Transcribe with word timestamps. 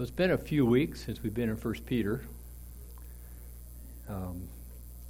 So 0.00 0.04
it's 0.04 0.10
been 0.10 0.30
a 0.30 0.38
few 0.38 0.64
weeks 0.64 1.04
since 1.04 1.22
we've 1.22 1.34
been 1.34 1.50
in 1.50 1.58
First 1.58 1.84
Peter. 1.84 2.22
Um, 4.08 4.48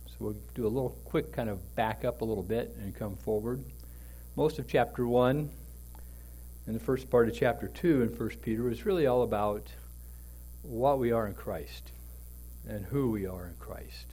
so 0.05 0.15
we'll 0.19 0.37
do 0.57 0.67
a 0.67 0.69
little 0.69 0.99
quick 1.05 1.33
kind 1.33 1.49
of 1.49 1.77
back 1.77 2.05
up 2.05 2.23
a 2.23 2.25
little 2.25 2.43
bit 2.43 2.77
and 2.81 2.93
come 2.93 3.15
forward. 3.15 3.63
Most 4.35 4.59
of 4.59 4.67
chapter 4.67 5.07
one 5.07 5.49
and 6.67 6.75
the 6.75 6.81
first 6.81 7.09
part 7.09 7.29
of 7.29 7.37
chapter 7.37 7.69
two 7.69 8.03
in 8.03 8.13
First 8.13 8.43
Peter 8.43 8.69
is 8.69 8.85
really 8.85 9.07
all 9.07 9.23
about 9.23 9.69
what 10.63 10.99
we 10.99 11.13
are 11.13 11.29
in 11.29 11.35
Christ 11.35 11.93
and 12.69 12.85
who 12.87 13.13
we 13.13 13.27
are 13.27 13.47
in 13.47 13.55
Christ. 13.61 14.07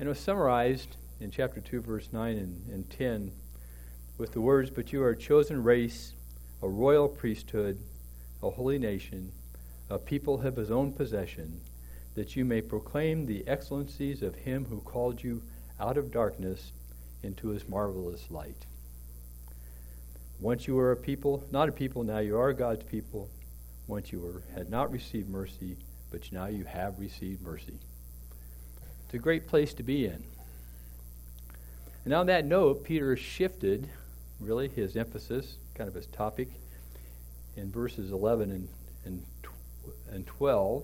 And 0.00 0.08
it 0.08 0.10
was 0.10 0.18
summarized 0.18 0.96
in 1.20 1.30
chapter 1.30 1.60
2, 1.60 1.80
verse 1.82 2.08
9 2.10 2.36
and, 2.36 2.66
and 2.72 2.90
10 2.90 3.30
with 4.18 4.32
the 4.32 4.40
words, 4.40 4.68
But 4.68 4.92
you 4.92 5.00
are 5.04 5.10
a 5.10 5.16
chosen 5.16 5.62
race, 5.62 6.14
a 6.60 6.68
royal 6.68 7.08
priesthood, 7.08 7.78
a 8.42 8.50
holy 8.50 8.80
nation 8.80 9.30
a 9.88 9.98
people 9.98 10.40
of 10.40 10.56
his 10.56 10.70
own 10.70 10.92
possession, 10.92 11.60
that 12.14 12.34
you 12.34 12.44
may 12.44 12.60
proclaim 12.60 13.26
the 13.26 13.46
excellencies 13.46 14.22
of 14.22 14.34
him 14.34 14.64
who 14.64 14.80
called 14.80 15.22
you 15.22 15.42
out 15.78 15.96
of 15.96 16.10
darkness 16.10 16.72
into 17.22 17.48
his 17.48 17.68
marvelous 17.68 18.30
light. 18.30 18.66
Once 20.40 20.66
you 20.66 20.74
were 20.74 20.92
a 20.92 20.96
people, 20.96 21.42
not 21.50 21.68
a 21.68 21.72
people, 21.72 22.02
now 22.02 22.18
you 22.18 22.38
are 22.38 22.52
God's 22.52 22.84
people. 22.84 23.28
Once 23.86 24.12
you 24.12 24.20
were, 24.20 24.42
had 24.54 24.68
not 24.68 24.90
received 24.90 25.28
mercy, 25.28 25.76
but 26.10 26.20
now 26.32 26.46
you 26.46 26.64
have 26.64 26.98
received 26.98 27.42
mercy. 27.42 27.78
It's 29.04 29.14
a 29.14 29.18
great 29.18 29.46
place 29.46 29.72
to 29.74 29.82
be 29.82 30.06
in. 30.06 30.22
And 32.04 32.12
on 32.12 32.26
that 32.26 32.44
note, 32.44 32.84
Peter 32.84 33.16
shifted 33.16 33.88
really 34.40 34.68
his 34.68 34.96
emphasis, 34.96 35.56
kind 35.74 35.88
of 35.88 35.94
his 35.94 36.06
topic, 36.06 36.48
in 37.56 37.70
verses 37.70 38.10
11 38.10 38.50
and, 38.50 38.68
and 39.04 39.22
and 40.10 40.26
12. 40.26 40.82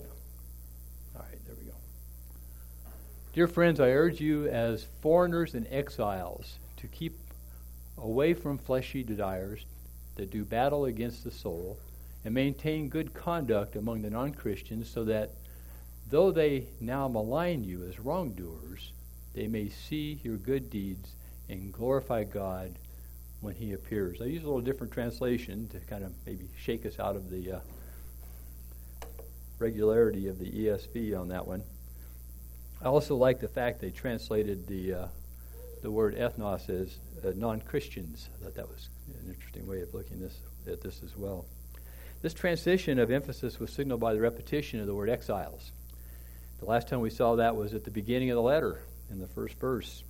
All 1.15 1.21
right, 1.21 1.45
there 1.45 1.55
we 1.59 1.65
go. 1.65 1.75
Dear 3.33 3.47
friends, 3.47 3.79
I 3.79 3.89
urge 3.89 4.19
you 4.19 4.47
as 4.47 4.87
foreigners 5.01 5.53
and 5.53 5.67
exiles 5.69 6.57
to 6.77 6.87
keep 6.87 7.17
away 7.97 8.33
from 8.33 8.57
fleshy 8.57 9.03
desires 9.03 9.65
that 10.15 10.31
do 10.31 10.43
battle 10.43 10.85
against 10.85 11.23
the 11.23 11.31
soul 11.31 11.77
and 12.25 12.33
maintain 12.33 12.89
good 12.89 13.13
conduct 13.13 13.75
among 13.75 14.01
the 14.01 14.09
non 14.09 14.33
Christians 14.33 14.89
so 14.89 15.03
that 15.05 15.31
though 16.09 16.31
they 16.31 16.67
now 16.79 17.07
malign 17.07 17.63
you 17.63 17.83
as 17.83 17.99
wrongdoers, 17.99 18.91
they 19.33 19.47
may 19.47 19.69
see 19.69 20.19
your 20.23 20.37
good 20.37 20.69
deeds 20.69 21.15
and 21.49 21.73
glorify 21.73 22.23
God 22.23 22.77
when 23.41 23.55
He 23.55 23.73
appears. 23.73 24.21
I 24.21 24.25
use 24.25 24.43
a 24.43 24.45
little 24.45 24.61
different 24.61 24.93
translation 24.93 25.67
to 25.69 25.79
kind 25.79 26.03
of 26.03 26.13
maybe 26.25 26.47
shake 26.57 26.85
us 26.85 26.99
out 26.99 27.15
of 27.15 27.29
the 27.29 27.53
uh, 27.53 27.59
regularity 29.59 30.27
of 30.27 30.39
the 30.39 30.49
ESV 30.49 31.19
on 31.19 31.29
that 31.29 31.47
one. 31.47 31.63
I 32.81 32.85
also 32.85 33.15
like 33.15 33.39
the 33.39 33.47
fact 33.47 33.79
they 33.79 33.91
translated 33.91 34.67
the 34.67 34.93
uh, 34.93 35.07
the 35.83 35.91
word 35.91 36.15
ethnos 36.15 36.69
as 36.69 36.97
uh, 37.23 37.33
non-Christians. 37.35 38.29
I 38.33 38.43
thought 38.43 38.55
that 38.55 38.67
was 38.67 38.89
an 39.21 39.29
interesting 39.29 39.67
way 39.67 39.81
of 39.81 39.93
looking 39.93 40.19
this, 40.19 40.37
at 40.65 40.81
this 40.81 41.01
as 41.03 41.15
well. 41.15 41.45
This 42.21 42.33
transition 42.33 42.99
of 42.99 43.11
emphasis 43.11 43.59
was 43.59 43.71
signaled 43.71 43.99
by 43.99 44.13
the 44.13 44.21
repetition 44.21 44.79
of 44.79 44.87
the 44.87 44.95
word 44.95 45.09
exiles. 45.09 45.73
The 46.59 46.65
last 46.65 46.87
time 46.87 47.01
we 47.01 47.09
saw 47.09 47.35
that 47.35 47.57
was 47.57 47.73
at 47.73 47.83
the 47.83 47.91
beginning 47.91 48.31
of 48.31 48.35
the 48.35 48.41
letter, 48.41 48.79
in 49.11 49.19
the 49.19 49.27
first 49.27 49.59
verse, 49.59 50.03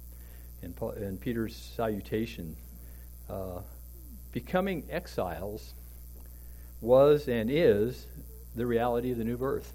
in, 0.61 0.73
Paul, 0.73 0.91
in 0.91 1.17
Peter's 1.17 1.55
salutation. 1.75 2.55
Uh, 3.27 3.61
becoming 4.31 4.83
exiles 4.91 5.73
was 6.81 7.27
and 7.27 7.49
is 7.49 8.05
the 8.55 8.65
reality 8.65 9.11
of 9.11 9.17
the 9.17 9.23
new 9.23 9.37
birth. 9.37 9.73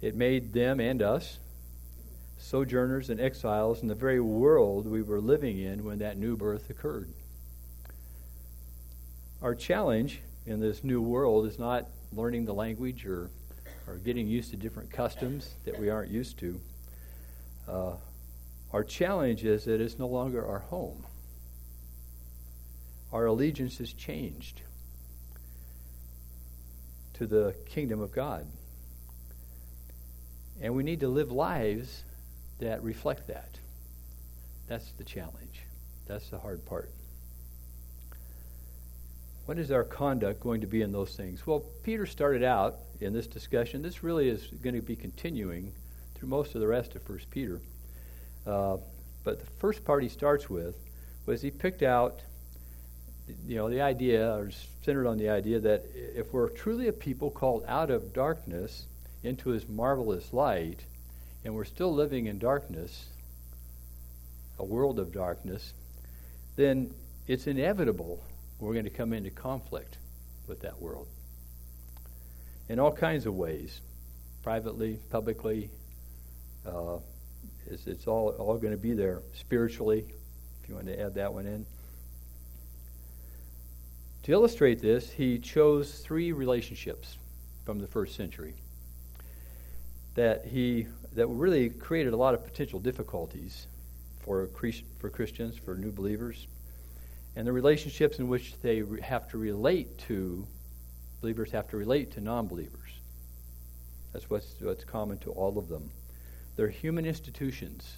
It 0.00 0.14
made 0.14 0.52
them 0.52 0.80
and 0.80 1.00
us 1.00 1.38
sojourners 2.42 3.08
and 3.08 3.20
exiles 3.20 3.82
in 3.82 3.88
the 3.88 3.94
very 3.94 4.20
world 4.20 4.86
we 4.86 5.00
were 5.00 5.20
living 5.20 5.58
in 5.58 5.84
when 5.84 6.00
that 6.00 6.18
new 6.18 6.36
birth 6.36 6.68
occurred. 6.70 7.08
Our 9.40 9.54
challenge 9.54 10.20
in 10.44 10.60
this 10.60 10.82
new 10.82 11.00
world 11.00 11.46
is 11.46 11.58
not 11.58 11.86
learning 12.12 12.44
the 12.44 12.52
language 12.52 13.06
or, 13.06 13.30
or 13.86 13.94
getting 13.96 14.26
used 14.26 14.50
to 14.50 14.56
different 14.56 14.90
customs 14.90 15.54
that 15.64 15.78
we 15.78 15.88
aren't 15.88 16.10
used 16.10 16.38
to. 16.40 16.60
Uh, 17.68 17.92
our 18.72 18.82
challenge 18.82 19.44
is 19.44 19.64
that 19.64 19.80
it's 19.80 19.98
no 19.98 20.08
longer 20.08 20.44
our 20.44 20.60
home. 20.60 21.04
Our 23.12 23.26
allegiance 23.26 23.78
has 23.78 23.92
changed 23.92 24.62
to 27.22 27.28
the 27.28 27.54
kingdom 27.66 28.00
of 28.00 28.12
God. 28.12 28.46
And 30.60 30.74
we 30.74 30.82
need 30.82 31.00
to 31.00 31.08
live 31.08 31.30
lives 31.30 32.02
that 32.58 32.82
reflect 32.82 33.28
that. 33.28 33.58
That's 34.66 34.90
the 34.92 35.04
challenge. 35.04 35.62
That's 36.06 36.28
the 36.30 36.38
hard 36.38 36.64
part. 36.66 36.90
What 39.46 39.58
is 39.58 39.70
our 39.70 39.84
conduct 39.84 40.40
going 40.40 40.60
to 40.62 40.66
be 40.66 40.82
in 40.82 40.92
those 40.92 41.14
things? 41.16 41.46
Well, 41.46 41.64
Peter 41.82 42.06
started 42.06 42.42
out 42.42 42.76
in 43.00 43.12
this 43.12 43.26
discussion. 43.26 43.82
This 43.82 44.02
really 44.02 44.28
is 44.28 44.46
going 44.62 44.74
to 44.74 44.82
be 44.82 44.96
continuing 44.96 45.72
through 46.14 46.28
most 46.28 46.54
of 46.54 46.60
the 46.60 46.66
rest 46.66 46.94
of 46.96 47.08
1 47.08 47.20
Peter. 47.30 47.60
Uh, 48.46 48.78
but 49.24 49.38
the 49.38 49.46
first 49.58 49.84
part 49.84 50.02
he 50.02 50.08
starts 50.08 50.50
with 50.50 50.74
was 51.26 51.42
he 51.42 51.50
picked 51.50 51.82
out 51.82 52.20
you 53.46 53.56
know, 53.56 53.70
the 53.70 53.80
idea, 53.80 54.34
or 54.34 54.50
centered 54.84 55.06
on 55.06 55.18
the 55.18 55.28
idea 55.28 55.60
that 55.60 55.84
if 55.94 56.32
we're 56.32 56.48
truly 56.48 56.88
a 56.88 56.92
people 56.92 57.30
called 57.30 57.64
out 57.66 57.90
of 57.90 58.12
darkness 58.12 58.86
into 59.22 59.50
his 59.50 59.68
marvelous 59.68 60.32
light, 60.32 60.80
and 61.44 61.54
we're 61.54 61.64
still 61.64 61.92
living 61.92 62.26
in 62.26 62.38
darkness, 62.38 63.06
a 64.58 64.64
world 64.64 64.98
of 64.98 65.12
darkness, 65.12 65.72
then 66.56 66.92
it's 67.26 67.46
inevitable 67.46 68.22
we're 68.62 68.72
going 68.72 68.84
to 68.84 68.90
come 68.90 69.12
into 69.12 69.30
conflict 69.30 69.98
with 70.46 70.60
that 70.60 70.80
world. 70.80 71.08
In 72.68 72.78
all 72.78 72.92
kinds 72.92 73.26
of 73.26 73.34
ways, 73.34 73.80
privately, 74.42 74.98
publicly, 75.10 75.68
uh, 76.64 76.98
it's, 77.66 77.86
it's 77.86 78.06
all, 78.06 78.30
all 78.30 78.56
going 78.58 78.72
to 78.72 78.78
be 78.78 78.92
there 78.92 79.20
spiritually, 79.34 80.04
if 80.62 80.68
you 80.68 80.76
want 80.76 80.86
to 80.86 81.00
add 81.00 81.14
that 81.14 81.34
one 81.34 81.46
in. 81.46 81.66
To 84.24 84.32
illustrate 84.32 84.80
this, 84.80 85.10
he 85.10 85.38
chose 85.38 85.98
three 85.98 86.30
relationships 86.30 87.18
from 87.64 87.80
the 87.80 87.88
first 87.88 88.14
century 88.14 88.54
that 90.14 90.44
he 90.44 90.86
that 91.14 91.26
really 91.26 91.70
created 91.70 92.12
a 92.12 92.16
lot 92.16 92.34
of 92.34 92.44
potential 92.44 92.78
difficulties 92.78 93.66
for 94.20 94.48
for 94.98 95.10
Christians, 95.10 95.56
for 95.56 95.74
new 95.74 95.90
believers, 95.90 96.46
and 97.34 97.46
the 97.46 97.52
relationships 97.52 98.18
in 98.18 98.28
which 98.28 98.54
they 98.62 98.84
have 99.02 99.28
to 99.30 99.38
relate 99.38 99.98
to 100.06 100.46
believers 101.20 101.50
have 101.50 101.68
to 101.70 101.76
relate 101.76 102.12
to 102.12 102.20
non-believers. 102.20 103.00
That's 104.12 104.30
what's 104.30 104.54
what's 104.60 104.84
common 104.84 105.18
to 105.18 105.30
all 105.32 105.58
of 105.58 105.68
them. 105.68 105.90
They're 106.54 106.68
human 106.68 107.06
institutions 107.06 107.96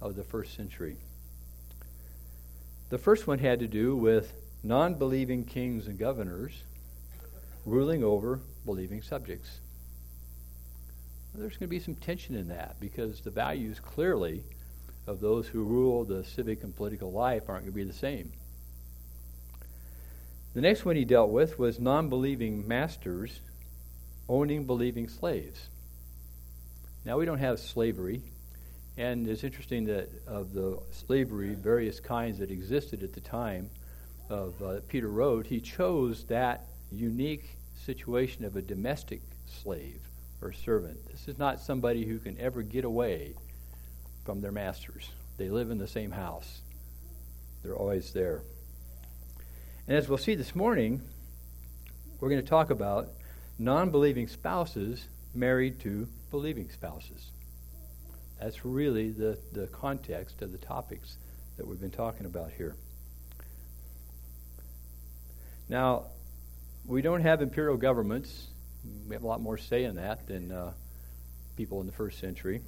of 0.00 0.14
the 0.14 0.22
first 0.22 0.54
century. 0.54 0.98
The 2.90 2.98
first 2.98 3.26
one 3.26 3.38
had 3.38 3.58
to 3.60 3.66
do 3.66 3.96
with 3.96 4.32
non 4.62 4.94
believing 4.94 5.44
kings 5.44 5.86
and 5.86 5.98
governors 5.98 6.62
ruling 7.64 8.02
over 8.02 8.40
believing 8.64 9.02
subjects. 9.02 9.60
There's 11.34 11.56
going 11.56 11.68
to 11.68 11.68
be 11.68 11.80
some 11.80 11.94
tension 11.94 12.34
in 12.34 12.48
that 12.48 12.80
because 12.80 13.20
the 13.20 13.30
values 13.30 13.78
clearly 13.80 14.42
of 15.06 15.20
those 15.20 15.46
who 15.46 15.62
rule 15.62 16.04
the 16.04 16.24
civic 16.24 16.62
and 16.64 16.74
political 16.74 17.12
life 17.12 17.44
aren't 17.48 17.62
going 17.62 17.72
to 17.72 17.76
be 17.76 17.84
the 17.84 17.92
same. 17.92 18.32
The 20.54 20.60
next 20.60 20.84
one 20.84 20.96
he 20.96 21.04
dealt 21.04 21.30
with 21.30 21.58
was 21.58 21.78
non 21.78 22.08
believing 22.08 22.66
masters 22.66 23.40
owning 24.28 24.64
believing 24.64 25.08
slaves. 25.08 25.68
Now, 27.04 27.18
we 27.18 27.24
don't 27.24 27.38
have 27.38 27.58
slavery, 27.58 28.22
and 28.96 29.26
it's 29.28 29.44
interesting 29.44 29.86
that 29.86 30.10
of 30.26 30.52
the 30.52 30.78
slavery, 30.90 31.54
various 31.54 32.00
kinds 32.00 32.38
that 32.40 32.50
existed 32.50 33.02
at 33.02 33.14
the 33.14 33.20
time, 33.20 33.70
of 34.28 34.62
uh, 34.62 34.80
Peter 34.88 35.08
wrote, 35.08 35.46
he 35.46 35.60
chose 35.60 36.24
that 36.24 36.66
unique 36.90 37.56
situation 37.84 38.44
of 38.44 38.56
a 38.56 38.62
domestic 38.62 39.22
slave 39.46 40.00
or 40.40 40.52
servant. 40.52 40.98
This 41.10 41.28
is 41.28 41.38
not 41.38 41.60
somebody 41.60 42.04
who 42.04 42.18
can 42.18 42.38
ever 42.38 42.62
get 42.62 42.84
away 42.84 43.34
from 44.24 44.40
their 44.40 44.52
masters. 44.52 45.10
They 45.36 45.48
live 45.48 45.70
in 45.70 45.78
the 45.78 45.88
same 45.88 46.10
house, 46.10 46.60
they're 47.62 47.76
always 47.76 48.12
there. 48.12 48.42
And 49.86 49.96
as 49.96 50.08
we'll 50.08 50.18
see 50.18 50.34
this 50.34 50.54
morning, 50.54 51.00
we're 52.20 52.28
going 52.28 52.42
to 52.42 52.48
talk 52.48 52.70
about 52.70 53.08
non 53.58 53.90
believing 53.90 54.28
spouses 54.28 55.06
married 55.34 55.80
to 55.80 56.08
believing 56.30 56.68
spouses. 56.70 57.30
That's 58.40 58.64
really 58.64 59.10
the, 59.10 59.38
the 59.52 59.66
context 59.68 60.42
of 60.42 60.52
the 60.52 60.58
topics 60.58 61.16
that 61.56 61.66
we've 61.66 61.80
been 61.80 61.90
talking 61.90 62.26
about 62.26 62.50
here. 62.52 62.76
Now, 65.68 66.04
we 66.86 67.02
don't 67.02 67.20
have 67.20 67.42
imperial 67.42 67.76
governments. 67.76 68.46
We 69.06 69.14
have 69.14 69.22
a 69.22 69.26
lot 69.26 69.42
more 69.42 69.58
say 69.58 69.84
in 69.84 69.96
that 69.96 70.26
than 70.26 70.50
uh, 70.50 70.72
people 71.56 71.80
in 71.80 71.86
the 71.86 71.92
first 71.92 72.18
century. 72.18 72.62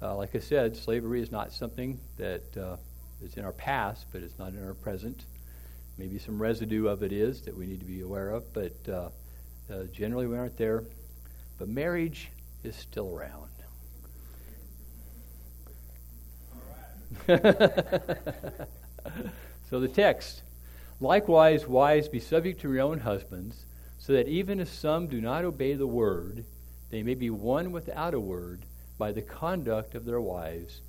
Uh, 0.00 0.16
like 0.16 0.34
I 0.34 0.38
said, 0.38 0.76
slavery 0.76 1.20
is 1.20 1.30
not 1.30 1.52
something 1.52 2.00
that 2.16 2.56
uh, 2.56 2.76
is 3.22 3.36
in 3.36 3.44
our 3.44 3.52
past, 3.52 4.06
but 4.12 4.22
it's 4.22 4.38
not 4.38 4.52
in 4.52 4.64
our 4.64 4.72
present. 4.72 5.24
Maybe 5.98 6.18
some 6.18 6.40
residue 6.40 6.86
of 6.86 7.02
it 7.02 7.12
is 7.12 7.42
that 7.42 7.54
we 7.56 7.66
need 7.66 7.80
to 7.80 7.86
be 7.86 8.00
aware 8.00 8.30
of, 8.30 8.50
but 8.54 8.74
uh, 8.88 9.10
uh, 9.70 9.84
generally 9.92 10.26
we 10.26 10.38
aren't 10.38 10.56
there. 10.56 10.84
But 11.58 11.68
marriage 11.68 12.30
is 12.64 12.76
still 12.76 13.14
around. 13.14 13.50
so 19.70 19.80
the 19.80 19.88
text 19.88 20.42
Likewise, 21.00 21.66
wives, 21.66 22.08
be 22.08 22.20
subject 22.20 22.60
to 22.60 22.72
your 22.72 22.82
own 22.82 23.00
husbands, 23.00 23.66
so 23.98 24.12
that 24.14 24.28
even 24.28 24.60
if 24.60 24.72
some 24.72 25.08
do 25.08 25.20
not 25.20 25.44
obey 25.44 25.74
the 25.74 25.86
word, 25.86 26.44
they 26.90 27.02
may 27.02 27.14
be 27.14 27.28
won 27.28 27.72
without 27.72 28.14
a 28.14 28.20
word 28.20 28.62
by 28.96 29.12
the 29.12 29.22
conduct 29.22 29.94
of 29.94 30.04
their 30.04 30.20
wives 30.20 30.80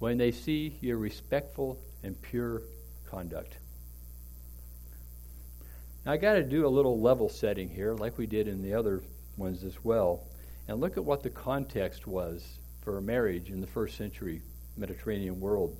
when 0.00 0.18
they 0.18 0.32
see 0.32 0.78
your 0.80 0.96
respectful 0.96 1.78
and 2.02 2.20
pure 2.22 2.62
conduct. 3.08 3.56
Now, 6.04 6.12
I 6.12 6.16
got 6.16 6.34
to 6.34 6.42
do 6.42 6.66
a 6.66 6.68
little 6.68 7.00
level 7.00 7.28
setting 7.28 7.68
here, 7.68 7.94
like 7.94 8.18
we 8.18 8.26
did 8.26 8.48
in 8.48 8.62
the 8.62 8.74
other 8.74 9.02
ones 9.36 9.62
as 9.62 9.84
well, 9.84 10.24
and 10.66 10.80
look 10.80 10.96
at 10.96 11.04
what 11.04 11.22
the 11.22 11.30
context 11.30 12.08
was 12.08 12.58
for 12.80 13.00
marriage 13.00 13.50
in 13.50 13.60
the 13.60 13.66
first 13.68 13.96
century 13.96 14.42
Mediterranean 14.76 15.38
world. 15.38 15.76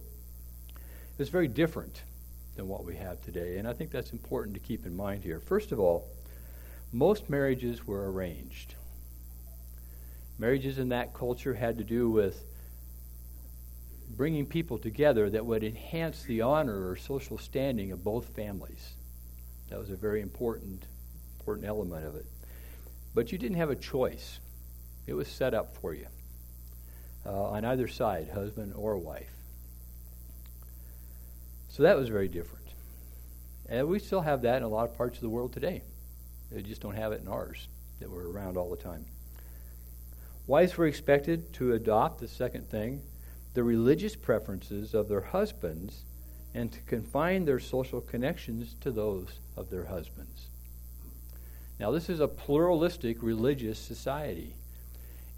It 0.69 1.19
was 1.19 1.31
very 1.31 1.49
different 1.49 2.03
than 2.57 2.69
what 2.69 2.85
we 2.85 2.97
have 2.97 3.21
today. 3.23 3.59
And 3.59 3.67
I 3.67 3.73
think 3.73 3.91
that's 3.91 4.13
important 4.13 4.55
to 4.55 4.61
keep 4.61 4.87
in 4.87 4.97
mind 4.97 5.23
here. 5.23 5.41
First 5.41 5.73
of 5.73 5.81
all, 5.81 6.09
most 6.93 7.31
marriages 7.31 7.87
were 7.87 8.11
arranged. 8.13 8.75
Marriages 10.39 10.79
in 10.79 10.91
that 10.91 11.15
culture 11.15 11.55
had 11.55 11.79
to 11.79 11.85
do 11.85 12.11
with 12.11 12.45
bringing 14.17 14.45
people 14.45 14.79
together 14.79 15.31
that 15.31 15.47
would 15.47 15.65
enhance 15.65 16.23
the 16.25 16.43
honor 16.43 16.89
or 16.89 16.97
social 16.97 17.39
standing 17.39 17.93
of 17.93 18.05
both 18.05 18.35
families. 18.35 18.95
That 19.71 19.79
was 19.79 19.91
a 19.91 19.97
very 19.97 20.21
important, 20.21 20.85
important 21.39 21.67
element 21.67 22.05
of 22.05 22.17
it. 22.17 22.27
But 23.15 23.33
you 23.33 23.39
didn't 23.39 23.57
have 23.57 23.71
a 23.71 23.77
choice. 23.77 24.39
It 25.07 25.15
was 25.15 25.29
set 25.29 25.55
up 25.55 25.77
for 25.79 25.95
you 25.95 26.07
uh, 27.25 27.45
on 27.45 27.65
either 27.65 27.89
side, 27.89 28.29
husband 28.35 28.75
or 28.77 28.99
wife. 28.99 29.31
So 31.73 31.85
that 31.85 31.97
was 31.97 32.11
very 32.11 32.29
different. 32.29 32.67
And 33.67 33.89
we 33.89 33.99
still 33.99 34.21
have 34.21 34.43
that 34.43 34.59
in 34.59 34.63
a 34.63 34.69
lot 34.69 34.91
of 34.91 34.95
parts 34.95 35.17
of 35.17 35.23
the 35.23 35.31
world 35.31 35.55
today. 35.55 35.83
They 36.51 36.61
just 36.61 36.83
don't 36.83 36.97
have 36.97 37.13
it 37.13 37.23
in 37.23 37.29
ours 37.29 37.67
that 37.99 38.11
we're 38.11 38.31
around 38.31 38.59
all 38.59 38.69
the 38.69 38.77
time. 38.77 39.07
Wives 40.47 40.77
were 40.77 40.87
expected 40.87 41.51
to 41.55 41.73
adopt 41.73 42.21
the 42.21 42.29
second 42.29 42.69
thing, 42.69 43.01
the 43.55 43.65
religious 43.65 44.15
preferences 44.15 44.93
of 44.93 45.09
their 45.09 45.23
husbands, 45.23 46.03
and 46.53 46.71
to 46.71 46.81
confine 46.81 47.47
their 47.47 47.61
social 47.61 48.03
connections 48.03 48.75
to 48.83 48.91
those 48.91 49.41
of 49.57 49.71
their 49.71 49.87
husbands. 49.87 50.49
Now, 51.81 51.91
this 51.91 52.11
is 52.11 52.21
a 52.21 52.29
pluralistic 52.29 53.23
religious 53.23 53.79
society. 53.79 54.57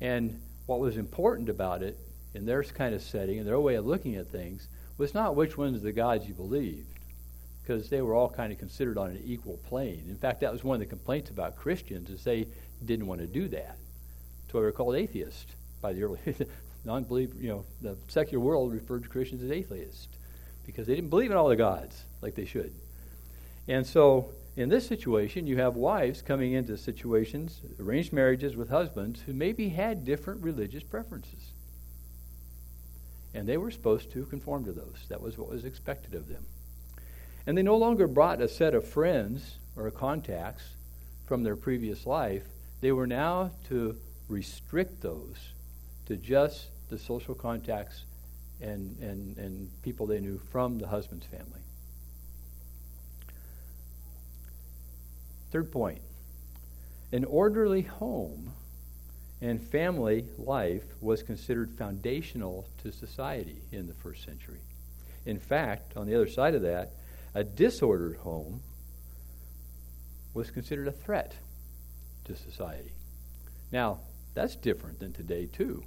And 0.00 0.40
what 0.66 0.80
was 0.80 0.96
important 0.96 1.48
about 1.48 1.84
it 1.84 1.96
in 2.34 2.44
their 2.44 2.64
kind 2.64 2.92
of 2.92 3.02
setting 3.02 3.38
and 3.38 3.46
their 3.46 3.60
way 3.60 3.76
of 3.76 3.86
looking 3.86 4.16
at 4.16 4.26
things 4.26 4.66
was 4.98 5.14
not 5.14 5.36
which 5.36 5.56
ones 5.58 5.76
of 5.76 5.82
the 5.82 5.92
gods 5.92 6.26
you 6.26 6.34
believed, 6.34 6.98
because 7.62 7.88
they 7.88 8.02
were 8.02 8.14
all 8.14 8.28
kind 8.28 8.52
of 8.52 8.58
considered 8.58 8.98
on 8.98 9.10
an 9.10 9.22
equal 9.24 9.58
plane. 9.68 10.04
In 10.08 10.16
fact, 10.16 10.40
that 10.40 10.52
was 10.52 10.62
one 10.62 10.74
of 10.74 10.80
the 10.80 10.86
complaints 10.86 11.30
about 11.30 11.56
Christians 11.56 12.10
is 12.10 12.22
they 12.22 12.46
didn't 12.84 13.06
want 13.06 13.20
to 13.20 13.26
do 13.26 13.48
that. 13.48 13.76
So 14.50 14.58
they 14.58 14.64
were 14.64 14.72
called 14.72 14.94
atheists 14.94 15.52
by 15.80 15.92
the 15.92 16.04
early 16.04 16.20
non-believer. 16.84 17.34
You 17.40 17.48
know, 17.48 17.64
the 17.82 17.96
secular 18.08 18.44
world 18.44 18.72
referred 18.72 19.02
to 19.02 19.08
Christians 19.08 19.42
as 19.42 19.50
atheists 19.50 20.08
because 20.64 20.86
they 20.86 20.94
didn't 20.94 21.10
believe 21.10 21.30
in 21.30 21.36
all 21.36 21.48
the 21.48 21.56
gods 21.56 22.04
like 22.22 22.34
they 22.34 22.44
should. 22.44 22.72
And 23.66 23.86
so, 23.86 24.30
in 24.56 24.68
this 24.68 24.86
situation, 24.86 25.46
you 25.46 25.56
have 25.56 25.74
wives 25.74 26.22
coming 26.22 26.52
into 26.52 26.76
situations, 26.76 27.60
arranged 27.80 28.12
marriages 28.12 28.54
with 28.54 28.68
husbands 28.68 29.22
who 29.22 29.32
maybe 29.32 29.70
had 29.70 30.04
different 30.04 30.42
religious 30.42 30.84
preferences. 30.84 31.53
And 33.34 33.48
they 33.48 33.56
were 33.56 33.70
supposed 33.70 34.12
to 34.12 34.24
conform 34.26 34.64
to 34.64 34.72
those. 34.72 35.06
That 35.08 35.20
was 35.20 35.36
what 35.36 35.48
was 35.48 35.64
expected 35.64 36.14
of 36.14 36.28
them. 36.28 36.44
And 37.46 37.58
they 37.58 37.62
no 37.62 37.76
longer 37.76 38.06
brought 38.06 38.40
a 38.40 38.48
set 38.48 38.74
of 38.74 38.86
friends 38.86 39.58
or 39.76 39.90
contacts 39.90 40.62
from 41.26 41.42
their 41.42 41.56
previous 41.56 42.06
life. 42.06 42.44
They 42.80 42.92
were 42.92 43.06
now 43.06 43.50
to 43.68 43.96
restrict 44.28 45.02
those 45.02 45.36
to 46.06 46.16
just 46.16 46.68
the 46.88 46.98
social 46.98 47.34
contacts 47.34 48.04
and, 48.60 48.96
and, 49.00 49.36
and 49.36 49.70
people 49.82 50.06
they 50.06 50.20
knew 50.20 50.38
from 50.50 50.78
the 50.78 50.86
husband's 50.86 51.26
family. 51.26 51.60
Third 55.50 55.70
point 55.70 56.00
an 57.12 57.24
orderly 57.24 57.82
home 57.82 58.52
and 59.40 59.60
family 59.60 60.26
life 60.38 60.84
was 61.00 61.22
considered 61.22 61.70
foundational 61.76 62.66
to 62.82 62.92
society 62.92 63.60
in 63.72 63.86
the 63.86 63.94
first 63.94 64.24
century. 64.24 64.60
In 65.26 65.38
fact, 65.38 65.96
on 65.96 66.06
the 66.06 66.14
other 66.14 66.28
side 66.28 66.54
of 66.54 66.62
that, 66.62 66.92
a 67.34 67.44
disordered 67.44 68.16
home 68.18 68.62
was 70.34 70.50
considered 70.50 70.88
a 70.88 70.92
threat 70.92 71.34
to 72.24 72.36
society. 72.36 72.92
Now, 73.70 74.00
that's 74.34 74.56
different 74.56 74.98
than 75.00 75.12
today, 75.12 75.46
too. 75.46 75.84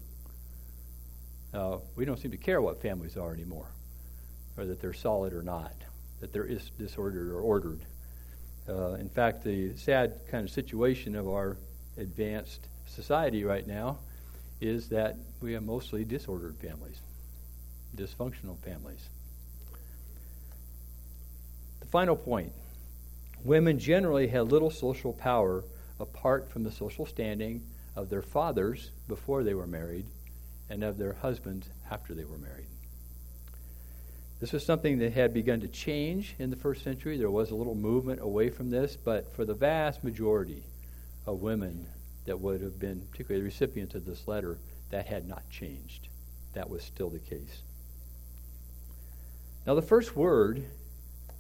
Uh, 1.54 1.78
we 1.96 2.06
don't 2.06 2.20
seem 2.20 2.32
to 2.32 2.38
care 2.38 2.62
what 2.62 2.82
families 2.82 3.18
are 3.18 3.34
anymore, 3.34 3.68
or 4.58 4.66
that 4.66 4.82
they're 4.82 4.94
solid 4.94 5.34
or 5.34 5.42
not, 5.42 5.74
that 6.20 6.34
they're 6.34 6.50
disordered 6.78 7.30
or 7.30 7.42
ordered. 7.42 7.80
Uh, 8.68 8.94
in 8.94 9.10
fact, 9.10 9.44
the 9.44 9.76
sad 9.78 10.20
kind 10.30 10.44
of 10.44 10.54
situation 10.54 11.16
of 11.16 11.28
our 11.28 11.58
advanced 11.98 12.68
society 12.88 13.44
right 13.44 13.68
now 13.68 14.00
is 14.60 14.90
that 14.90 15.18
we 15.42 15.54
have 15.54 15.64
mostly 15.64 16.04
disordered 16.04 16.58
families, 16.58 17.00
dysfunctional 17.96 18.58
families. 18.60 19.10
The 21.80 21.88
final 21.88 22.16
point 22.16 22.52
women 23.44 23.80
generally 23.80 24.28
had 24.28 24.52
little 24.52 24.72
social 24.72 25.14
power 25.14 25.64
apart 26.00 26.50
from 26.52 26.64
the 26.64 26.72
social 26.72 27.06
standing 27.06 27.62
of 27.96 28.10
their 28.10 28.22
fathers 28.22 28.92
before 29.08 29.44
they 29.44 29.54
were 29.54 29.68
married 29.68 30.06
and 30.70 30.84
of 30.84 30.98
their 30.98 31.14
husbands 31.14 31.68
after 31.90 32.14
they 32.14 32.26
were 32.26 32.38
married. 32.38 32.66
This 34.40 34.52
was 34.52 34.66
something 34.66 35.00
that 35.00 35.14
had 35.14 35.34
begun 35.34 35.62
to 35.62 35.68
change 35.68 36.36
in 36.38 36.52
the 36.52 36.56
first 36.56 36.84
century. 36.84 37.18
There 37.18 37.32
was 37.32 37.50
a 37.50 37.56
little 37.56 37.74
movement 37.74 38.22
away 38.22 38.50
from 38.50 38.70
this, 38.70 38.96
but 38.96 39.34
for 39.36 39.46
the 39.46 39.56
vast 39.56 40.04
majority 40.04 40.62
of 41.26 41.42
women 41.42 41.88
that 42.28 42.40
would 42.40 42.62
have 42.62 42.80
been, 42.80 43.02
particularly 43.12 43.42
the 43.42 43.46
recipients 43.46 43.96
of 43.96 44.06
this 44.06 44.28
letter, 44.28 44.60
that 44.92 45.08
had 45.08 45.28
not 45.28 45.50
changed. 45.50 46.08
That 46.54 46.70
was 46.70 46.84
still 46.84 47.10
the 47.10 47.20
case. 47.20 47.62
Now, 49.66 49.74
the 49.74 49.82
first 49.82 50.16
word 50.16 50.64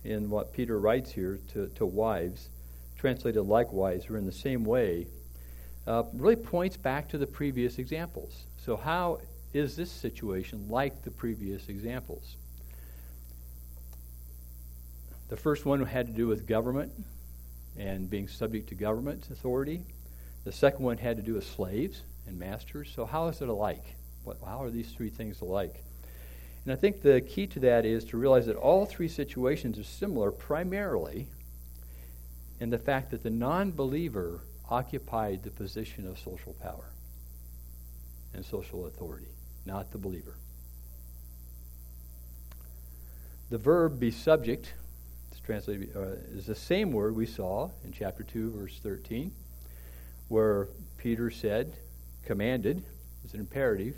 in 0.03 0.29
what 0.29 0.53
Peter 0.53 0.79
writes 0.79 1.11
here 1.11 1.39
to, 1.53 1.67
to 1.75 1.85
wives, 1.85 2.49
translated 2.97 3.45
likewise, 3.45 4.09
or 4.09 4.17
in 4.17 4.25
the 4.25 4.31
same 4.31 4.65
way, 4.65 5.07
uh, 5.85 6.03
really 6.13 6.35
points 6.35 6.75
back 6.75 7.07
to 7.09 7.17
the 7.17 7.27
previous 7.27 7.79
examples. 7.79 8.43
So, 8.65 8.75
how 8.75 9.19
is 9.53 9.75
this 9.75 9.91
situation 9.91 10.67
like 10.69 11.03
the 11.03 11.11
previous 11.11 11.69
examples? 11.69 12.35
The 15.29 15.37
first 15.37 15.65
one 15.65 15.85
had 15.85 16.07
to 16.07 16.13
do 16.13 16.27
with 16.27 16.47
government 16.47 16.91
and 17.77 18.09
being 18.09 18.27
subject 18.27 18.69
to 18.69 18.75
government 18.75 19.29
authority. 19.29 19.83
The 20.47 20.53
second 20.53 20.85
one 20.85 20.97
had 20.97 21.17
to 21.17 21.21
do 21.21 21.33
with 21.33 21.45
slaves 21.45 22.03
and 22.25 22.39
masters. 22.39 22.89
So, 22.95 23.05
how 23.05 23.27
is 23.27 23.41
it 23.41 23.49
alike? 23.49 23.83
What, 24.23 24.37
how 24.45 24.63
are 24.63 24.69
these 24.69 24.89
three 24.89 25.09
things 25.09 25.41
alike? 25.41 25.83
And 26.63 26.71
I 26.71 26.77
think 26.77 27.01
the 27.01 27.19
key 27.19 27.47
to 27.47 27.59
that 27.59 27.83
is 27.83 28.05
to 28.05 28.17
realize 28.17 28.45
that 28.45 28.55
all 28.55 28.85
three 28.85 29.09
situations 29.09 29.77
are 29.77 29.83
similar 29.83 30.31
primarily 30.31 31.27
in 32.61 32.69
the 32.69 32.77
fact 32.77 33.11
that 33.11 33.23
the 33.23 33.29
non 33.29 33.73
believer 33.73 34.39
occupied 34.69 35.43
the 35.43 35.51
position 35.51 36.07
of 36.07 36.17
social 36.17 36.53
power 36.53 36.93
and 38.33 38.45
social 38.45 38.85
authority, 38.85 39.27
not 39.65 39.91
the 39.91 39.97
believer. 39.97 40.35
The 43.49 43.57
verb 43.57 43.99
be 43.99 44.11
subject, 44.11 44.71
it's 45.29 45.41
translated, 45.41 45.89
uh, 45.93 46.37
is 46.37 46.45
the 46.45 46.55
same 46.55 46.93
word 46.93 47.17
we 47.17 47.25
saw 47.25 47.69
in 47.83 47.91
chapter 47.91 48.23
2, 48.23 48.51
verse 48.51 48.79
13 48.81 49.33
where 50.27 50.67
Peter 50.97 51.29
said, 51.29 51.73
commanded, 52.25 52.83
is 53.23 53.33
an 53.33 53.39
imperative, 53.39 53.95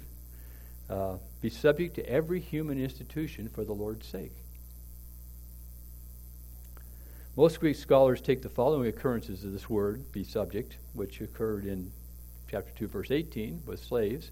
uh, 0.89 1.17
be 1.41 1.49
subject 1.49 1.95
to 1.95 2.09
every 2.09 2.39
human 2.39 2.81
institution 2.81 3.49
for 3.49 3.63
the 3.63 3.73
Lord's 3.73 4.07
sake. 4.07 4.33
Most 7.35 7.59
Greek 7.59 7.75
scholars 7.75 8.21
take 8.21 8.41
the 8.41 8.49
following 8.49 8.87
occurrences 8.87 9.43
of 9.43 9.53
this 9.53 9.69
word, 9.69 10.11
be 10.11 10.23
subject, 10.23 10.77
which 10.93 11.21
occurred 11.21 11.65
in 11.65 11.91
chapter 12.49 12.71
2, 12.75 12.87
verse 12.87 13.11
18 13.11 13.61
with 13.65 13.81
slaves, 13.81 14.31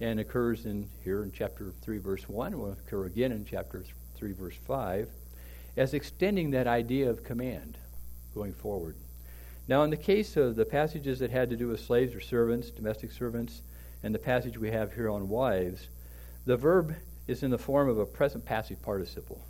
and 0.00 0.18
occurs 0.18 0.66
in 0.66 0.88
here 1.02 1.22
in 1.22 1.32
chapter 1.32 1.72
3, 1.82 1.98
verse 1.98 2.28
1, 2.28 2.52
and 2.52 2.60
will 2.60 2.72
occur 2.72 3.06
again 3.06 3.32
in 3.32 3.44
chapter 3.44 3.84
3, 4.16 4.32
verse 4.32 4.56
5, 4.66 5.08
as 5.76 5.94
extending 5.94 6.50
that 6.50 6.66
idea 6.66 7.08
of 7.08 7.24
command 7.24 7.78
going 8.34 8.52
forward. 8.52 8.96
Now, 9.66 9.82
in 9.82 9.90
the 9.90 9.96
case 9.96 10.36
of 10.36 10.56
the 10.56 10.64
passages 10.64 11.20
that 11.20 11.30
had 11.30 11.50
to 11.50 11.56
do 11.56 11.68
with 11.68 11.80
slaves 11.80 12.14
or 12.14 12.20
servants, 12.20 12.70
domestic 12.70 13.12
servants, 13.12 13.62
and 14.02 14.14
the 14.14 14.18
passage 14.18 14.58
we 14.58 14.70
have 14.70 14.92
here 14.92 15.08
on 15.08 15.28
wives, 15.28 15.88
the 16.44 16.56
verb 16.56 16.94
is 17.26 17.42
in 17.42 17.50
the 17.50 17.58
form 17.58 17.88
of 17.88 17.98
a 17.98 18.04
present 18.04 18.44
passive 18.44 18.82
participle. 18.82 19.40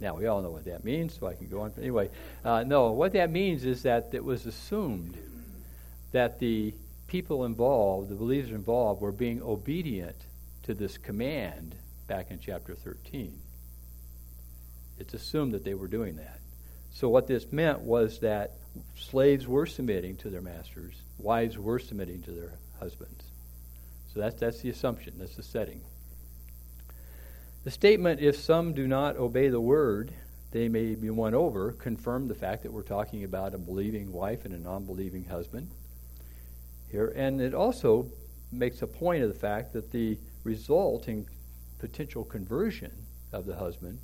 Now, 0.00 0.14
we 0.14 0.26
all 0.26 0.42
know 0.42 0.50
what 0.50 0.64
that 0.66 0.84
means, 0.84 1.18
so 1.18 1.26
I 1.26 1.34
can 1.34 1.48
go 1.48 1.60
on. 1.62 1.72
Anyway, 1.78 2.10
uh, 2.44 2.62
no, 2.64 2.92
what 2.92 3.12
that 3.14 3.30
means 3.30 3.64
is 3.64 3.82
that 3.82 4.10
it 4.12 4.24
was 4.24 4.46
assumed 4.46 5.16
that 6.12 6.38
the 6.38 6.74
people 7.06 7.44
involved, 7.44 8.08
the 8.08 8.14
believers 8.14 8.50
involved, 8.50 9.00
were 9.00 9.12
being 9.12 9.42
obedient 9.42 10.16
to 10.62 10.74
this 10.74 10.98
command 10.98 11.74
back 12.06 12.30
in 12.30 12.38
chapter 12.38 12.74
13. 12.74 13.38
It's 14.98 15.14
assumed 15.14 15.52
that 15.54 15.64
they 15.64 15.74
were 15.74 15.88
doing 15.88 16.16
that. 16.16 16.38
So, 16.94 17.08
what 17.08 17.26
this 17.26 17.50
meant 17.50 17.80
was 17.80 18.20
that 18.20 18.52
slaves 18.96 19.46
were 19.48 19.66
submitting 19.66 20.16
to 20.18 20.30
their 20.30 20.40
masters, 20.40 20.94
wives 21.18 21.58
were 21.58 21.80
submitting 21.80 22.22
to 22.22 22.30
their 22.30 22.54
husbands. 22.78 23.24
So, 24.12 24.20
that's, 24.20 24.38
that's 24.38 24.60
the 24.60 24.70
assumption, 24.70 25.14
that's 25.18 25.34
the 25.34 25.42
setting. 25.42 25.80
The 27.64 27.72
statement, 27.72 28.20
if 28.20 28.36
some 28.36 28.74
do 28.74 28.86
not 28.86 29.16
obey 29.16 29.48
the 29.48 29.60
word, 29.60 30.12
they 30.52 30.68
may 30.68 30.94
be 30.94 31.10
won 31.10 31.34
over, 31.34 31.72
confirmed 31.72 32.30
the 32.30 32.34
fact 32.34 32.62
that 32.62 32.72
we're 32.72 32.82
talking 32.82 33.24
about 33.24 33.54
a 33.54 33.58
believing 33.58 34.12
wife 34.12 34.44
and 34.44 34.54
a 34.54 34.58
non 34.58 34.84
believing 34.84 35.24
husband 35.24 35.68
here. 36.92 37.12
And 37.16 37.40
it 37.40 37.54
also 37.54 38.06
makes 38.52 38.82
a 38.82 38.86
point 38.86 39.24
of 39.24 39.32
the 39.32 39.38
fact 39.38 39.72
that 39.72 39.90
the 39.90 40.16
resulting 40.44 41.26
potential 41.80 42.22
conversion 42.22 42.92
of 43.32 43.46
the 43.46 43.56
husband 43.56 43.98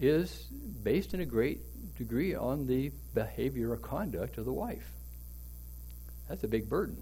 is 0.00 0.46
based 0.82 1.14
in 1.14 1.20
a 1.20 1.26
great 1.26 1.60
degree 1.96 2.34
on 2.34 2.66
the 2.66 2.90
behavior 3.14 3.72
or 3.72 3.76
conduct 3.76 4.38
of 4.38 4.46
the 4.46 4.52
wife. 4.52 4.90
That's 6.28 6.42
a 6.42 6.48
big 6.48 6.68
burden. 6.68 6.96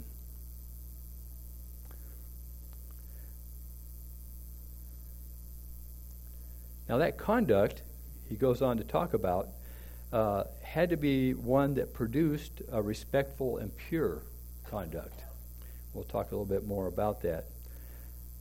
Now, 6.89 6.99
that 6.99 7.19
conduct, 7.19 7.83
he 8.29 8.35
goes 8.35 8.63
on 8.63 8.79
to 8.79 8.85
talk 8.85 9.13
about, 9.15 9.49
uh, 10.13 10.45
had 10.63 10.91
to 10.91 10.97
be 10.97 11.35
one 11.35 11.75
that 11.75 11.93
produced 11.93 12.63
a 12.73 12.81
respectful 12.81 13.59
and 13.59 13.71
pure 13.77 14.23
conduct. 14.71 15.23
We'll 15.93 16.05
talk 16.05 16.33
a 16.33 16.35
little 16.35 16.47
bit 16.47 16.67
more 16.67 16.87
about 16.87 17.23
that. 17.23 17.45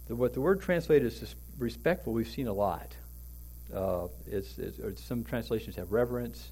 The, 0.08 0.16
what 0.16 0.34
the 0.34 0.42
word 0.42 0.62
translated 0.62 1.12
as 1.12 1.36
respectful, 1.60 2.14
we've 2.14 2.30
seen 2.30 2.48
a 2.48 2.54
lot. 2.54 2.96
Uh, 3.74 4.08
it's, 4.26 4.58
it's, 4.58 5.04
some 5.04 5.24
translations 5.24 5.76
have 5.76 5.92
reverence. 5.92 6.52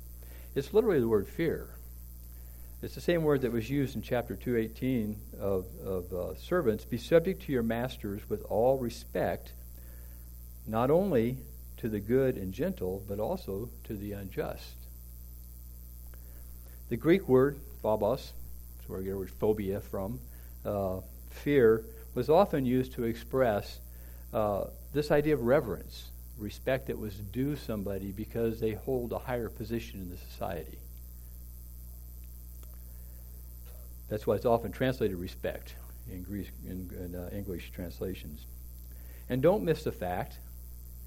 It's 0.54 0.74
literally 0.74 1.00
the 1.00 1.08
word 1.08 1.28
fear. 1.28 1.70
It's 2.82 2.96
the 2.96 3.02
same 3.02 3.24
word 3.24 3.42
that 3.42 3.52
was 3.52 3.70
used 3.70 3.96
in 3.96 4.02
chapter 4.02 4.36
218 4.36 5.16
of, 5.40 5.66
of 5.84 6.14
uh, 6.14 6.36
servants. 6.36 6.86
Be 6.86 6.98
subject 6.98 7.44
to 7.44 7.52
your 7.52 7.64
masters 7.64 8.22
with 8.30 8.44
all 8.50 8.78
respect, 8.78 9.54
not 10.68 10.92
only 10.92 11.38
to 11.78 11.90
the 11.90 12.00
good 12.00 12.36
and 12.36 12.54
gentle, 12.54 13.04
but 13.08 13.20
also 13.20 13.70
to 13.86 13.96
the 13.96 14.12
unjust. 14.12 14.76
The 16.90 16.98
Greek 16.98 17.28
word, 17.28 17.60
phobos, 17.82 18.34
that's 18.78 18.90
where 18.90 19.00
we 19.00 19.06
get 19.06 19.12
the 19.12 19.18
word 19.18 19.32
phobia 19.32 19.80
from, 19.80 20.20
uh, 20.66 21.00
fear, 21.32 21.84
was 22.14 22.30
often 22.30 22.66
used 22.66 22.94
to 22.94 23.06
express 23.06 23.80
uh, 24.34 24.66
this 24.94 25.12
idea 25.12 25.34
of 25.34 25.42
reverence 25.42 26.12
respect 26.38 26.88
that 26.88 26.98
was 26.98 27.16
due 27.16 27.56
somebody 27.56 28.12
because 28.12 28.60
they 28.60 28.72
hold 28.72 29.14
a 29.14 29.20
higher 29.20 29.50
position 29.50 30.02
in 30.02 30.10
the 30.10 30.18
society. 30.18 30.78
That's 34.10 34.28
why 34.28 34.36
it's 34.36 34.46
often 34.46 34.72
translated 34.72 35.18
respect 35.18 35.76
in, 36.12 36.24
Greece, 36.24 36.50
in, 36.68 36.90
in 37.00 37.16
uh, 37.16 37.30
English 37.34 37.72
translations. 37.72 38.46
And 39.30 39.42
don't 39.42 39.64
miss 39.64 39.84
the 39.84 39.92
fact, 39.92 40.38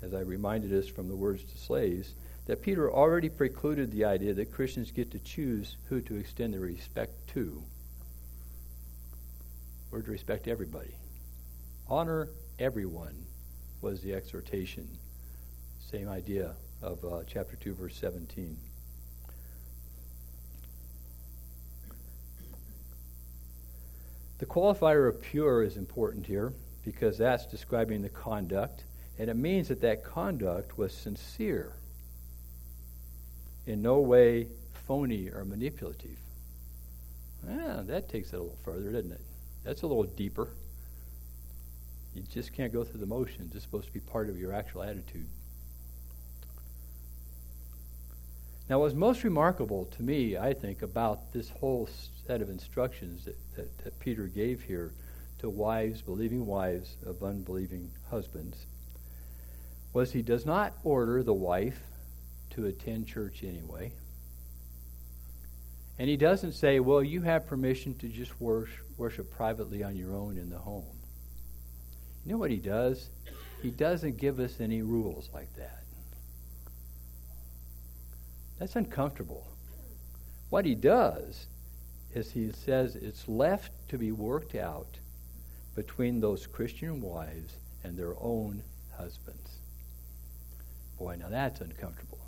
as 0.02 0.14
I 0.14 0.20
reminded 0.20 0.72
us 0.72 0.88
from 0.88 1.08
the 1.08 1.14
words 1.14 1.44
to 1.44 1.58
slaves, 1.58 2.14
that 2.46 2.62
Peter 2.62 2.90
already 2.90 3.28
precluded 3.28 3.92
the 3.92 4.06
idea 4.06 4.32
that 4.34 4.52
Christians 4.52 4.90
get 4.90 5.10
to 5.12 5.18
choose 5.18 5.76
who 5.88 6.00
to 6.00 6.16
extend 6.16 6.54
their 6.54 6.60
respect 6.60 7.12
to. 7.34 7.62
We're 9.90 10.02
to 10.02 10.10
respect 10.10 10.48
everybody. 10.48 10.94
Honor 11.88 12.28
everyone 12.58 13.26
was 13.80 14.00
the 14.00 14.14
exhortation 14.14 14.88
same 15.90 16.08
idea 16.08 16.52
of 16.82 17.02
uh, 17.02 17.20
chapter 17.26 17.56
2, 17.56 17.74
verse 17.74 17.96
17. 17.96 18.56
The 24.38 24.46
qualifier 24.46 25.08
of 25.08 25.22
pure 25.22 25.62
is 25.62 25.76
important 25.76 26.26
here 26.26 26.52
because 26.84 27.16
that's 27.16 27.46
describing 27.46 28.02
the 28.02 28.10
conduct, 28.10 28.84
and 29.18 29.30
it 29.30 29.36
means 29.36 29.68
that 29.68 29.80
that 29.80 30.04
conduct 30.04 30.76
was 30.76 30.92
sincere, 30.92 31.72
in 33.66 33.80
no 33.80 34.00
way 34.00 34.46
phony 34.86 35.30
or 35.30 35.44
manipulative. 35.44 36.18
Ah, 37.48 37.82
that 37.84 38.08
takes 38.08 38.32
it 38.32 38.36
a 38.36 38.40
little 38.40 38.58
further, 38.62 38.92
doesn't 38.92 39.12
it? 39.12 39.20
That's 39.64 39.82
a 39.82 39.86
little 39.86 40.04
deeper. 40.04 40.50
You 42.14 42.22
just 42.30 42.52
can't 42.52 42.72
go 42.72 42.84
through 42.84 43.00
the 43.00 43.06
motions. 43.06 43.54
It's 43.54 43.64
supposed 43.64 43.86
to 43.86 43.92
be 43.92 44.00
part 44.00 44.28
of 44.28 44.38
your 44.38 44.52
actual 44.52 44.82
attitude. 44.82 45.26
Now, 48.68 48.80
what's 48.80 48.94
most 48.94 49.24
remarkable 49.24 49.86
to 49.96 50.02
me, 50.02 50.36
I 50.36 50.52
think, 50.52 50.82
about 50.82 51.32
this 51.32 51.48
whole 51.48 51.88
set 52.26 52.42
of 52.42 52.50
instructions 52.50 53.24
that, 53.24 53.36
that, 53.56 53.78
that 53.84 53.98
Peter 53.98 54.26
gave 54.26 54.60
here 54.60 54.92
to 55.38 55.48
wives, 55.48 56.02
believing 56.02 56.44
wives 56.44 56.96
of 57.06 57.22
unbelieving 57.22 57.90
husbands, 58.10 58.66
was 59.94 60.12
he 60.12 60.20
does 60.20 60.44
not 60.44 60.74
order 60.84 61.22
the 61.22 61.32
wife 61.32 61.80
to 62.50 62.66
attend 62.66 63.06
church 63.06 63.42
anyway. 63.42 63.92
And 65.98 66.08
he 66.08 66.16
doesn't 66.16 66.52
say, 66.52 66.78
well, 66.78 67.02
you 67.02 67.22
have 67.22 67.46
permission 67.46 67.94
to 67.98 68.08
just 68.08 68.38
worship, 68.38 68.84
worship 68.98 69.30
privately 69.30 69.82
on 69.82 69.96
your 69.96 70.14
own 70.14 70.36
in 70.36 70.50
the 70.50 70.58
home. 70.58 70.84
You 72.24 72.32
know 72.32 72.38
what 72.38 72.50
he 72.50 72.58
does? 72.58 73.08
He 73.62 73.70
doesn't 73.70 74.18
give 74.18 74.38
us 74.38 74.60
any 74.60 74.82
rules 74.82 75.30
like 75.32 75.54
that. 75.56 75.84
That's 78.58 78.76
uncomfortable. 78.76 79.46
What 80.50 80.64
he 80.64 80.74
does 80.74 81.46
is 82.12 82.32
he 82.32 82.50
says 82.52 82.96
it's 82.96 83.28
left 83.28 83.70
to 83.88 83.98
be 83.98 84.12
worked 84.12 84.54
out 84.54 84.98
between 85.74 86.20
those 86.20 86.46
Christian 86.46 87.00
wives 87.00 87.54
and 87.84 87.96
their 87.96 88.14
own 88.20 88.62
husbands. 88.96 89.58
Boy, 90.98 91.16
now 91.20 91.28
that's 91.28 91.60
uncomfortable. 91.60 92.18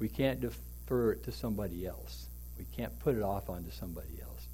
We 0.00 0.08
can't 0.08 0.40
defer 0.40 1.12
it 1.12 1.22
to 1.24 1.32
somebody 1.32 1.86
else. 1.86 2.26
We 2.58 2.64
can't 2.76 2.98
put 2.98 3.14
it 3.14 3.22
off 3.22 3.48
onto 3.48 3.70
somebody 3.70 4.18
else. 4.20 4.48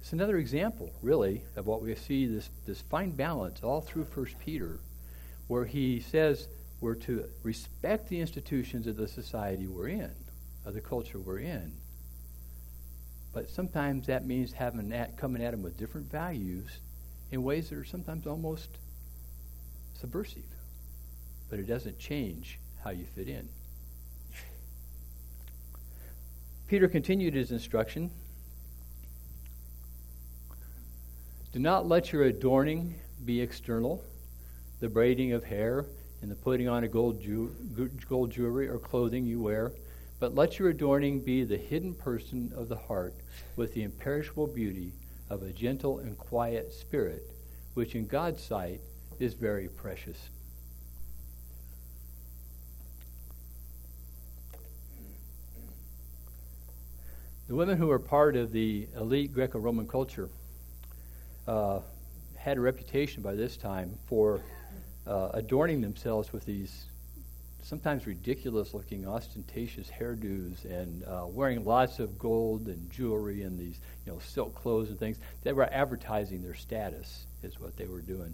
It's 0.00 0.12
another 0.14 0.38
example, 0.38 0.90
really, 1.02 1.42
of 1.56 1.66
what 1.66 1.82
we 1.82 1.94
see 1.94 2.26
this, 2.26 2.48
this 2.66 2.80
fine 2.80 3.10
balance 3.10 3.62
all 3.62 3.80
through 3.80 4.04
First 4.04 4.38
Peter, 4.38 4.78
where 5.46 5.66
he 5.66 6.00
says 6.00 6.48
we're 6.80 6.94
to 6.94 7.24
respect 7.42 8.08
the 8.08 8.20
institutions 8.20 8.86
of 8.86 8.96
the 8.96 9.08
society 9.08 9.66
we're 9.66 9.88
in, 9.88 10.12
of 10.64 10.74
the 10.74 10.80
culture 10.80 11.18
we're 11.18 11.38
in. 11.38 11.72
But 13.32 13.50
sometimes 13.50 14.06
that 14.06 14.26
means 14.26 14.52
having 14.52 14.92
coming 15.16 15.42
at 15.42 15.52
them 15.52 15.62
with 15.62 15.78
different 15.78 16.10
values 16.10 16.78
in 17.30 17.42
ways 17.42 17.70
that 17.70 17.78
are 17.78 17.84
sometimes 17.84 18.26
almost 18.26 18.68
subversive. 20.00 20.42
But 21.48 21.58
it 21.60 21.68
doesn't 21.68 21.98
change 21.98 22.58
how 22.82 22.90
you 22.90 23.04
fit 23.14 23.28
in. 23.28 23.48
Peter 26.66 26.88
continued 26.88 27.34
his 27.34 27.50
instruction. 27.50 28.10
Do 31.52 31.58
not 31.58 31.86
let 31.86 32.12
your 32.12 32.22
adorning 32.22 32.94
be 33.24 33.40
external, 33.40 34.02
the 34.78 34.88
braiding 34.88 35.32
of 35.32 35.44
hair 35.44 35.84
in 36.22 36.28
the 36.28 36.34
putting 36.34 36.68
on 36.68 36.84
of 36.84 36.92
gold, 36.92 37.20
ju- 37.20 37.54
gold 38.08 38.30
jewelry 38.30 38.68
or 38.68 38.78
clothing 38.78 39.24
you 39.24 39.40
wear, 39.40 39.72
but 40.18 40.34
let 40.34 40.58
your 40.58 40.68
adorning 40.68 41.20
be 41.20 41.44
the 41.44 41.56
hidden 41.56 41.94
person 41.94 42.52
of 42.54 42.68
the 42.68 42.76
heart 42.76 43.14
with 43.56 43.72
the 43.74 43.82
imperishable 43.82 44.46
beauty 44.46 44.92
of 45.30 45.42
a 45.42 45.52
gentle 45.52 46.00
and 46.00 46.18
quiet 46.18 46.72
spirit, 46.72 47.22
which 47.74 47.94
in 47.94 48.06
God's 48.06 48.42
sight 48.42 48.80
is 49.18 49.34
very 49.34 49.68
precious. 49.68 50.28
The 57.48 57.56
women 57.56 57.78
who 57.78 57.88
were 57.88 57.98
part 57.98 58.36
of 58.36 58.52
the 58.52 58.86
elite 58.96 59.32
Greco 59.32 59.58
Roman 59.58 59.88
culture 59.88 60.28
uh, 61.48 61.80
had 62.36 62.58
a 62.58 62.60
reputation 62.60 63.22
by 63.22 63.34
this 63.34 63.56
time 63.56 63.98
for 64.06 64.40
uh, 65.10 65.30
adorning 65.34 65.80
themselves 65.80 66.32
with 66.32 66.46
these 66.46 66.86
sometimes 67.62 68.06
ridiculous 68.06 68.72
looking, 68.72 69.06
ostentatious 69.06 69.90
hairdos 69.90 70.64
and 70.64 71.04
uh, 71.04 71.26
wearing 71.26 71.64
lots 71.64 71.98
of 71.98 72.16
gold 72.18 72.68
and 72.68 72.90
jewelry 72.90 73.42
and 73.42 73.58
these 73.58 73.80
you 74.06 74.12
know, 74.12 74.18
silk 74.20 74.54
clothes 74.54 74.88
and 74.88 74.98
things. 74.98 75.18
They 75.42 75.52
were 75.52 75.68
advertising 75.70 76.42
their 76.42 76.54
status, 76.54 77.26
is 77.42 77.58
what 77.60 77.76
they 77.76 77.86
were 77.86 78.00
doing 78.00 78.32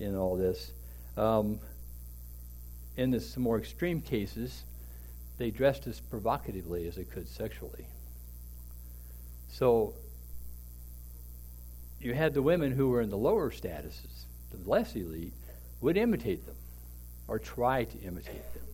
in 0.00 0.16
all 0.16 0.36
this. 0.36 0.72
Um, 1.16 1.60
in 2.96 3.12
the, 3.12 3.20
some 3.20 3.44
more 3.44 3.58
extreme 3.58 4.00
cases, 4.00 4.64
they 5.38 5.50
dressed 5.50 5.86
as 5.86 6.00
provocatively 6.00 6.88
as 6.88 6.96
they 6.96 7.04
could 7.04 7.28
sexually. 7.28 7.86
So 9.48 9.94
you 12.00 12.14
had 12.14 12.34
the 12.34 12.42
women 12.42 12.72
who 12.72 12.88
were 12.88 13.00
in 13.00 13.10
the 13.10 13.16
lower 13.16 13.50
statuses, 13.50 14.24
the 14.50 14.68
less 14.68 14.94
elite, 14.96 15.32
would 15.80 15.96
imitate 15.96 16.44
them 16.46 16.56
or 17.28 17.38
try 17.38 17.84
to 17.84 17.98
imitate 18.00 18.54
them. 18.54 18.64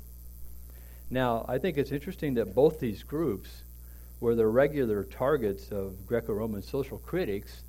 Now, 1.11 1.45
I 1.49 1.59
think 1.59 1.79
it's 1.79 1.93
interesting 1.93 2.35
that 2.35 2.55
both 2.55 2.81
these 2.81 3.03
groups 3.03 3.63
were 4.21 4.35
the 4.35 4.47
regular 4.47 5.05
targets 5.05 5.71
of 5.71 6.07
Greco 6.07 6.33
Roman 6.33 6.63
social 6.63 6.99
critics 6.99 7.63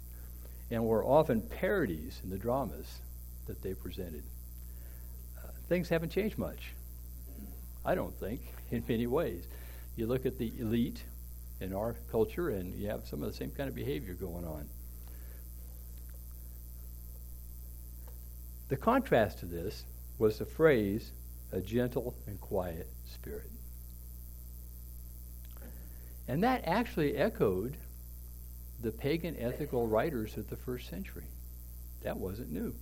and 0.71 0.83
were 0.85 1.03
often 1.03 1.41
parodies 1.41 2.19
in 2.23 2.29
the 2.29 2.37
dramas 2.37 2.99
that 3.45 3.61
they 3.61 3.73
presented. 3.73 4.23
Uh, 5.37 5.49
things 5.67 5.89
haven't 5.89 6.09
changed 6.09 6.37
much, 6.37 6.73
I 7.85 7.95
don't 7.95 8.15
think, 8.19 8.41
in 8.71 8.83
many 8.87 9.07
ways. 9.07 9.47
You 9.95 10.07
look 10.07 10.25
at 10.25 10.37
the 10.37 10.51
elite 10.59 11.03
in 11.59 11.73
our 11.73 11.95
culture, 12.11 12.49
and 12.49 12.75
you 12.75 12.87
have 12.87 13.07
some 13.07 13.23
of 13.23 13.31
the 13.31 13.35
same 13.35 13.51
kind 13.51 13.67
of 13.67 13.75
behavior 13.75 14.13
going 14.13 14.45
on. 14.45 14.67
The 18.69 18.77
contrast 18.77 19.39
to 19.39 19.45
this 19.45 19.85
was 20.17 20.39
the 20.39 20.45
phrase, 20.45 21.11
a 21.51 21.61
gentle 21.61 22.15
and 22.27 22.39
quiet 22.41 22.87
spirit. 23.05 23.49
And 26.27 26.43
that 26.43 26.63
actually 26.65 27.15
echoed 27.15 27.77
the 28.81 28.91
pagan 28.91 29.37
ethical 29.39 29.87
writers 29.87 30.35
of 30.37 30.49
the 30.49 30.57
first 30.57 30.89
century. 30.89 31.23
That 32.03 32.17
wasn't 32.17 32.51
new. 32.51 32.75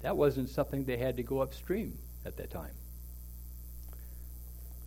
That 0.00 0.16
wasn't 0.16 0.48
something 0.48 0.84
they 0.84 0.96
had 0.96 1.16
to 1.16 1.22
go 1.22 1.40
upstream 1.40 1.98
at 2.24 2.36
that 2.38 2.50
time. 2.50 2.72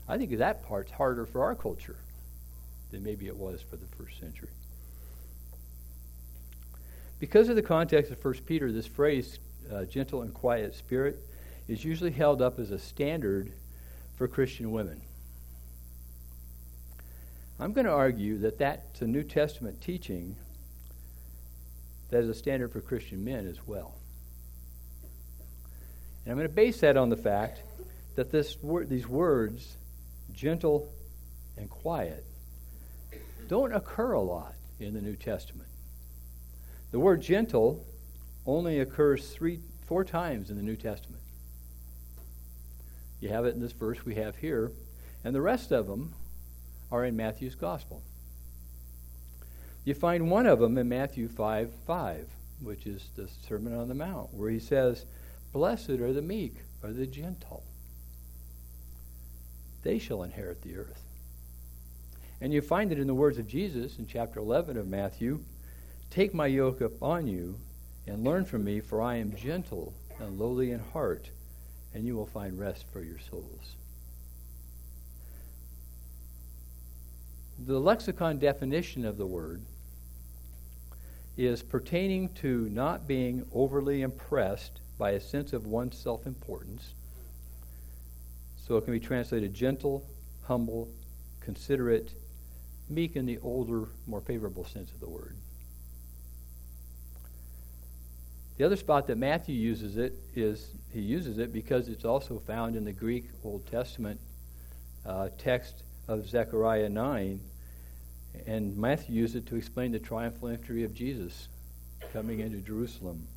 I 0.08 0.18
think 0.18 0.38
that 0.38 0.66
part's 0.66 0.92
harder 0.92 1.26
for 1.26 1.44
our 1.44 1.56
culture 1.56 1.98
than 2.92 3.04
maybe 3.04 3.28
it 3.28 3.36
was 3.36 3.62
for 3.62 3.76
the 3.76 3.88
first 3.98 4.20
century. 4.20 4.50
Because 7.20 7.50
of 7.50 7.56
the 7.56 7.62
context 7.62 8.12
of 8.12 8.24
1 8.24 8.34
Peter, 8.46 8.72
this 8.72 8.88
phrase, 8.88 9.40
uh, 9.72 9.86
gentle 9.86 10.22
and 10.22 10.34
quiet 10.34 10.76
spirit, 10.76 11.20
is 11.68 11.84
usually 11.84 12.12
held 12.12 12.42
up 12.42 12.60
as 12.60 12.72
a 12.72 12.80
standard 12.80 13.52
for 14.16 14.28
Christian 14.28 14.72
women. 14.72 15.02
I'm 17.60 17.74
going 17.74 17.86
to 17.86 17.92
argue 17.92 18.38
that 18.40 18.60
that's 18.60 19.02
a 19.02 19.08
New 19.08 19.24
Testament 19.24 19.82
teaching 19.82 20.36
that 22.10 22.24
is 22.24 22.30
a 22.30 22.34
standard 22.34 22.72
for 22.72 22.82
Christian 22.82 23.24
men 23.24 23.48
as 23.48 23.58
well. 23.66 23.96
And 26.24 26.32
I'm 26.32 26.38
going 26.38 26.48
to 26.48 26.54
base 26.54 26.82
that 26.82 26.98
on 26.98 27.10
the 27.10 27.18
fact 27.18 27.62
that 28.16 28.32
this 28.32 28.58
wor- 28.62 28.86
these 28.86 29.08
words, 29.08 29.78
gentle 30.34 30.94
and 31.58 31.70
quiet, 31.70 32.26
don't 33.48 33.74
occur 33.74 34.12
a 34.12 34.22
lot 34.22 34.54
in 34.80 34.94
the 34.94 35.02
New 35.02 35.16
Testament. 35.16 35.70
The 36.92 37.00
word 37.00 37.22
gentle 37.22 37.86
only 38.48 38.80
occurs 38.80 39.30
three, 39.30 39.60
four 39.86 40.04
times 40.04 40.50
in 40.50 40.56
the 40.56 40.64
New 40.64 40.78
Testament. 40.78 41.22
You 43.20 43.30
have 43.30 43.46
it 43.46 43.54
in 43.54 43.62
this 43.62 43.74
verse 43.74 44.06
we 44.06 44.16
have 44.16 44.38
here, 44.38 44.72
and 45.24 45.36
the 45.36 45.42
rest 45.42 45.72
of 45.72 45.88
them 45.88 46.14
are 46.92 47.04
in 47.04 47.18
Matthew's 47.18 47.56
Gospel. 47.56 48.02
You 49.84 49.94
find 49.94 50.32
one 50.32 50.46
of 50.46 50.60
them 50.60 50.78
in 50.78 50.88
Matthew 50.88 51.28
5 51.28 51.72
5, 51.86 52.28
which 52.62 52.86
is 52.86 53.10
the 53.16 53.30
Sermon 53.48 53.74
on 53.74 53.88
the 53.88 53.96
Mount, 53.96 54.34
where 54.34 54.50
he 54.50 54.60
says, 54.60 55.06
Blessed 55.52 55.90
are 55.92 56.14
the 56.14 56.22
meek, 56.22 56.56
or 56.84 56.92
the 56.92 57.08
gentle. 57.08 57.64
They 59.84 60.00
shall 60.00 60.24
inherit 60.24 60.62
the 60.62 60.78
earth. 60.78 61.04
And 62.40 62.54
you 62.54 62.62
find 62.62 62.92
it 62.92 63.00
in 63.00 63.08
the 63.08 63.14
words 63.14 63.38
of 63.38 63.48
Jesus 63.48 63.98
in 63.98 64.08
chapter 64.08 64.40
11 64.40 64.78
of 64.78 64.88
Matthew 64.88 65.44
Take 66.10 66.34
my 66.34 66.48
yoke 66.48 66.80
upon 66.80 67.28
you 67.28 67.60
and 68.08 68.24
learn 68.24 68.46
from 68.46 68.64
me, 68.64 68.80
for 68.80 69.02
I 69.02 69.18
am 69.18 69.36
gentle 69.36 69.94
and 70.20 70.40
lowly 70.40 70.72
in 70.72 70.80
heart, 70.80 71.30
and 71.94 72.06
you 72.06 72.16
will 72.16 72.26
find 72.26 72.58
rest 72.58 72.86
for 72.92 73.04
your 73.04 73.20
souls. 73.20 73.76
The 77.60 77.80
lexicon 77.80 78.38
definition 78.38 79.04
of 79.04 79.18
the 79.18 79.26
word 79.26 79.62
is 81.36 81.62
pertaining 81.62 82.30
to 82.36 82.70
not 82.70 83.08
being 83.08 83.46
overly 83.54 84.02
impressed 84.02 84.80
by 84.98 85.12
a 85.12 85.20
sense 85.20 85.54
of 85.54 85.68
one's 85.68 85.98
self 85.98 86.26
importance. 86.26 86.94
So 88.58 88.78
it 88.78 88.84
can 88.84 88.94
be 88.94 89.00
translated 89.00 89.54
gentle, 89.54 90.06
humble, 90.44 90.90
considerate, 91.40 92.14
meek 92.90 93.16
in 93.16 93.26
the 93.26 93.38
older, 93.40 93.88
more 94.08 94.22
favorable 94.22 94.66
sense 94.66 94.92
of 94.92 95.00
the 95.00 95.10
word. 95.10 95.36
The 98.58 98.66
other 98.66 98.76
spot 98.76 99.08
that 99.08 99.18
Matthew 99.18 99.56
uses 99.56 99.98
it 99.98 100.14
is 100.36 100.70
he 100.92 101.02
uses 101.02 101.38
it 101.38 101.54
because 101.54 101.88
it's 101.88 102.06
also 102.06 102.40
found 102.40 102.76
in 102.76 102.86
the 102.86 102.94
Greek 102.94 103.30
Old 103.44 103.66
Testament 103.68 104.20
uh, 105.06 105.30
text 105.38 105.84
of 106.08 106.28
Zechariah 106.28 106.90
9. 106.90 107.40
And 108.46 108.78
Matthew 108.78 109.16
used 109.16 109.36
it 109.36 109.46
to 109.48 109.56
explain 109.56 109.92
the 109.92 110.00
triumphal 110.00 110.50
entry 110.50 110.84
of 110.84 110.94
Jesus 110.94 111.50
coming 112.14 112.40
into 112.40 112.58
Jerusalem. 112.60 113.28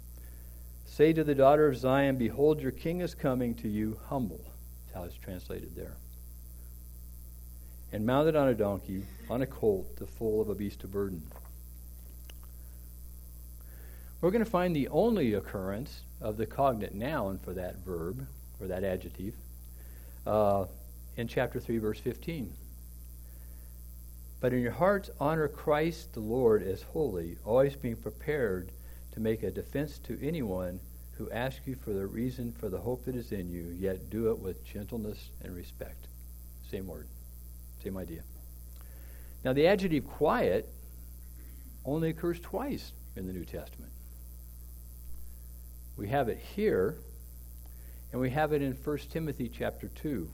Say 0.87 1.13
to 1.13 1.25
the 1.25 1.35
daughter 1.35 1.69
of 1.69 1.77
Zion, 1.77 2.17
Behold, 2.17 2.61
your 2.61 2.73
king 2.73 3.01
is 3.01 3.15
coming 3.15 3.55
to 3.57 3.69
you 3.69 3.99
humble. 4.09 4.41
That's 4.87 4.97
how 4.97 5.05
it's 5.05 5.17
translated 5.17 5.75
there 5.77 5.97
and 7.93 8.07
mounted 8.07 8.37
on 8.37 8.49
a 8.49 8.55
donkey, 8.55 9.05
on 9.29 9.43
a 9.43 9.47
colt, 9.47 9.97
the 9.97 10.07
foal 10.07 10.41
of 10.41 10.49
a 10.49 10.55
beast 10.55 10.85
of 10.85 10.93
burden. 10.93 11.23
We're 14.21 14.31
going 14.31 14.45
to 14.45 14.51
find 14.51 14.77
the 14.77 14.89
only 14.89 15.33
occurrence 15.33 16.03
of 16.21 16.37
the 16.37 16.45
cognate 16.45 16.95
noun 16.95 17.39
for 17.39 17.55
that 17.55 17.77
verb, 17.79 18.27
or 18.61 18.67
that 18.67 18.85
adjective, 18.85 19.35
uh, 20.27 20.67
in 21.17 21.27
chapter 21.27 21.59
3, 21.59 21.79
verse 21.79 21.99
15. 22.01 22.53
But 24.41 24.53
in 24.53 24.61
your 24.61 24.73
hearts, 24.73 25.11
honor 25.19 25.49
Christ 25.49 26.13
the 26.13 26.21
Lord 26.21 26.63
as 26.63 26.83
holy, 26.83 27.39
always 27.45 27.77
being 27.77 27.97
prepared 27.97 28.71
to 29.13 29.21
make 29.21 29.43
a 29.43 29.51
defense 29.51 29.99
to 30.01 30.19
anyone 30.23 30.81
who 31.13 31.31
asks 31.31 31.67
you 31.67 31.75
for 31.75 31.93
the 31.93 32.07
reason 32.07 32.53
for 32.53 32.69
the 32.69 32.79
hope 32.79 33.05
that 33.07 33.15
is 33.15 33.33
in 33.33 33.51
you, 33.51 33.75
yet 33.79 34.11
do 34.11 34.31
it 34.31 34.39
with 34.39 34.65
gentleness 34.65 35.31
and 35.43 35.55
respect. 35.55 36.09
Same 36.71 36.87
word. 36.87 37.07
Same 37.83 37.97
idea. 37.97 38.23
Now, 39.45 39.55
the 39.55 39.67
adjective 39.67 40.07
quiet 40.07 40.69
only 41.87 42.11
occurs 42.11 42.39
twice 42.41 42.93
in 43.17 43.27
the 43.27 43.33
New 43.33 43.45
Testament. 43.45 43.93
We 46.01 46.09
have 46.09 46.31
it 46.31 46.39
here, 46.57 46.97
and 48.11 48.23
we 48.23 48.31
have 48.31 48.55
it 48.55 48.63
in 48.63 48.73
1 48.73 48.99
Timothy 49.11 49.51
chapter 49.55 49.89
2. 49.89 50.31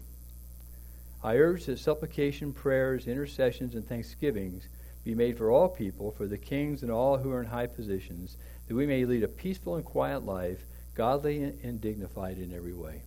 I 1.25 1.39
urge 1.39 1.67
that 1.67 1.81
supplication, 1.81 2.53
prayers, 2.53 3.09
intercessions, 3.09 3.75
and 3.75 3.85
thanksgivings 3.85 4.69
be 5.03 5.17
made 5.17 5.37
for 5.37 5.51
all 5.51 5.69
people, 5.69 6.13
for 6.13 6.29
the 6.29 6.39
kings 6.39 6.83
and 6.83 6.93
all 6.93 7.19
who 7.19 7.33
are 7.33 7.43
in 7.43 7.49
high 7.49 7.67
positions, 7.67 8.37
that 8.69 8.77
we 8.77 8.87
may 8.87 9.05
lead 9.05 9.25
a 9.25 9.29
peaceful 9.29 9.75
and 9.75 9.85
quiet 9.85 10.25
life, 10.25 10.65
godly 10.95 11.43
and 11.43 11.81
dignified 11.81 12.39
in 12.39 12.55
every 12.55 12.73
way. 12.73 13.03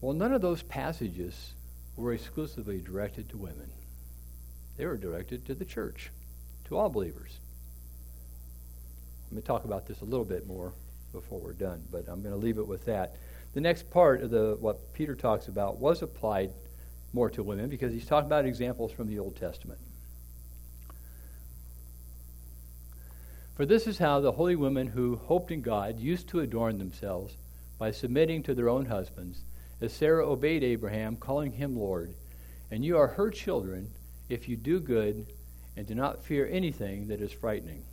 Well, 0.00 0.14
none 0.14 0.32
of 0.32 0.42
those 0.42 0.62
passages 0.62 1.54
were 1.96 2.12
exclusively 2.12 2.80
directed 2.80 3.28
to 3.30 3.36
women. 3.36 3.72
They 4.76 4.86
were 4.86 4.96
directed 4.96 5.44
to 5.46 5.56
the 5.56 5.64
church, 5.64 6.12
to 6.66 6.76
all 6.76 6.88
believers. 6.88 7.39
Let 9.30 9.36
me 9.36 9.42
talk 9.42 9.64
about 9.64 9.86
this 9.86 10.00
a 10.00 10.04
little 10.04 10.24
bit 10.24 10.46
more 10.46 10.72
before 11.12 11.38
we're 11.38 11.52
done, 11.52 11.82
but 11.90 12.08
I'm 12.08 12.20
going 12.20 12.34
to 12.34 12.40
leave 12.40 12.58
it 12.58 12.66
with 12.66 12.84
that. 12.86 13.16
The 13.54 13.60
next 13.60 13.90
part 13.90 14.22
of 14.22 14.30
the 14.30 14.56
what 14.60 14.92
Peter 14.92 15.14
talks 15.14 15.48
about 15.48 15.78
was 15.78 16.02
applied 16.02 16.52
more 17.12 17.30
to 17.30 17.42
women 17.42 17.68
because 17.68 17.92
he's 17.92 18.06
talking 18.06 18.26
about 18.26 18.44
examples 18.44 18.92
from 18.92 19.08
the 19.08 19.18
Old 19.18 19.36
Testament. 19.36 19.80
For 23.54 23.66
this 23.66 23.86
is 23.86 23.98
how 23.98 24.20
the 24.20 24.32
holy 24.32 24.56
women 24.56 24.86
who 24.88 25.16
hoped 25.16 25.50
in 25.50 25.60
God 25.60 25.98
used 25.98 26.28
to 26.28 26.40
adorn 26.40 26.78
themselves 26.78 27.36
by 27.78 27.90
submitting 27.90 28.42
to 28.44 28.54
their 28.54 28.68
own 28.68 28.86
husbands 28.86 29.42
as 29.80 29.92
Sarah 29.92 30.28
obeyed 30.28 30.64
Abraham, 30.64 31.16
calling 31.16 31.52
him 31.52 31.76
Lord, 31.76 32.14
and 32.70 32.84
you 32.84 32.96
are 32.96 33.08
her 33.08 33.30
children 33.30 33.90
if 34.28 34.48
you 34.48 34.56
do 34.56 34.80
good 34.80 35.26
and 35.76 35.86
do 35.86 35.94
not 35.94 36.24
fear 36.24 36.48
anything 36.50 37.08
that 37.08 37.20
is 37.20 37.32
frightening. 37.32 37.84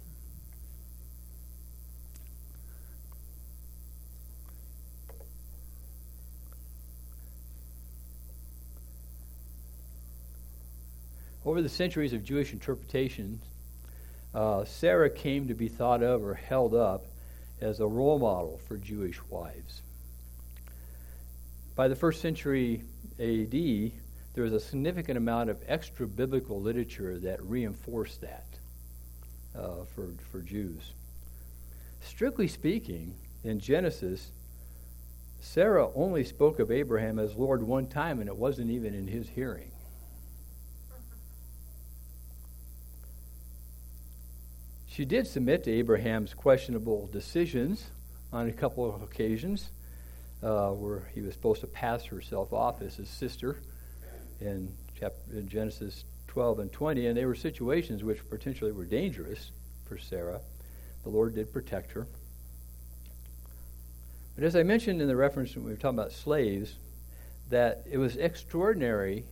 Over 11.48 11.62
the 11.62 11.70
centuries 11.70 12.12
of 12.12 12.26
Jewish 12.26 12.52
interpretations, 12.52 13.42
uh, 14.34 14.66
Sarah 14.66 15.10
came 15.10 15.48
to 15.48 15.54
be 15.54 15.70
thought 15.70 16.04
of 16.04 16.22
or 16.22 16.34
held 16.34 16.76
up 16.76 17.06
as 17.62 17.80
a 17.80 17.88
role 17.88 18.20
model 18.20 18.60
for 18.68 18.76
Jewish 18.76 19.24
wives. 19.30 19.82
By 21.74 21.88
the 21.88 21.96
first 21.96 22.20
century 22.20 22.84
AD, 23.18 23.54
there 24.34 24.44
was 24.44 24.52
a 24.52 24.60
significant 24.60 25.18
amount 25.18 25.50
of 25.50 25.64
extra 25.70 26.06
biblical 26.06 26.60
literature 26.60 27.18
that 27.20 27.42
reinforced 27.42 28.20
that 28.20 28.48
uh, 29.58 29.86
for, 29.96 30.10
for 30.30 30.42
Jews. 30.42 30.92
Strictly 32.02 32.50
speaking, 32.50 33.16
in 33.46 33.62
Genesis, 33.62 34.32
Sarah 35.40 35.90
only 35.96 36.26
spoke 36.26 36.60
of 36.60 36.72
Abraham 36.72 37.20
as 37.20 37.36
Lord 37.36 37.64
one 37.64 37.88
time, 37.88 38.20
and 38.20 38.28
it 38.28 38.36
wasn't 38.36 38.70
even 38.70 38.94
in 38.94 39.08
his 39.08 39.30
hearing. 39.30 39.72
She 44.98 45.06
did 45.06 45.28
submit 45.28 45.64
to 45.66 45.72
Abraham's 45.72 46.34
questionable 46.34 47.08
decisions 47.14 47.86
on 48.34 48.50
a 48.50 48.52
couple 48.52 48.84
of 48.84 49.04
occasions 49.04 49.70
uh, 50.42 50.70
where 50.72 51.08
he 51.14 51.22
was 51.22 51.36
supposed 51.36 51.62
to 51.62 51.68
pass 51.68 52.06
herself 52.06 52.52
off 52.52 52.82
as 52.82 52.96
his 52.96 53.08
sister 53.08 53.58
in, 54.42 54.74
chapter, 55.00 55.22
in 55.34 55.48
Genesis 55.50 56.04
12 56.30 56.58
and 56.58 56.72
20, 56.72 57.06
and 57.06 57.16
they 57.16 57.26
were 57.26 57.36
situations 57.36 58.04
which 58.04 58.28
potentially 58.28 58.72
were 58.72 58.86
dangerous 58.86 59.52
for 59.86 60.00
Sarah. 60.00 60.42
The 61.04 61.10
Lord 61.10 61.36
did 61.36 61.54
protect 61.54 61.92
her. 61.92 62.08
But 64.34 64.46
as 64.46 64.56
I 64.56 64.64
mentioned 64.64 65.00
in 65.00 65.08
the 65.08 65.16
reference 65.16 65.56
when 65.56 65.66
we 65.66 65.70
were 65.70 65.78
talking 65.78 66.00
about 66.00 66.12
slaves, 66.12 66.74
that 67.52 67.84
it 67.88 68.00
was 68.00 68.18
extraordinary 68.18 69.26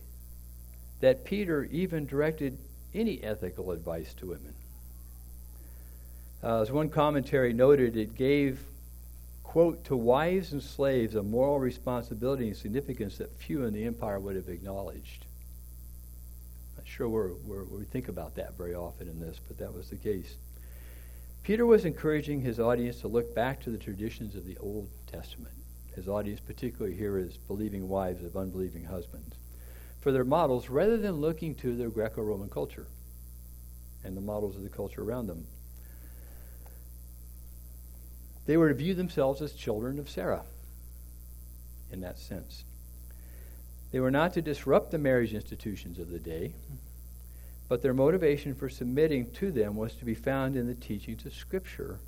that 1.00 1.24
Peter 1.24 1.64
even 1.64 2.06
directed 2.06 2.56
any 2.94 3.20
ethical 3.24 3.72
advice 3.72 4.14
to 4.14 4.28
women. 4.28 4.54
Uh, 6.46 6.62
as 6.62 6.70
one 6.70 6.88
commentary 6.88 7.52
noted, 7.52 7.96
it 7.96 8.14
gave, 8.14 8.60
quote, 9.42 9.82
to 9.84 9.96
wives 9.96 10.52
and 10.52 10.62
slaves 10.62 11.16
a 11.16 11.22
moral 11.22 11.58
responsibility 11.58 12.46
and 12.46 12.56
significance 12.56 13.18
that 13.18 13.36
few 13.36 13.64
in 13.64 13.74
the 13.74 13.82
empire 13.82 14.20
would 14.20 14.36
have 14.36 14.48
acknowledged. 14.48 15.24
Not 16.76 16.86
sure 16.86 17.08
we're, 17.08 17.32
we're, 17.44 17.64
we 17.64 17.82
think 17.82 18.06
about 18.06 18.36
that 18.36 18.56
very 18.56 18.76
often 18.76 19.08
in 19.08 19.18
this, 19.18 19.40
but 19.48 19.58
that 19.58 19.74
was 19.74 19.90
the 19.90 19.96
case. 19.96 20.36
Peter 21.42 21.66
was 21.66 21.84
encouraging 21.84 22.42
his 22.42 22.60
audience 22.60 23.00
to 23.00 23.08
look 23.08 23.34
back 23.34 23.60
to 23.62 23.70
the 23.70 23.78
traditions 23.78 24.36
of 24.36 24.46
the 24.46 24.56
Old 24.58 24.88
Testament. 25.10 25.54
His 25.96 26.06
audience, 26.06 26.38
particularly 26.38 26.96
here, 26.96 27.18
is 27.18 27.38
believing 27.38 27.88
wives 27.88 28.22
of 28.22 28.36
unbelieving 28.36 28.84
husbands, 28.84 29.34
for 30.00 30.12
their 30.12 30.22
models 30.22 30.68
rather 30.68 30.96
than 30.96 31.14
looking 31.14 31.56
to 31.56 31.74
their 31.74 31.90
Greco 31.90 32.22
Roman 32.22 32.50
culture 32.50 32.86
and 34.04 34.16
the 34.16 34.20
models 34.20 34.54
of 34.54 34.62
the 34.62 34.68
culture 34.68 35.02
around 35.02 35.26
them. 35.26 35.44
They 38.46 38.56
were 38.56 38.68
to 38.68 38.74
view 38.74 38.94
themselves 38.94 39.42
as 39.42 39.52
children 39.52 39.98
of 39.98 40.08
Sarah 40.08 40.44
in 41.90 42.00
that 42.00 42.18
sense. 42.18 42.64
They 43.92 44.00
were 44.00 44.10
not 44.10 44.32
to 44.34 44.42
disrupt 44.42 44.90
the 44.90 44.98
marriage 44.98 45.34
institutions 45.34 45.98
of 45.98 46.10
the 46.10 46.18
day, 46.18 46.54
but 47.68 47.82
their 47.82 47.94
motivation 47.94 48.54
for 48.54 48.68
submitting 48.68 49.30
to 49.32 49.50
them 49.50 49.76
was 49.76 49.94
to 49.96 50.04
be 50.04 50.14
found 50.14 50.56
in 50.56 50.66
the 50.66 50.74
teachings 50.74 51.24
of 51.26 51.34
Scripture, 51.34 51.98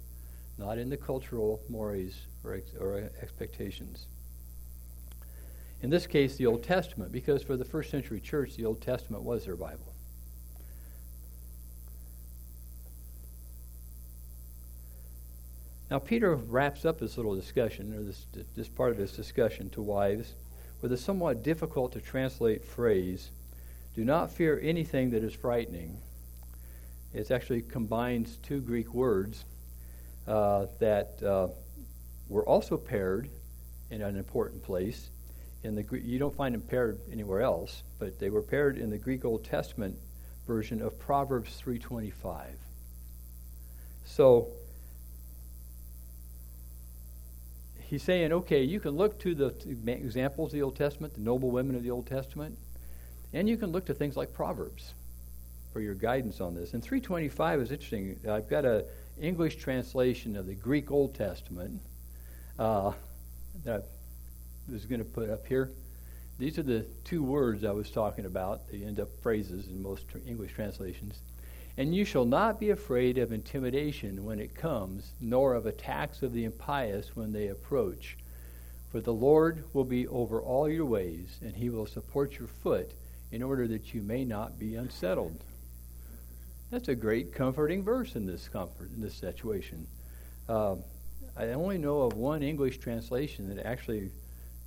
not 0.57 0.79
in 0.79 0.89
the 0.89 0.97
cultural 0.97 1.61
mores 1.69 2.15
or, 2.45 2.55
ex- 2.55 2.75
or 2.79 3.11
expectations. 3.21 4.07
In 5.83 5.91
this 5.91 6.07
case, 6.07 6.37
the 6.37 6.47
Old 6.47 6.65
Testament, 6.65 7.13
because 7.13 7.43
for 7.43 7.57
the 7.57 7.65
first 7.65 7.91
century 7.91 8.21
church, 8.21 8.57
the 8.57 8.65
Old 8.65 8.81
Testament 8.81 9.23
was 9.23 9.45
their 9.45 9.57
Bible. 9.57 9.88
Now, 15.91 15.99
Peter 15.99 16.35
wraps 16.35 16.85
up 16.85 16.99
this 16.99 17.17
little 17.17 17.35
discussion, 17.35 17.95
or 17.95 18.03
this, 18.03 18.27
this 18.55 18.69
part 18.69 18.91
of 18.91 18.99
this 18.99 19.13
discussion 19.13 19.71
to 19.71 19.83
wives, 19.83 20.35
with 20.83 20.93
a 20.93 20.97
somewhat 20.97 21.43
difficult 21.43 21.93
to 21.93 22.01
translate 22.01 22.65
phrase 22.65 23.31
do 23.95 24.05
not 24.05 24.31
fear 24.31 24.61
anything 24.63 25.11
that 25.11 25.25
is 25.25 25.35
frightening. 25.35 25.99
It 27.13 27.33
actually 27.33 27.63
combines 27.63 28.37
two 28.45 28.61
Greek 28.61 28.95
words 28.95 29.45
uh, 30.29 30.67
that 30.79 31.21
uh, 31.21 31.49
were 32.29 32.47
also 32.47 32.77
paired 32.77 33.29
in 33.91 34.03
an 34.03 34.17
important 34.17 34.63
place. 34.63 35.11
In 35.65 35.75
the 35.75 35.85
you 36.01 36.21
don't 36.21 36.35
find 36.37 36.55
them 36.55 36.61
paired 36.61 37.01
anywhere 37.11 37.41
else, 37.41 37.83
but 37.99 38.21
they 38.21 38.31
were 38.31 38.43
paired 38.43 38.79
in 38.79 38.89
the 38.91 38.99
Greek 38.99 39.25
Old 39.25 39.45
Testament 39.45 39.97
version 40.47 40.81
of 40.81 40.97
Proverbs 40.99 41.61
3:25. 41.61 42.55
So 44.05 44.53
he's 47.89 48.03
saying, 48.03 48.33
okay, 48.33 48.63
you 48.63 48.81
can 48.81 48.91
look 48.93 49.19
to 49.21 49.35
the 49.35 49.55
examples 49.87 50.51
of 50.51 50.53
the 50.53 50.63
Old 50.63 50.77
Testament, 50.77 51.15
the 51.15 51.21
noble 51.21 51.51
women 51.51 51.75
of 51.75 51.83
the 51.83 51.91
Old 51.91 52.07
Testament, 52.07 52.57
and 53.33 53.49
you 53.49 53.57
can 53.57 53.73
look 53.73 53.87
to 53.87 53.95
things 53.95 54.17
like 54.17 54.33
Proverbs 54.33 54.93
for 55.73 55.81
your 55.81 55.95
guidance 55.95 56.41
on 56.41 56.55
this. 56.55 56.75
And 56.75 56.83
325 56.83 57.61
is 57.61 57.73
interesting. 57.73 58.19
I've 58.29 58.49
got 58.49 58.65
an 58.65 58.85
English 59.21 59.57
translation 59.57 60.37
of 60.37 60.47
the 60.47 60.55
Greek 60.55 60.91
Old 60.91 61.15
Testament 61.15 61.81
uh, 62.59 62.93
that 63.65 63.85
I 64.69 64.73
was 64.73 64.85
going 64.85 65.01
to 65.01 65.05
put 65.05 65.31
up 65.31 65.47
here. 65.47 65.71
These 66.39 66.59
are 66.59 66.63
the 66.63 66.87
two 67.05 67.23
words 67.23 67.65
I 67.65 67.73
was 67.73 67.91
talking 67.91 68.27
about. 68.27 68.69
They 68.71 68.83
end 68.83 69.01
up 69.01 69.09
phrases 69.23 69.67
in 69.67 69.83
most 69.83 70.05
English 70.27 70.53
translations. 70.53 71.19
And 71.79 71.95
you 71.95 72.05
shall 72.05 72.25
not 72.25 72.59
be 72.59 72.71
afraid 72.71 73.19
of 73.19 73.31
intimidation 73.31 74.25
when 74.25 74.41
it 74.41 74.57
comes, 74.57 75.13
nor 75.21 75.55
of 75.55 75.65
attacks 75.65 76.23
of 76.23 76.33
the 76.33 76.45
impious 76.45 77.15
when 77.15 77.33
they 77.33 77.47
approach. 77.47 78.17
For 78.91 79.01
the 79.01 79.13
Lord 79.13 79.63
will 79.73 79.85
be 79.85 80.09
over 80.09 80.43
all 80.43 80.69
your 80.69 80.87
ways, 80.87 81.39
and 81.41 81.55
he 81.55 81.71
will 81.71 81.87
support 81.87 82.37
your 82.37 82.49
foot 82.49 82.91
in 83.31 83.45
order 83.45 83.69
that 83.69 83.95
you 83.95 84.03
may 84.03 84.25
not 84.25 84.59
be 84.59 84.75
unsettled. 84.75 85.45
That's 86.73 86.89
a 86.89 86.97
great 86.97 87.33
comforting 87.33 87.85
verse 87.85 88.17
in 88.17 88.27
this 88.27 88.49
comfort 88.49 88.91
in 88.93 89.01
this 89.01 89.15
situation. 89.15 89.87
Uh, 90.49 90.77
I 91.37 91.51
only 91.51 91.79
know 91.79 92.01
of 92.01 92.15
one 92.15 92.43
English 92.43 92.79
translation 92.79 93.55
that 93.55 93.65
actually 93.65 94.11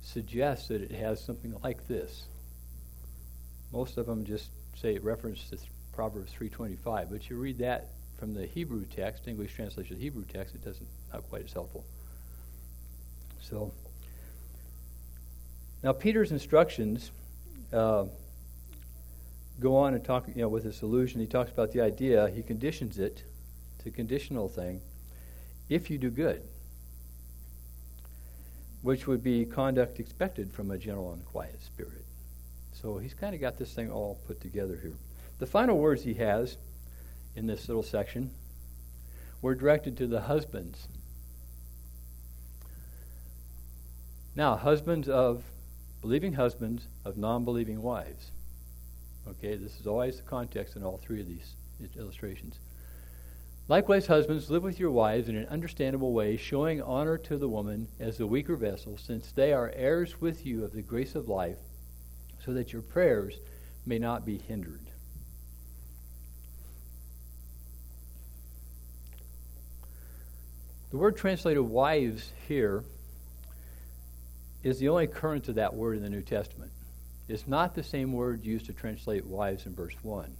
suggests 0.00 0.68
that 0.68 0.80
it 0.80 0.92
has 0.92 1.22
something 1.22 1.54
like 1.62 1.86
this. 1.88 2.24
Most 3.70 3.98
of 3.98 4.06
them 4.06 4.24
just 4.24 4.48
say 4.76 4.94
it 4.94 5.04
references 5.04 5.60
to 5.60 5.71
Proverbs 5.92 6.32
3.25. 6.38 7.10
But 7.10 7.28
you 7.30 7.36
read 7.36 7.58
that 7.58 7.88
from 8.18 8.34
the 8.34 8.46
Hebrew 8.46 8.84
text, 8.84 9.26
English 9.26 9.54
translation 9.54 9.94
of 9.94 9.98
the 9.98 10.04
Hebrew 10.04 10.24
text, 10.24 10.54
it 10.54 10.64
doesn't, 10.64 10.86
not 11.12 11.28
quite 11.28 11.44
as 11.44 11.52
helpful. 11.52 11.84
So, 13.40 13.72
now 15.82 15.92
Peter's 15.92 16.30
instructions 16.30 17.10
uh, 17.72 18.04
go 19.58 19.76
on 19.76 19.94
and 19.94 20.04
talk, 20.04 20.28
you 20.28 20.42
know, 20.42 20.48
with 20.48 20.64
this 20.64 20.76
solution. 20.76 21.20
He 21.20 21.26
talks 21.26 21.50
about 21.50 21.72
the 21.72 21.80
idea, 21.80 22.28
he 22.28 22.42
conditions 22.42 22.98
it, 22.98 23.24
it's 23.76 23.86
a 23.86 23.90
conditional 23.90 24.48
thing, 24.48 24.80
if 25.68 25.90
you 25.90 25.98
do 25.98 26.10
good, 26.10 26.42
which 28.82 29.06
would 29.06 29.22
be 29.22 29.44
conduct 29.44 29.98
expected 29.98 30.52
from 30.52 30.70
a 30.70 30.78
gentle 30.78 31.12
and 31.12 31.24
quiet 31.24 31.60
spirit. 31.62 32.04
So 32.72 32.98
he's 32.98 33.14
kind 33.14 33.34
of 33.34 33.40
got 33.40 33.58
this 33.58 33.72
thing 33.72 33.90
all 33.90 34.20
put 34.26 34.40
together 34.40 34.78
here. 34.80 34.94
The 35.42 35.48
final 35.48 35.76
words 35.76 36.04
he 36.04 36.14
has 36.14 36.56
in 37.34 37.48
this 37.48 37.66
little 37.66 37.82
section 37.82 38.30
were 39.40 39.56
directed 39.56 39.96
to 39.96 40.06
the 40.06 40.20
husbands. 40.20 40.86
Now, 44.36 44.54
husbands 44.54 45.08
of 45.08 45.42
believing 46.00 46.34
husbands 46.34 46.86
of 47.04 47.16
non 47.16 47.44
believing 47.44 47.82
wives. 47.82 48.30
Okay, 49.26 49.56
this 49.56 49.80
is 49.80 49.88
always 49.88 50.18
the 50.18 50.22
context 50.22 50.76
in 50.76 50.84
all 50.84 50.98
three 50.98 51.20
of 51.20 51.26
these 51.26 51.56
illustrations. 51.98 52.60
Likewise, 53.66 54.06
husbands, 54.06 54.48
live 54.48 54.62
with 54.62 54.78
your 54.78 54.92
wives 54.92 55.28
in 55.28 55.34
an 55.34 55.48
understandable 55.48 56.12
way, 56.12 56.36
showing 56.36 56.80
honor 56.80 57.18
to 57.18 57.36
the 57.36 57.48
woman 57.48 57.88
as 57.98 58.16
the 58.16 58.28
weaker 58.28 58.54
vessel, 58.54 58.96
since 58.96 59.32
they 59.32 59.52
are 59.52 59.72
heirs 59.74 60.20
with 60.20 60.46
you 60.46 60.62
of 60.64 60.72
the 60.72 60.82
grace 60.82 61.16
of 61.16 61.28
life, 61.28 61.58
so 62.44 62.52
that 62.52 62.72
your 62.72 62.82
prayers 62.82 63.40
may 63.84 63.98
not 63.98 64.24
be 64.24 64.38
hindered. 64.38 64.91
The 70.92 70.98
word 70.98 71.16
translated 71.16 71.62
wives 71.62 72.30
here 72.46 72.84
is 74.62 74.78
the 74.78 74.90
only 74.90 75.04
occurrence 75.04 75.48
of 75.48 75.54
that 75.54 75.72
word 75.72 75.96
in 75.96 76.02
the 76.02 76.10
New 76.10 76.20
Testament. 76.20 76.70
It's 77.28 77.48
not 77.48 77.74
the 77.74 77.82
same 77.82 78.12
word 78.12 78.44
used 78.44 78.66
to 78.66 78.74
translate 78.74 79.24
wives 79.24 79.64
in 79.64 79.74
verse 79.74 79.94
1 80.02 80.36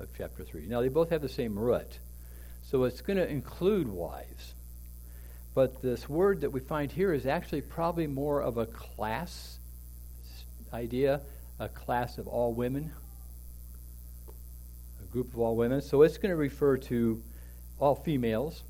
of 0.00 0.08
chapter 0.16 0.42
3. 0.42 0.68
Now, 0.68 0.80
they 0.80 0.88
both 0.88 1.10
have 1.10 1.20
the 1.20 1.28
same 1.28 1.58
root, 1.58 1.98
so 2.62 2.84
it's 2.84 3.02
going 3.02 3.18
to 3.18 3.28
include 3.28 3.86
wives. 3.86 4.54
But 5.54 5.82
this 5.82 6.08
word 6.08 6.40
that 6.40 6.50
we 6.50 6.60
find 6.60 6.90
here 6.90 7.12
is 7.12 7.26
actually 7.26 7.60
probably 7.60 8.06
more 8.06 8.40
of 8.40 8.56
a 8.56 8.64
class 8.64 9.58
idea, 10.72 11.20
a 11.60 11.68
class 11.68 12.16
of 12.16 12.26
all 12.26 12.54
women, 12.54 12.90
a 15.02 15.12
group 15.12 15.34
of 15.34 15.40
all 15.40 15.56
women. 15.56 15.82
So 15.82 16.00
it's 16.00 16.16
going 16.16 16.30
to 16.30 16.36
refer 16.36 16.78
to 16.78 17.22
all 17.78 17.94
females. 17.94 18.62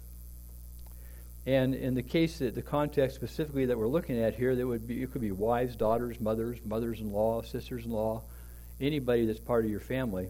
And 1.46 1.74
in 1.74 1.94
the 1.94 2.02
case, 2.02 2.38
that 2.38 2.54
the 2.54 2.62
context 2.62 3.16
specifically 3.16 3.66
that 3.66 3.76
we're 3.76 3.88
looking 3.88 4.18
at 4.18 4.34
here, 4.34 4.56
that 4.56 4.66
would 4.66 4.86
be 4.86 5.02
it 5.02 5.12
could 5.12 5.20
be 5.20 5.32
wives, 5.32 5.76
daughters, 5.76 6.18
mothers, 6.20 6.58
mothers-in-law, 6.64 7.42
sisters-in-law, 7.42 8.22
anybody 8.80 9.26
that's 9.26 9.40
part 9.40 9.64
of 9.64 9.70
your 9.70 9.80
family, 9.80 10.28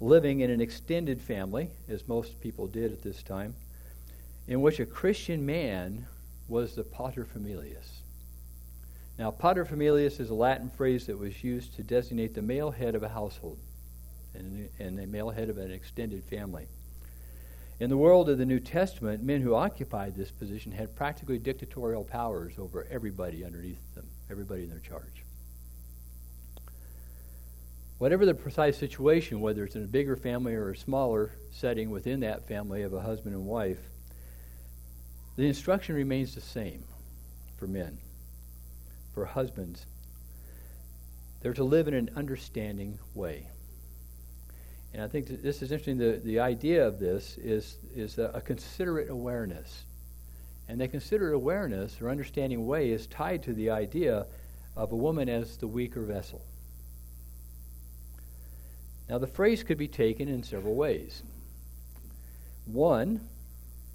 living 0.00 0.40
in 0.40 0.50
an 0.50 0.60
extended 0.60 1.20
family, 1.20 1.70
as 1.88 2.06
most 2.08 2.40
people 2.40 2.66
did 2.66 2.92
at 2.92 3.02
this 3.02 3.22
time, 3.22 3.54
in 4.48 4.60
which 4.60 4.80
a 4.80 4.86
Christian 4.86 5.46
man 5.46 6.06
was 6.48 6.74
the 6.74 6.82
paterfamilias. 6.82 8.00
Now, 9.18 9.30
paterfamilias 9.30 10.20
is 10.20 10.30
a 10.30 10.34
Latin 10.34 10.70
phrase 10.70 11.06
that 11.06 11.18
was 11.18 11.42
used 11.44 11.74
to 11.76 11.82
designate 11.82 12.34
the 12.34 12.42
male 12.42 12.70
head 12.70 12.94
of 12.94 13.02
a 13.02 13.08
household 13.08 13.58
and, 14.34 14.68
and 14.78 14.98
the 14.98 15.06
male 15.06 15.30
head 15.30 15.50
of 15.50 15.58
an 15.58 15.70
extended 15.70 16.24
family. 16.24 16.66
In 17.80 17.90
the 17.90 17.96
world 17.96 18.28
of 18.28 18.38
the 18.38 18.46
New 18.46 18.58
Testament, 18.58 19.22
men 19.22 19.40
who 19.40 19.54
occupied 19.54 20.16
this 20.16 20.32
position 20.32 20.72
had 20.72 20.96
practically 20.96 21.38
dictatorial 21.38 22.02
powers 22.02 22.54
over 22.58 22.86
everybody 22.90 23.44
underneath 23.44 23.94
them, 23.94 24.08
everybody 24.28 24.64
in 24.64 24.70
their 24.70 24.80
charge. 24.80 25.24
Whatever 27.98 28.26
the 28.26 28.34
precise 28.34 28.76
situation, 28.76 29.40
whether 29.40 29.64
it's 29.64 29.76
in 29.76 29.84
a 29.84 29.88
bigger 29.88 30.16
family 30.16 30.54
or 30.54 30.70
a 30.70 30.76
smaller 30.76 31.32
setting 31.52 31.90
within 31.90 32.20
that 32.20 32.48
family 32.48 32.82
of 32.82 32.92
a 32.92 33.00
husband 33.00 33.34
and 33.34 33.44
wife, 33.44 33.78
the 35.36 35.46
instruction 35.46 35.94
remains 35.94 36.34
the 36.34 36.40
same 36.40 36.84
for 37.56 37.68
men, 37.68 37.98
for 39.14 39.24
husbands. 39.24 39.86
They're 41.40 41.54
to 41.54 41.64
live 41.64 41.86
in 41.86 41.94
an 41.94 42.10
understanding 42.16 42.98
way. 43.14 43.46
And 44.92 45.02
I 45.02 45.08
think 45.08 45.42
this 45.42 45.62
is 45.62 45.70
interesting. 45.70 45.98
The, 45.98 46.20
the 46.24 46.40
idea 46.40 46.86
of 46.86 46.98
this 46.98 47.36
is, 47.38 47.76
is 47.94 48.18
a, 48.18 48.30
a 48.34 48.40
considerate 48.40 49.10
awareness. 49.10 49.84
And 50.68 50.80
that 50.80 50.90
considerate 50.90 51.34
awareness 51.34 52.00
or 52.00 52.10
understanding 52.10 52.66
way 52.66 52.90
is 52.90 53.06
tied 53.06 53.42
to 53.44 53.52
the 53.52 53.70
idea 53.70 54.26
of 54.76 54.92
a 54.92 54.96
woman 54.96 55.28
as 55.28 55.56
the 55.56 55.66
weaker 55.66 56.02
vessel. 56.02 56.42
Now, 59.08 59.18
the 59.18 59.26
phrase 59.26 59.62
could 59.62 59.78
be 59.78 59.88
taken 59.88 60.28
in 60.28 60.42
several 60.42 60.74
ways. 60.74 61.22
One 62.66 63.20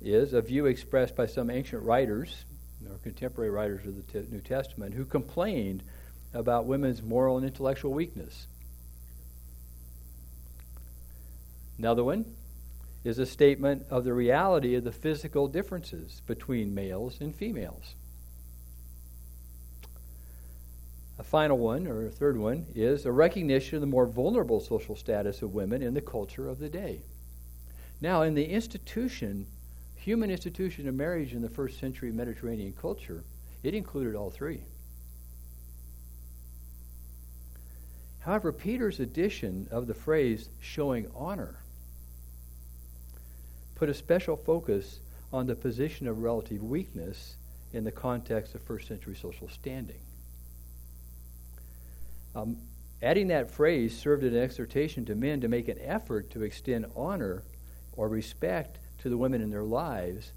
is 0.01 0.33
a 0.33 0.41
view 0.41 0.65
expressed 0.65 1.15
by 1.15 1.27
some 1.27 1.51
ancient 1.51 1.83
writers, 1.83 2.45
or 2.89 2.97
contemporary 3.03 3.51
writers 3.51 3.85
of 3.85 4.11
the 4.11 4.21
New 4.31 4.41
Testament, 4.41 4.95
who 4.95 5.05
complained 5.05 5.83
about 6.33 6.65
women's 6.65 7.03
moral 7.03 7.37
and 7.37 7.45
intellectual 7.45 7.93
weakness. 7.93 8.47
Another 11.77 12.03
one 12.03 12.25
is 13.03 13.19
a 13.19 13.25
statement 13.25 13.85
of 13.89 14.03
the 14.03 14.13
reality 14.13 14.75
of 14.75 14.83
the 14.83 14.91
physical 14.91 15.47
differences 15.47 16.21
between 16.25 16.73
males 16.73 17.19
and 17.19 17.35
females. 17.35 17.95
A 21.19 21.23
final 21.23 21.57
one, 21.57 21.85
or 21.85 22.05
a 22.05 22.09
third 22.09 22.37
one, 22.37 22.65
is 22.73 23.05
a 23.05 23.11
recognition 23.11 23.75
of 23.75 23.81
the 23.81 23.87
more 23.87 24.07
vulnerable 24.07 24.59
social 24.59 24.95
status 24.95 25.41
of 25.41 25.53
women 25.53 25.81
in 25.81 25.93
the 25.93 26.01
culture 26.01 26.47
of 26.47 26.59
the 26.59 26.69
day. 26.69 27.01
Now, 28.01 28.23
in 28.23 28.33
the 28.33 28.45
institution, 28.45 29.47
human 29.95 30.31
institution 30.31 30.87
of 30.87 30.95
marriage 30.95 31.33
in 31.33 31.41
the 31.41 31.49
first 31.49 31.79
century 31.79 32.11
Mediterranean 32.11 32.73
culture, 32.73 33.23
it 33.61 33.73
included 33.73 34.15
all 34.15 34.31
three. 34.31 34.61
However, 38.19 38.51
Peter's 38.51 38.99
addition 38.99 39.67
of 39.69 39.87
the 39.87 39.93
phrase 39.93 40.49
showing 40.61 41.11
honor 41.13 41.62
put 43.75 43.89
a 43.89 43.93
special 43.93 44.35
focus 44.35 44.99
on 45.31 45.47
the 45.47 45.55
position 45.55 46.07
of 46.07 46.19
relative 46.19 46.61
weakness 46.61 47.35
in 47.73 47.83
the 47.83 47.91
context 47.91 48.53
of 48.55 48.61
first 48.61 48.87
century 48.87 49.15
social 49.15 49.49
standing. 49.49 50.01
Um, 52.35 52.57
adding 53.01 53.27
that 53.27 53.51
phrase 53.51 53.97
served 53.97 54.23
as 54.23 54.33
an 54.33 54.39
exhortation 54.39 55.05
to 55.05 55.15
men 55.15 55.41
to 55.41 55.47
make 55.47 55.67
an 55.67 55.79
effort 55.81 56.31
to 56.31 56.43
extend 56.43 56.85
honor 56.95 57.43
or 57.95 58.07
respect 58.07 58.77
to 58.99 59.09
the 59.09 59.17
women 59.17 59.41
in 59.41 59.49
their 59.49 59.63
lives, 59.63 60.31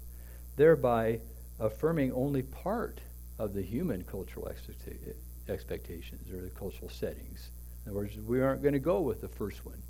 thereby 0.55 1.19
affirming 1.59 2.11
only 2.11 2.43
part 2.43 2.99
of 3.39 3.53
the 3.53 3.61
human 3.61 4.03
cultural 4.03 4.47
expectations 5.47 6.31
or 6.31 6.41
the 6.41 6.49
cultural 6.49 6.89
settings. 6.89 7.49
In 7.85 7.91
other 7.91 7.99
words, 7.99 8.17
we 8.17 8.41
aren't 8.41 8.61
going 8.61 8.73
to 8.73 8.79
go 8.79 9.01
with 9.01 9.21
the 9.21 9.27
first 9.27 9.65
one. 9.65 9.81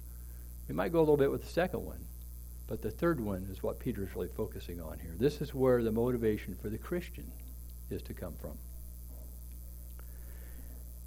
We 0.67 0.75
might 0.75 0.91
go 0.91 0.99
a 0.99 1.01
little 1.01 1.17
bit 1.17 1.31
with 1.31 1.43
the 1.43 1.49
second 1.49 1.85
one. 1.85 1.99
But 2.67 2.81
the 2.81 2.91
third 2.91 3.19
one 3.21 3.47
is 3.49 3.63
what 3.63 3.79
Peter 3.79 4.03
is 4.03 4.13
really 4.13 4.27
focusing 4.27 4.81
on 4.81 4.99
here. 4.99 5.15
This 5.17 5.41
is 5.41 5.55
where 5.55 5.81
the 5.81 5.91
motivation 5.91 6.55
for 6.55 6.69
the 6.69 6.77
Christian 6.77 7.31
is 7.89 8.01
to 8.03 8.13
come 8.13 8.33
from. 8.33 8.57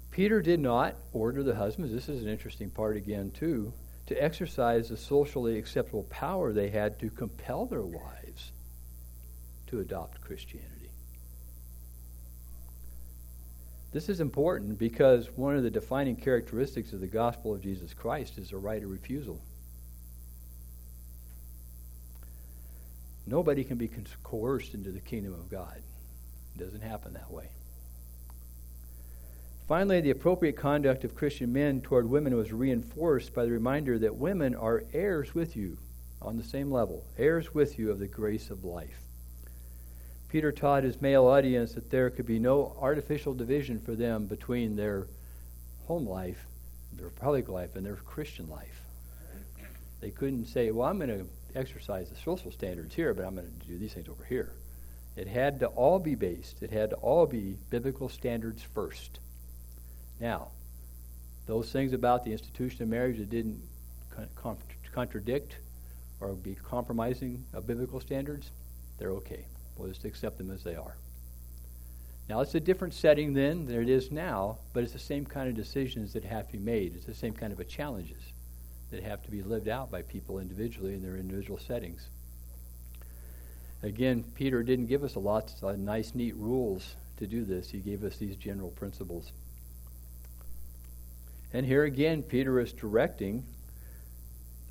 Peter 0.09 0.41
did 0.41 0.59
not 0.59 0.95
order 1.13 1.43
the 1.43 1.55
husbands, 1.55 1.93
this 1.93 2.09
is 2.09 2.23
an 2.23 2.29
interesting 2.29 2.69
part 2.69 2.97
again, 2.97 3.31
too, 3.31 3.71
to 4.07 4.21
exercise 4.21 4.89
the 4.89 4.97
socially 4.97 5.57
acceptable 5.57 6.03
power 6.09 6.51
they 6.51 6.69
had 6.69 6.99
to 6.99 7.09
compel 7.09 7.65
their 7.65 7.83
wives 7.83 8.51
to 9.67 9.79
adopt 9.79 10.19
Christianity. 10.19 10.89
This 13.93 14.09
is 14.09 14.19
important 14.19 14.77
because 14.77 15.29
one 15.35 15.55
of 15.55 15.63
the 15.63 15.69
defining 15.69 16.15
characteristics 16.15 16.91
of 16.91 17.01
the 17.01 17.07
gospel 17.07 17.53
of 17.53 17.61
Jesus 17.61 17.93
Christ 17.93 18.37
is 18.37 18.51
a 18.51 18.57
right 18.57 18.83
of 18.83 18.89
refusal. 18.89 19.41
Nobody 23.25 23.63
can 23.63 23.77
be 23.77 23.89
coerced 24.23 24.73
into 24.73 24.91
the 24.91 24.99
kingdom 24.99 25.33
of 25.33 25.49
God. 25.49 25.81
It 26.55 26.59
doesn't 26.59 26.81
happen 26.81 27.13
that 27.13 27.31
way. 27.31 27.49
Finally, 29.67 30.01
the 30.01 30.09
appropriate 30.09 30.57
conduct 30.57 31.05
of 31.05 31.15
Christian 31.15 31.53
men 31.53 31.81
toward 31.81 32.09
women 32.09 32.35
was 32.35 32.51
reinforced 32.51 33.33
by 33.33 33.45
the 33.45 33.51
reminder 33.51 33.97
that 33.99 34.15
women 34.15 34.53
are 34.53 34.83
heirs 34.91 35.33
with 35.33 35.55
you 35.55 35.77
on 36.21 36.35
the 36.37 36.43
same 36.43 36.69
level, 36.69 37.05
heirs 37.17 37.53
with 37.53 37.79
you 37.79 37.89
of 37.89 37.99
the 37.99 38.07
grace 38.07 38.49
of 38.49 38.65
life. 38.65 39.01
Peter 40.27 40.51
taught 40.51 40.83
his 40.83 41.01
male 41.01 41.25
audience 41.25 41.73
that 41.73 41.89
there 41.89 42.09
could 42.09 42.25
be 42.25 42.39
no 42.39 42.75
artificial 42.79 43.33
division 43.33 43.79
for 43.79 43.95
them 43.95 44.25
between 44.25 44.75
their 44.75 45.07
home 45.87 46.07
life, 46.07 46.45
their 46.93 47.09
public 47.09 47.49
life, 47.49 47.75
and 47.75 47.85
their 47.85 47.95
Christian 47.95 48.49
life. 48.49 48.85
They 49.99 50.09
couldn't 50.09 50.45
say, 50.47 50.71
well, 50.71 50.87
I'm 50.87 50.97
going 50.97 51.09
to 51.09 51.25
exercise 51.55 52.09
the 52.09 52.15
social 52.15 52.51
standards 52.51 52.95
here, 52.95 53.13
but 53.13 53.25
I'm 53.25 53.35
going 53.35 53.47
to 53.47 53.67
do 53.67 53.77
these 53.77 53.93
things 53.93 54.07
over 54.09 54.23
here. 54.23 54.53
It 55.15 55.27
had 55.27 55.59
to 55.59 55.67
all 55.67 55.99
be 55.99 56.15
based, 56.15 56.63
it 56.63 56.71
had 56.71 56.91
to 56.91 56.95
all 56.97 57.25
be 57.25 57.57
biblical 57.69 58.09
standards 58.09 58.63
first. 58.63 59.19
Now, 60.19 60.49
those 61.47 61.71
things 61.71 61.93
about 61.93 62.23
the 62.23 62.31
institution 62.31 62.83
of 62.83 62.89
marriage 62.89 63.17
that 63.17 63.29
didn't 63.29 63.61
con- 64.35 64.57
contradict 64.93 65.57
or 66.19 66.33
be 66.33 66.55
compromising 66.55 67.43
of 67.53 67.67
biblical 67.67 67.99
standards, 67.99 68.51
they're 68.97 69.11
okay. 69.11 69.45
We'll 69.75 69.89
just 69.89 70.05
accept 70.05 70.37
them 70.37 70.51
as 70.51 70.63
they 70.63 70.75
are. 70.75 70.95
Now, 72.29 72.41
it's 72.41 72.55
a 72.55 72.59
different 72.59 72.93
setting 72.93 73.33
then 73.33 73.65
than 73.65 73.81
it 73.81 73.89
is 73.89 74.11
now, 74.11 74.59
but 74.73 74.83
it's 74.83 74.93
the 74.93 74.99
same 74.99 75.25
kind 75.25 75.49
of 75.49 75.55
decisions 75.55 76.13
that 76.13 76.23
have 76.23 76.47
to 76.47 76.53
be 76.53 76.59
made. 76.59 76.95
It's 76.95 77.05
the 77.05 77.13
same 77.13 77.33
kind 77.33 77.51
of 77.51 77.67
challenges 77.67 78.30
that 78.91 79.03
have 79.03 79.23
to 79.23 79.31
be 79.31 79.41
lived 79.41 79.67
out 79.67 79.89
by 79.89 80.01
people 80.01 80.39
individually 80.39 80.93
in 80.93 81.01
their 81.01 81.17
individual 81.17 81.57
settings. 81.57 82.07
Again, 83.83 84.23
Peter 84.35 84.61
didn't 84.61 84.85
give 84.85 85.03
us 85.03 85.15
a 85.15 85.19
lot 85.19 85.51
of 85.63 85.79
nice, 85.79 86.13
neat 86.13 86.35
rules 86.35 86.95
to 87.17 87.25
do 87.25 87.43
this. 87.43 87.69
He 87.71 87.79
gave 87.79 88.03
us 88.03 88.17
these 88.17 88.35
general 88.35 88.69
principles. 88.69 89.31
And 91.53 91.65
here 91.65 91.83
again, 91.83 92.21
Peter 92.21 92.59
is 92.59 92.73
directing 92.73 93.43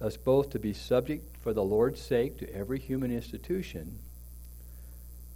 us 0.01 0.17
both 0.17 0.51
to 0.51 0.59
be 0.59 0.73
subject 0.73 1.37
for 1.43 1.53
the 1.53 1.65
Lord's 1.65 2.01
sake 2.01 2.39
to 2.39 2.55
every 2.55 2.79
human 2.79 3.11
institution, 3.11 3.99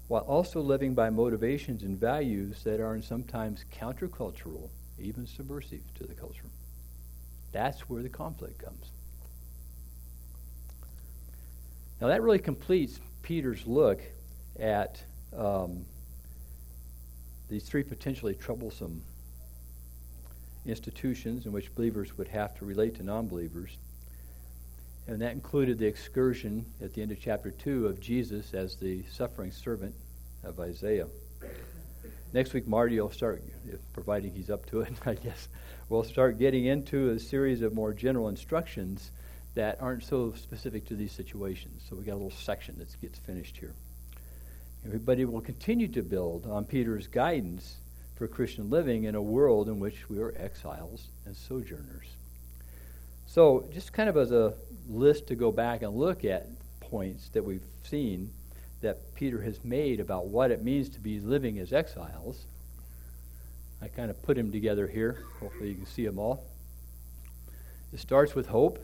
while 0.09 0.23
also 0.23 0.61
living 0.61 0.95
by 0.95 1.11
motivations 1.11 1.83
and 1.83 1.99
values 1.99 2.63
that 2.65 2.81
are 2.81 3.01
sometimes 3.03 3.65
countercultural, 3.75 4.71
even 4.99 5.27
subversive 5.27 5.83
to 5.97 6.05
the 6.05 6.15
culture. 6.15 6.47
That's 7.55 7.89
where 7.89 8.03
the 8.03 8.09
conflict 8.09 8.59
comes. 8.59 8.91
Now, 12.01 12.09
that 12.09 12.21
really 12.21 12.41
completes 12.41 12.99
Peter's 13.23 13.65
look 13.65 14.03
at 14.59 15.01
um, 15.35 15.85
these 17.49 17.63
three 17.63 17.85
potentially 17.85 18.35
troublesome 18.35 19.01
institutions 20.67 21.47
in 21.47 21.53
which 21.53 21.73
believers 21.77 22.19
would 22.19 22.27
have 22.27 22.59
to 22.59 22.65
relate 22.65 22.97
to 22.97 23.05
non 23.05 23.29
believers. 23.29 23.79
And 25.07 25.21
that 25.23 25.33
included 25.33 25.79
the 25.79 25.87
excursion 25.87 26.67
at 26.83 26.93
the 26.93 27.03
end 27.03 27.13
of 27.13 27.21
chapter 27.21 27.53
2 27.53 27.87
of 27.87 28.01
Jesus 28.01 28.53
as 28.53 28.75
the 28.75 29.05
suffering 29.13 29.53
servant 29.53 29.95
of 30.43 30.59
Isaiah. 30.59 31.07
Next 32.33 32.53
week, 32.53 32.67
Marty 32.67 33.01
will 33.01 33.13
start, 33.13 33.45
providing 33.93 34.33
he's 34.33 34.51
up 34.51 34.67
to 34.67 34.81
it, 34.81 34.93
I 35.07 35.15
guess, 35.15 35.49
we'll 35.89 36.05
start 36.05 36.39
getting 36.39 36.67
into 36.67 37.11
a 37.11 37.19
series 37.19 37.63
of 37.63 37.75
more 37.75 37.93
general 37.93 38.29
instructions 38.29 39.11
that 39.55 39.79
aren't 39.81 40.03
so 40.03 40.33
specific 40.35 40.87
to 40.87 40.95
these 40.95 41.13
situations. 41.13 41.85
So 41.89 41.97
we 41.97 42.05
got 42.05 42.13
a 42.13 42.15
little 42.15 42.31
section 42.31 42.77
that 42.79 43.01
gets 43.01 43.19
finished 43.19 43.57
here. 43.57 43.75
Everybody 44.85 45.25
will 45.25 45.41
continue 45.41 45.89
to 45.89 46.03
build 46.03 46.47
on 46.47 46.65
Peter's 46.65 47.07
guidance 47.07 47.77
for 48.17 48.29
Christian 48.29 48.71
living 48.71 49.05
in 49.05 49.15
a 49.15 49.23
world 49.23 49.69
in 49.69 49.81
which 49.81 50.09
we 50.09 50.19
are 50.19 50.35
exiles 50.37 51.09
and 51.27 51.37
sojourners. 51.37 52.17
So, 53.27 53.69
just 53.73 53.93
kind 53.93 54.09
of 54.09 54.17
as 54.17 54.31
a 54.31 54.55
list 54.89 55.27
to 55.29 55.35
go 55.35 55.51
back 55.51 55.83
and 55.83 55.95
look 55.95 56.25
at 56.25 56.47
points 56.81 57.29
that 57.31 57.45
we've 57.45 57.65
seen 57.83 58.31
that 58.83 59.15
Peter 59.15 59.41
has 59.43 59.65
made 59.65 59.99
about 59.99 60.27
what 60.27 60.51
it 60.51 60.63
means 60.63 60.89
to 60.91 61.01
be 61.01 61.19
living 61.19 61.59
as 61.59 61.73
exiles. 61.73 62.45
I 63.85 63.89
kind 63.89 64.11
of 64.11 64.23
put 64.23 64.39
them 64.39 64.51
together 64.51 64.87
here. 64.87 65.27
Hopefully, 65.41 65.69
you 65.69 65.75
can 65.75 65.85
see 65.85 66.07
them 66.07 66.19
all. 66.19 66.47
It 67.93 68.01
starts 68.01 68.35
with 68.35 68.47
hope. 68.47 68.79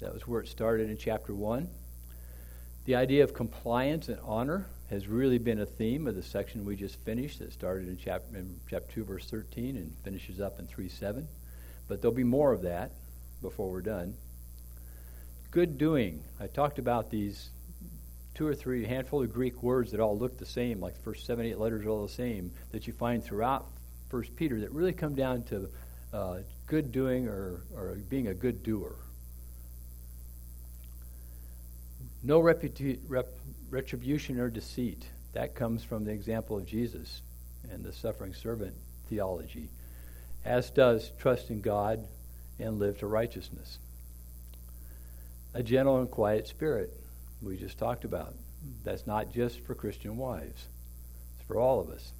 That 0.00 0.14
was 0.14 0.26
where 0.26 0.40
it 0.40 0.48
started 0.48 0.88
in 0.88 0.96
chapter 0.96 1.34
1. 1.34 1.68
The 2.86 2.94
idea 2.94 3.24
of 3.24 3.34
compliance 3.34 4.08
and 4.08 4.18
honor 4.24 4.66
has 4.88 5.06
really 5.06 5.36
been 5.36 5.60
a 5.60 5.66
theme 5.66 6.06
of 6.06 6.14
the 6.14 6.22
section 6.22 6.64
we 6.64 6.76
just 6.76 6.98
finished 7.00 7.40
that 7.40 7.52
started 7.52 7.88
in 7.88 7.98
chapter, 7.98 8.38
in 8.38 8.58
chapter 8.70 8.90
2, 8.94 9.04
verse 9.04 9.26
13, 9.26 9.76
and 9.76 9.94
finishes 10.02 10.40
up 10.40 10.58
in 10.58 10.66
3 10.66 10.88
7. 10.88 11.28
But 11.86 12.00
there'll 12.00 12.14
be 12.14 12.24
more 12.24 12.54
of 12.54 12.62
that 12.62 12.92
before 13.42 13.70
we're 13.70 13.82
done. 13.82 14.14
Good 15.50 15.76
doing. 15.76 16.22
I 16.40 16.46
talked 16.46 16.78
about 16.78 17.10
these 17.10 17.50
two 18.34 18.46
or 18.46 18.54
three 18.54 18.86
handful 18.86 19.22
of 19.22 19.30
Greek 19.30 19.62
words 19.62 19.90
that 19.90 20.00
all 20.00 20.16
look 20.16 20.38
the 20.38 20.46
same, 20.46 20.80
like 20.80 20.94
the 20.94 21.02
first 21.02 21.26
seven, 21.26 21.44
eight 21.44 21.58
letters 21.58 21.84
are 21.84 21.90
all 21.90 22.06
the 22.06 22.12
same, 22.12 22.50
that 22.72 22.86
you 22.86 22.94
find 22.94 23.22
throughout 23.22 23.66
First 24.08 24.34
Peter 24.36 24.60
that 24.60 24.72
really 24.72 24.92
come 24.92 25.14
down 25.14 25.42
to 25.44 25.68
uh, 26.12 26.38
good 26.66 26.92
doing 26.92 27.28
or, 27.28 27.62
or 27.74 27.98
being 28.08 28.28
a 28.28 28.34
good 28.34 28.62
doer. 28.62 28.96
No 32.22 32.40
reputu- 32.40 32.98
rep- 33.06 33.28
retribution 33.70 34.40
or 34.40 34.50
deceit. 34.50 35.04
That 35.34 35.54
comes 35.54 35.84
from 35.84 36.04
the 36.04 36.12
example 36.12 36.56
of 36.56 36.66
Jesus 36.66 37.22
and 37.70 37.84
the 37.84 37.92
suffering 37.92 38.34
servant 38.34 38.74
theology, 39.08 39.68
as 40.44 40.70
does 40.70 41.10
trust 41.18 41.50
in 41.50 41.60
God 41.60 42.06
and 42.58 42.78
live 42.78 42.98
to 43.00 43.06
righteousness. 43.06 43.78
A 45.54 45.62
gentle 45.62 45.98
and 45.98 46.10
quiet 46.10 46.48
spirit, 46.48 46.92
we 47.42 47.56
just 47.56 47.78
talked 47.78 48.04
about. 48.04 48.34
That's 48.84 49.06
not 49.06 49.32
just 49.32 49.60
for 49.60 49.74
Christian 49.74 50.16
wives, 50.16 50.66
it's 51.36 51.46
for 51.46 51.58
all 51.58 51.80
of 51.80 51.90
us. 51.90 52.12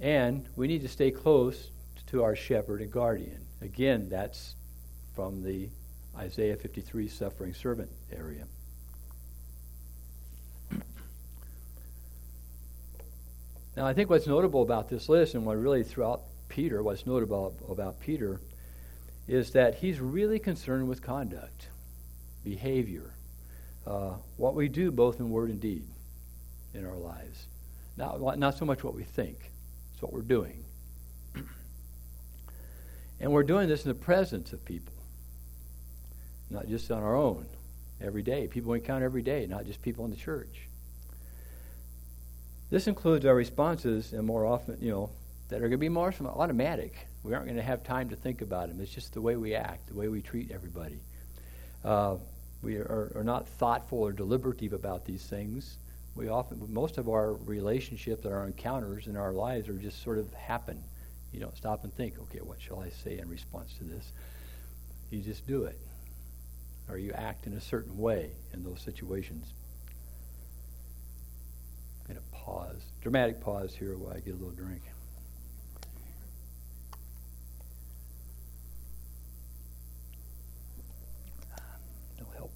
And 0.00 0.46
we 0.56 0.66
need 0.66 0.82
to 0.82 0.88
stay 0.88 1.10
close 1.10 1.70
to 2.08 2.22
our 2.22 2.36
shepherd 2.36 2.80
and 2.80 2.90
guardian. 2.90 3.46
Again, 3.60 4.08
that's 4.08 4.54
from 5.14 5.42
the 5.42 5.68
Isaiah 6.16 6.56
53 6.56 7.08
suffering 7.08 7.54
servant 7.54 7.90
area. 8.12 8.44
Now, 13.76 13.86
I 13.86 13.94
think 13.94 14.10
what's 14.10 14.26
notable 14.26 14.62
about 14.62 14.90
this 14.90 15.08
list, 15.08 15.34
and 15.34 15.46
what 15.46 15.56
really 15.56 15.82
throughout 15.82 16.22
Peter, 16.48 16.82
what's 16.82 17.06
notable 17.06 17.54
about 17.68 18.00
Peter, 18.00 18.40
is 19.26 19.52
that 19.52 19.76
he's 19.76 19.98
really 19.98 20.38
concerned 20.38 20.88
with 20.88 21.00
conduct, 21.00 21.68
behavior, 22.44 23.14
uh, 23.86 24.14
what 24.36 24.54
we 24.54 24.68
do 24.68 24.90
both 24.90 25.20
in 25.20 25.30
word 25.30 25.48
and 25.48 25.60
deed 25.60 25.84
in 26.74 26.84
our 26.84 26.96
lives. 26.96 27.46
Not, 27.96 28.38
not 28.38 28.58
so 28.58 28.64
much 28.66 28.84
what 28.84 28.94
we 28.94 29.04
think, 29.04 29.51
it's 30.02 30.10
what 30.10 30.12
we're 30.12 30.22
doing. 30.22 30.64
and 33.20 33.32
we're 33.32 33.42
doing 33.44 33.68
this 33.68 33.84
in 33.84 33.88
the 33.88 33.94
presence 33.94 34.52
of 34.52 34.64
people 34.64 34.92
not 36.52 36.68
just 36.68 36.90
on 36.90 37.02
our 37.02 37.16
own, 37.16 37.46
every 38.00 38.22
day. 38.22 38.46
People 38.46 38.72
we 38.72 38.78
encounter 38.78 39.04
every 39.04 39.22
day, 39.22 39.46
not 39.46 39.64
just 39.64 39.82
people 39.82 40.04
in 40.04 40.10
the 40.10 40.16
church. 40.16 40.68
This 42.70 42.86
includes 42.86 43.24
our 43.26 43.34
responses, 43.34 44.12
and 44.12 44.26
more 44.26 44.46
often, 44.46 44.78
you 44.80 44.90
know, 44.90 45.10
that 45.48 45.56
are 45.56 45.68
going 45.68 45.72
to 45.72 45.78
be 45.78 45.88
more 45.88 46.12
automatic. 46.24 46.94
We 47.22 47.34
aren't 47.34 47.46
going 47.46 47.56
to 47.56 47.62
have 47.62 47.82
time 47.84 48.10
to 48.10 48.16
think 48.16 48.42
about 48.42 48.68
them. 48.68 48.80
It's 48.80 48.92
just 48.92 49.14
the 49.14 49.20
way 49.20 49.36
we 49.36 49.54
act, 49.54 49.88
the 49.88 49.94
way 49.94 50.08
we 50.08 50.22
treat 50.22 50.50
everybody. 50.50 51.00
Uh, 51.84 52.16
we 52.62 52.76
are, 52.76 53.12
are, 53.16 53.24
not 53.24 53.48
thoughtful 53.48 53.98
or 53.98 54.12
deliberative 54.12 54.72
about 54.72 55.04
these 55.04 55.22
things. 55.24 55.76
We 56.14 56.28
often, 56.28 56.60
most 56.72 56.98
of 56.98 57.08
our 57.08 57.32
relationships 57.32 58.24
and 58.24 58.34
our 58.34 58.46
encounters 58.46 59.06
in 59.06 59.16
our 59.16 59.32
lives 59.32 59.68
are 59.68 59.78
just 59.78 60.02
sort 60.02 60.18
of 60.18 60.32
happen. 60.34 60.82
You 61.32 61.40
don't 61.40 61.56
stop 61.56 61.84
and 61.84 61.94
think, 61.94 62.18
okay, 62.18 62.40
what 62.40 62.60
shall 62.60 62.80
I 62.80 62.90
say 62.90 63.18
in 63.18 63.28
response 63.28 63.72
to 63.78 63.84
this? 63.84 64.12
You 65.10 65.20
just 65.20 65.46
do 65.46 65.64
it 65.64 65.78
or 66.88 66.98
you 66.98 67.12
act 67.12 67.46
in 67.46 67.54
a 67.54 67.60
certain 67.60 67.96
way 67.96 68.30
in 68.52 68.62
those 68.62 68.80
situations. 68.80 69.46
Going 72.06 72.18
to 72.18 72.26
pause, 72.32 72.82
dramatic 73.00 73.40
pause 73.40 73.74
here 73.74 73.96
while 73.96 74.12
I 74.12 74.20
get 74.20 74.34
a 74.34 74.36
little 74.36 74.50
drink. 74.50 74.82
No 82.18 82.26
help. 82.36 82.52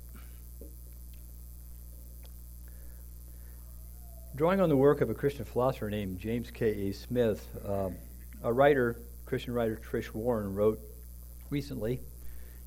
Drawing 4.36 4.60
on 4.60 4.68
the 4.68 4.76
work 4.76 5.00
of 5.00 5.08
a 5.08 5.14
Christian 5.14 5.46
philosopher 5.46 5.88
named 5.88 6.20
James 6.20 6.50
K. 6.50 6.88
A. 6.88 6.92
Smith, 6.92 7.48
um, 7.66 7.96
a 8.42 8.52
writer, 8.52 9.00
Christian 9.24 9.54
writer 9.54 9.80
Tish 9.90 10.12
Warren, 10.12 10.54
wrote 10.54 10.78
recently 11.48 12.00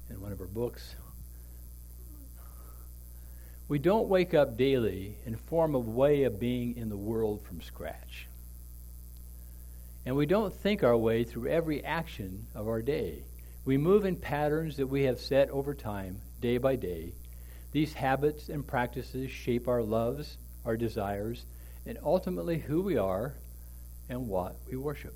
in 0.10 0.20
one 0.20 0.32
of 0.32 0.40
her 0.40 0.48
books 0.48 0.96
we 3.70 3.78
don't 3.78 4.10
wake 4.10 4.34
up 4.34 4.58
daily 4.58 5.16
and 5.28 5.40
form 5.40 5.76
a 5.76 5.80
way 5.80 6.24
of 6.24 6.40
being 6.40 6.76
in 6.76 6.90
the 6.90 6.98
world 6.98 7.44
from 7.44 7.62
scratch. 7.62 8.28
And 10.08 10.16
we 10.16 10.26
don't 10.26 10.52
think 10.52 10.84
our 10.84 10.98
way 10.98 11.24
through 11.24 11.52
every 11.52 11.86
action 11.86 12.48
of 12.56 12.68
our 12.68 12.82
day. 12.82 13.22
We 13.66 13.78
move 13.78 14.06
in 14.06 14.16
patterns 14.16 14.78
that 14.78 14.88
we 14.88 15.04
have 15.04 15.20
set 15.20 15.52
over 15.52 15.76
time, 15.76 16.20
day 16.42 16.58
by 16.58 16.78
day. 16.78 17.14
These 17.72 17.94
habits 17.94 18.50
and 18.50 18.66
practices 18.66 19.30
shape 19.30 19.68
our 19.68 19.84
loves, 19.84 20.40
our 20.66 20.76
desires, 20.76 21.46
and 21.90 21.98
ultimately 22.04 22.60
who 22.60 22.84
we 22.84 22.98
are 22.98 23.34
and 24.10 24.28
what 24.28 24.56
we 24.70 24.78
worship. 24.78 25.16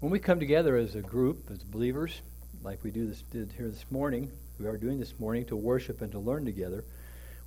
When 0.00 0.10
we 0.10 0.18
come 0.18 0.40
together 0.40 0.76
as 0.76 0.96
a 0.96 1.00
group, 1.00 1.48
as 1.52 1.62
believers, 1.62 2.20
like 2.64 2.82
we 2.82 2.90
do 2.90 3.06
this, 3.06 3.22
did 3.30 3.52
here 3.56 3.68
this 3.68 3.84
morning, 3.92 4.32
we 4.58 4.66
are 4.66 4.76
doing 4.76 4.98
this 4.98 5.20
morning 5.20 5.44
to 5.46 5.56
worship 5.56 6.02
and 6.02 6.10
to 6.10 6.18
learn 6.18 6.44
together, 6.44 6.84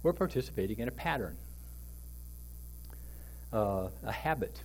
we're 0.02 0.14
participating 0.14 0.80
in 0.80 0.88
a 0.88 0.92
pattern, 0.92 1.36
uh, 3.52 3.90
a 4.02 4.14
habit, 4.14 4.62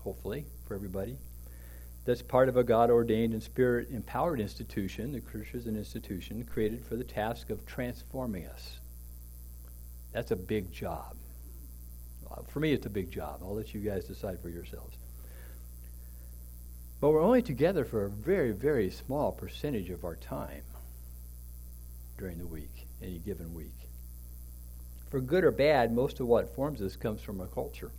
hopefully, 0.00 0.46
for 0.66 0.74
everybody. 0.74 1.16
That's 2.06 2.22
part 2.22 2.48
of 2.48 2.56
a 2.56 2.64
God 2.64 2.90
ordained 2.90 3.34
and 3.34 3.42
spirit 3.42 3.90
empowered 3.92 4.40
institution. 4.40 5.12
The 5.12 5.20
church 5.20 5.54
is 5.54 5.68
an 5.68 5.76
institution 5.76 6.42
created 6.42 6.84
for 6.84 6.96
the 6.96 7.04
task 7.04 7.50
of 7.50 7.64
transforming 7.66 8.46
us. 8.46 8.79
That's 10.12 10.30
a 10.30 10.36
big 10.36 10.72
job. 10.72 11.16
Uh, 12.30 12.42
for 12.42 12.60
me, 12.60 12.72
it's 12.72 12.86
a 12.86 12.90
big 12.90 13.10
job. 13.10 13.40
I'll 13.42 13.54
let 13.54 13.74
you 13.74 13.80
guys 13.80 14.04
decide 14.04 14.40
for 14.40 14.48
yourselves. 14.48 14.96
But 17.00 17.10
we're 17.10 17.22
only 17.22 17.42
together 17.42 17.84
for 17.84 18.04
a 18.04 18.10
very, 18.10 18.52
very 18.52 18.90
small 18.90 19.32
percentage 19.32 19.90
of 19.90 20.04
our 20.04 20.16
time 20.16 20.62
during 22.18 22.38
the 22.38 22.46
week, 22.46 22.86
any 23.02 23.18
given 23.18 23.54
week. 23.54 23.72
For 25.08 25.20
good 25.20 25.42
or 25.42 25.50
bad, 25.50 25.92
most 25.92 26.20
of 26.20 26.26
what 26.26 26.54
forms 26.54 26.82
us 26.82 26.96
comes 26.96 27.22
from 27.22 27.40
our 27.40 27.46
culture. 27.46 27.90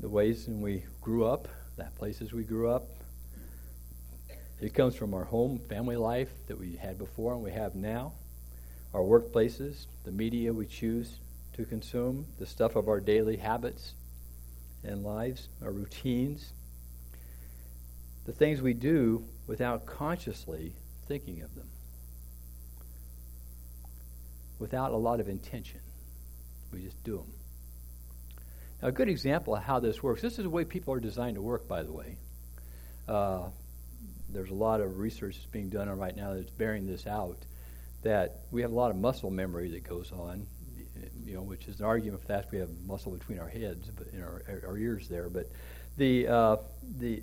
The 0.00 0.08
ways 0.08 0.48
in 0.48 0.60
we 0.60 0.84
grew 1.00 1.26
up, 1.26 1.48
the 1.76 1.84
places 1.98 2.32
we 2.32 2.44
grew 2.44 2.70
up, 2.70 2.88
it 4.60 4.72
comes 4.72 4.94
from 4.94 5.12
our 5.12 5.24
home, 5.24 5.58
family 5.68 5.96
life 5.96 6.30
that 6.48 6.58
we 6.58 6.76
had 6.76 6.96
before 6.96 7.34
and 7.34 7.42
we 7.42 7.52
have 7.52 7.74
now, 7.74 8.12
our 8.96 9.02
workplaces, 9.02 9.84
the 10.04 10.10
media 10.10 10.54
we 10.54 10.64
choose 10.64 11.18
to 11.52 11.66
consume, 11.66 12.24
the 12.38 12.46
stuff 12.46 12.76
of 12.76 12.88
our 12.88 12.98
daily 12.98 13.36
habits, 13.36 13.92
and 14.82 15.04
lives, 15.04 15.48
our 15.62 15.70
routines, 15.70 16.54
the 18.24 18.32
things 18.32 18.62
we 18.62 18.72
do 18.72 19.22
without 19.46 19.84
consciously 19.84 20.72
thinking 21.06 21.42
of 21.42 21.54
them, 21.54 21.68
without 24.58 24.92
a 24.92 24.96
lot 24.96 25.20
of 25.20 25.28
intention. 25.28 25.80
We 26.72 26.80
just 26.80 27.02
do 27.04 27.18
them. 27.18 27.32
Now, 28.80 28.88
a 28.88 28.92
good 28.92 29.10
example 29.10 29.54
of 29.54 29.62
how 29.62 29.78
this 29.78 30.02
works. 30.02 30.22
This 30.22 30.38
is 30.38 30.44
the 30.44 30.50
way 30.50 30.64
people 30.64 30.94
are 30.94 31.00
designed 31.00 31.34
to 31.34 31.42
work, 31.42 31.68
by 31.68 31.82
the 31.82 31.92
way. 31.92 32.16
Uh, 33.06 33.48
there's 34.30 34.50
a 34.50 34.54
lot 34.54 34.80
of 34.80 34.98
research 34.98 35.36
that's 35.36 35.46
being 35.46 35.68
done 35.68 35.90
on 35.90 35.98
right 35.98 36.16
now 36.16 36.32
that's 36.32 36.50
bearing 36.50 36.86
this 36.86 37.06
out. 37.06 37.36
That 38.02 38.40
we 38.50 38.62
have 38.62 38.72
a 38.72 38.74
lot 38.74 38.90
of 38.90 38.96
muscle 38.96 39.30
memory 39.30 39.70
that 39.70 39.82
goes 39.82 40.12
on, 40.12 40.46
you 41.24 41.34
know, 41.34 41.42
which 41.42 41.66
is 41.66 41.80
an 41.80 41.86
argument 41.86 42.22
for 42.22 42.28
that 42.28 42.50
we 42.52 42.58
have 42.58 42.70
muscle 42.86 43.12
between 43.12 43.38
our 43.38 43.48
heads, 43.48 43.90
but 43.90 44.06
in 44.12 44.22
our, 44.22 44.42
our 44.66 44.78
ears 44.78 45.08
there. 45.08 45.28
But 45.28 45.50
the 45.96 46.28
uh, 46.28 46.56
the 46.98 47.22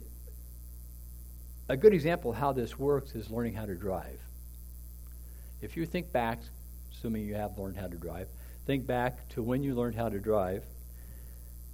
a 1.70 1.78
good 1.78 1.94
example 1.94 2.32
of 2.32 2.38
how 2.38 2.52
this 2.52 2.78
works 2.78 3.16
is 3.16 3.30
learning 3.30 3.54
how 3.54 3.66
to 3.66 3.76
drive. 3.76 4.20
If 5.62 5.78
you 5.78 5.86
think 5.86 6.12
back, 6.12 6.40
assuming 6.92 7.26
you 7.26 7.36
have 7.36 7.58
learned 7.58 7.78
how 7.78 7.88
to 7.88 7.96
drive, 7.96 8.28
think 8.66 8.86
back 8.86 9.30
to 9.30 9.42
when 9.42 9.64
you 9.64 9.76
learned 9.76 9.96
how 9.96 10.10
to 10.10 10.20
drive. 10.20 10.66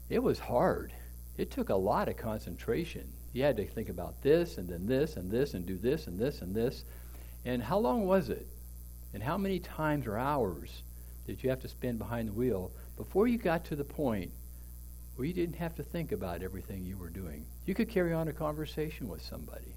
It 0.10 0.22
was 0.22 0.39
hard. 0.39 0.93
It 1.38 1.52
took 1.52 1.70
a 1.70 1.76
lot 1.76 2.08
of 2.08 2.18
concentration. 2.18 3.12
You 3.34 3.43
had 3.43 3.58
to 3.58 3.66
think 3.66 3.89
about 3.89 4.22
this 4.22 4.58
and 4.58 4.68
then 4.68 4.86
this 4.86 5.18
and 5.18 5.30
this 5.30 5.54
and 5.54 5.66
do 5.66 5.78
this 5.78 6.08
and 6.08 6.20
this 6.20 6.41
and 6.41 6.54
this. 6.56 6.84
And 7.45 7.62
how 7.64 7.78
long 7.78 8.06
was 8.06 8.30
it? 8.30 8.47
And 9.14 9.24
how 9.24 9.38
many 9.38 9.60
times 9.60 10.05
or 10.05 10.18
hours 10.18 10.84
did 11.26 11.43
you 11.43 11.49
have 11.49 11.62
to 11.62 11.68
spend 11.68 11.99
behind 11.99 12.28
the 12.28 12.34
wheel 12.34 12.72
before 12.97 13.28
you 13.28 13.38
got 13.38 13.66
to 13.66 13.76
the 13.76 13.84
point 13.84 14.32
where 15.16 15.28
you 15.28 15.34
didn't 15.34 15.55
have 15.55 15.76
to 15.76 15.84
think 15.84 16.12
about 16.12 16.41
everything 16.43 16.86
you 16.86 16.97
were 16.97 17.10
doing? 17.10 17.45
You 17.66 17.76
could 17.76 17.89
carry 17.89 18.14
on 18.14 18.28
a 18.28 18.34
conversation 18.34 19.07
with 19.07 19.22
somebody. 19.22 19.76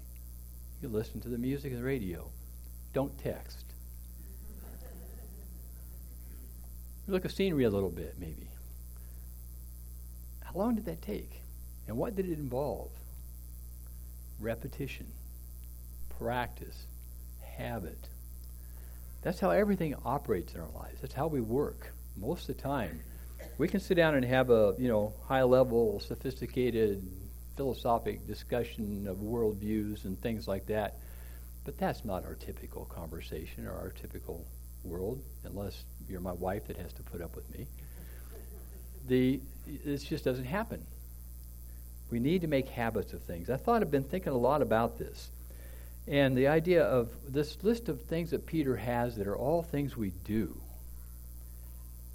You 0.81 0.87
could 0.87 0.93
listen 0.93 1.21
to 1.21 1.29
the 1.29 1.37
music 1.37 1.71
and 1.71 1.79
the 1.79 1.85
radio. 1.85 2.27
Don't 2.93 3.17
text. 3.19 3.65
Look 7.07 7.25
at 7.25 7.31
scenery 7.31 7.65
a 7.65 7.69
little 7.69 7.89
bit, 7.89 8.15
maybe. 8.19 8.47
How 10.41 10.59
long 10.59 10.75
did 10.75 10.85
that 10.85 11.01
take? 11.01 11.41
And 11.87 11.97
what 11.97 12.15
did 12.15 12.29
it 12.29 12.39
involve? 12.39 12.91
Repetition, 14.39 15.07
practice, 16.17 16.85
habit. 17.41 18.07
That's 19.23 19.39
how 19.39 19.51
everything 19.51 19.95
operates 20.05 20.53
in 20.53 20.59
our 20.59 20.69
lives. 20.75 20.99
That's 21.01 21.13
how 21.13 21.27
we 21.27 21.39
work 21.41 21.93
most 22.17 22.49
of 22.49 22.57
the 22.57 22.61
time. 22.61 22.99
We 23.57 23.67
can 23.67 23.79
sit 23.79 23.95
down 23.95 24.15
and 24.15 24.25
have 24.25 24.49
a 24.49 24.75
you 24.77 24.87
know 24.87 25.13
high 25.27 25.43
level, 25.43 25.99
sophisticated, 25.99 27.01
philosophic 27.55 28.27
discussion 28.27 29.07
of 29.07 29.17
worldviews 29.17 30.05
and 30.05 30.19
things 30.21 30.47
like 30.47 30.65
that, 30.67 30.97
but 31.63 31.77
that's 31.77 32.03
not 32.03 32.25
our 32.25 32.35
typical 32.35 32.85
conversation 32.85 33.65
or 33.65 33.73
our 33.73 33.89
typical 33.89 34.45
world, 34.83 35.21
unless 35.45 35.83
you're 36.09 36.19
my 36.19 36.33
wife 36.33 36.67
that 36.67 36.77
has 36.77 36.91
to 36.93 37.03
put 37.03 37.21
up 37.21 37.35
with 37.35 37.49
me. 37.57 37.67
The 39.07 39.39
it 39.67 39.97
just 39.97 40.25
doesn't 40.25 40.45
happen. 40.45 40.85
We 42.11 42.19
need 42.19 42.41
to 42.41 42.47
make 42.47 42.67
habits 42.69 43.13
of 43.13 43.23
things. 43.23 43.49
I 43.49 43.57
thought 43.57 43.81
I've 43.81 43.91
been 43.91 44.03
thinking 44.03 44.33
a 44.33 44.37
lot 44.37 44.61
about 44.61 44.97
this. 44.99 45.31
And 46.07 46.37
the 46.37 46.47
idea 46.47 46.83
of 46.83 47.09
this 47.27 47.63
list 47.63 47.87
of 47.87 48.01
things 48.01 48.31
that 48.31 48.45
Peter 48.45 48.75
has 48.75 49.15
that 49.15 49.27
are 49.27 49.37
all 49.37 49.63
things 49.63 49.95
we 49.95 50.11
do. 50.25 50.59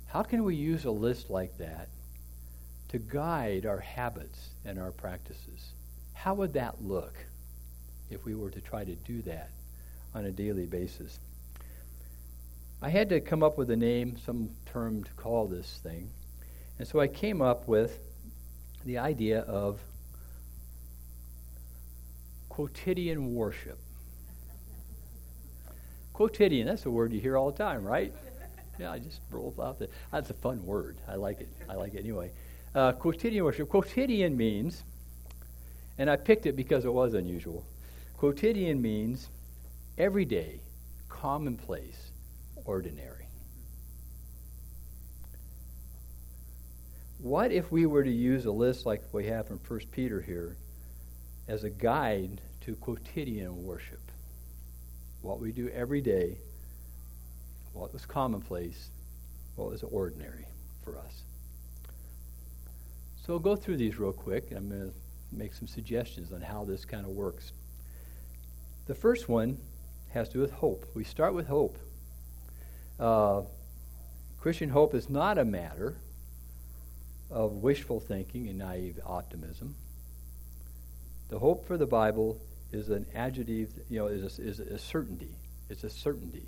How 0.09 0.23
can 0.23 0.45
we 0.45 0.57
use 0.57 0.85
a 0.85 0.91
list 0.91 1.31
like 1.31 1.57
that 1.59 1.89
to 2.89 2.99
guide 2.99 3.67
our 3.67 3.81
habits 3.81 4.51
and 4.65 4.79
our 4.79 4.91
practices? 4.91 5.73
How 6.13 6.35
would 6.35 6.55
that 6.55 6.83
look 6.83 7.15
if 8.11 8.25
we 8.25 8.35
were 8.35 8.51
to 8.51 8.61
try 8.61 8.85
to 8.85 8.95
do 8.95 9.23
that 9.23 9.51
on 10.15 10.25
a 10.25 10.33
daily 10.33 10.67
basis? 10.67 11.19
I 12.81 12.91
had 12.91 13.09
to 13.09 13.21
come 13.21 13.43
up 13.43 13.59
with 13.59 13.71
a 13.71 13.77
name, 13.77 14.17
some 14.25 14.51
term 14.67 15.03
to 15.05 15.11
call 15.13 15.47
this 15.47 15.81
thing. 15.83 16.11
And 16.79 16.87
so 16.87 17.01
I 17.01 17.09
came 17.09 17.43
up 17.43 17.67
with 17.67 17.99
the 18.85 18.99
idea 18.99 19.41
of 19.41 19.81
quotidian 22.59 23.37
worship. 23.37 23.79
Quotidian, 26.13 26.67
that's 26.67 26.87
a 26.87 26.91
word 26.91 27.13
you 27.13 27.21
hear 27.21 27.37
all 27.37 27.53
the 27.53 27.57
time, 27.57 27.85
right? 27.85 28.13
Yeah, 28.81 28.91
I 28.91 28.99
just 28.99 29.21
rolled 29.31 29.61
off 29.61 29.79
that. 29.79 29.91
That's 30.11 30.31
a 30.31 30.35
fun 30.35 30.67
word. 30.67 30.97
I 31.07 31.15
like 31.15 31.41
it. 31.41 31.49
I 31.69 31.75
like 31.75 31.95
it 31.95 32.01
anyway. 32.01 32.33
Uh, 32.75 32.91
quotidian 32.91 33.45
worship. 33.45 33.69
Quotidian 33.69 34.37
means, 34.37 34.83
and 35.99 36.11
I 36.11 36.17
picked 36.17 36.47
it 36.47 36.57
because 36.57 36.85
it 36.85 36.93
was 36.93 37.15
unusual. 37.15 37.65
Quotidian 38.17 38.83
means 38.83 39.29
everyday, 39.97 40.59
commonplace, 41.09 42.11
ordinary. 42.65 43.29
What 47.21 47.53
if 47.53 47.71
we 47.71 47.87
were 47.87 48.03
to 48.03 48.11
use 48.11 48.47
a 48.47 48.51
list 48.51 48.85
like 48.85 49.05
we 49.13 49.27
have 49.27 49.47
from 49.47 49.61
1 49.69 49.81
Peter 49.93 50.21
here 50.21 50.57
as 51.47 51.63
a 51.63 51.71
guide 51.71 52.41
to 52.63 52.77
quotidian 52.77 53.65
worship? 53.65 54.01
What 55.23 55.41
we 55.41 55.53
do 55.53 55.69
every 55.71 56.01
day, 56.01 56.39
what 57.73 57.93
was 57.93 58.07
commonplace, 58.07 58.91
what 59.57 59.71
was 59.71 59.83
ordinary 59.83 60.47
for 60.85 60.99
us. 60.99 61.23
So 63.17 63.35
we'll 63.35 63.41
go 63.41 63.57
through 63.57 63.77
these 63.77 63.99
real 63.99 64.13
quick. 64.13 64.51
And 64.51 64.59
I'm 64.59 64.69
going 64.69 64.91
to 64.91 64.95
make 65.37 65.55
some 65.55 65.69
suggestions 65.69 66.33
on 66.33 66.41
how 66.41 66.65
this 66.65 66.85
kind 66.85 67.05
of 67.05 67.11
works. 67.13 67.53
The 68.87 68.95
first 68.95 69.29
one 69.29 69.59
has 70.11 70.29
to 70.29 70.35
do 70.35 70.41
with 70.41 70.53
hope. 70.53 70.87
We 70.95 71.05
start 71.05 71.35
with 71.35 71.49
hope. 71.49 71.77
Uh, 72.99 73.43
Christian 74.41 74.71
hope 74.71 74.95
is 74.95 75.11
not 75.11 75.37
a 75.37 75.45
matter 75.45 75.97
of 77.31 77.53
wishful 77.53 78.01
thinking 78.01 78.49
and 78.49 78.59
naive 78.59 78.99
optimism. 79.05 79.75
The 81.29 81.39
hope 81.39 81.67
for 81.67 81.77
the 81.77 81.87
Bible 81.87 82.41
is 82.73 82.89
an 82.91 83.07
adjective, 83.15 83.73
you 83.89 83.99
know, 83.99 84.07
is 84.07 84.39
a, 84.39 84.43
is 84.43 84.61
a 84.61 84.79
certainty. 84.79 85.35
It's 85.71 85.85
a 85.85 85.91
certainty. 85.91 86.47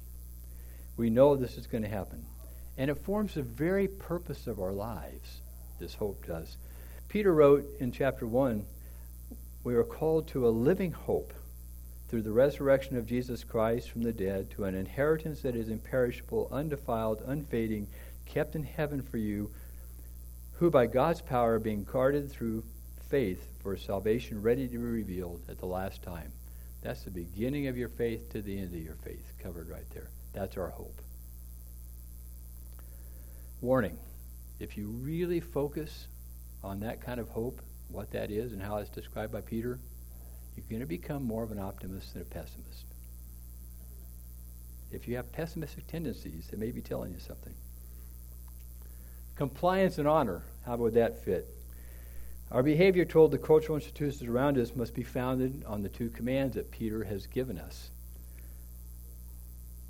We 0.96 1.10
know 1.10 1.36
this 1.36 1.56
is 1.56 1.66
going 1.66 1.82
to 1.82 1.88
happen. 1.88 2.24
And 2.76 2.90
it 2.90 2.98
forms 2.98 3.34
the 3.34 3.42
very 3.42 3.88
purpose 3.88 4.46
of 4.46 4.60
our 4.60 4.72
lives, 4.72 5.40
this 5.78 5.94
hope 5.94 6.26
does. 6.26 6.56
Peter 7.08 7.32
wrote 7.32 7.66
in 7.80 7.92
chapter 7.92 8.26
1 8.26 8.64
We 9.64 9.74
are 9.74 9.84
called 9.84 10.28
to 10.28 10.46
a 10.46 10.50
living 10.50 10.92
hope 10.92 11.32
through 12.08 12.22
the 12.22 12.32
resurrection 12.32 12.96
of 12.96 13.06
Jesus 13.06 13.44
Christ 13.44 13.90
from 13.90 14.02
the 14.02 14.12
dead 14.12 14.50
to 14.52 14.64
an 14.64 14.74
inheritance 14.74 15.42
that 15.42 15.54
is 15.54 15.68
imperishable, 15.68 16.48
undefiled, 16.50 17.22
unfading, 17.26 17.86
kept 18.26 18.54
in 18.56 18.64
heaven 18.64 19.02
for 19.02 19.16
you 19.16 19.50
who 20.60 20.70
by 20.70 20.86
God's 20.86 21.22
power 21.22 21.54
are 21.54 21.58
being 21.58 21.84
guarded 21.84 22.30
through 22.30 22.62
faith 23.10 23.44
for 23.62 23.76
salvation 23.76 24.40
ready 24.40 24.66
to 24.66 24.78
be 24.78 24.84
revealed 24.84 25.42
at 25.48 25.58
the 25.58 25.66
last 25.66 26.02
time. 26.02 26.32
That's 26.82 27.02
the 27.02 27.10
beginning 27.10 27.66
of 27.66 27.76
your 27.76 27.88
faith 27.88 28.32
to 28.32 28.40
the 28.40 28.56
end 28.56 28.72
of 28.72 28.80
your 28.80 28.94
faith, 28.94 29.32
covered 29.42 29.68
right 29.68 29.88
there. 29.92 30.08
That's 30.32 30.56
our 30.56 30.70
hope. 30.70 31.02
Warning 33.60 33.98
if 34.60 34.76
you 34.76 34.88
really 34.88 35.40
focus 35.40 36.06
on 36.62 36.80
that 36.80 37.00
kind 37.00 37.18
of 37.18 37.28
hope, 37.28 37.60
what 37.88 38.12
that 38.12 38.30
is, 38.30 38.52
and 38.52 38.62
how 38.62 38.76
it's 38.76 38.90
described 38.90 39.32
by 39.32 39.40
Peter, 39.40 39.78
you're 40.54 40.66
going 40.68 40.80
to 40.80 40.86
become 40.86 41.24
more 41.24 41.42
of 41.42 41.50
an 41.50 41.58
optimist 41.58 42.12
than 42.12 42.22
a 42.22 42.26
pessimist. 42.26 42.84
If 44.92 45.08
you 45.08 45.16
have 45.16 45.32
pessimistic 45.32 45.86
tendencies, 45.86 46.48
it 46.52 46.58
may 46.58 46.70
be 46.70 46.82
telling 46.82 47.12
you 47.12 47.20
something. 47.20 47.54
Compliance 49.36 49.98
and 49.98 50.06
honor. 50.06 50.42
How 50.66 50.76
would 50.76 50.94
that 50.94 51.24
fit? 51.24 51.48
Our 52.50 52.62
behavior 52.62 53.04
toward 53.04 53.30
the 53.30 53.38
cultural 53.38 53.76
institutions 53.76 54.28
around 54.28 54.58
us 54.58 54.74
must 54.74 54.94
be 54.94 55.04
founded 55.04 55.62
on 55.66 55.82
the 55.82 55.88
two 55.88 56.10
commands 56.10 56.56
that 56.56 56.70
Peter 56.70 57.04
has 57.04 57.26
given 57.26 57.58
us 57.58 57.90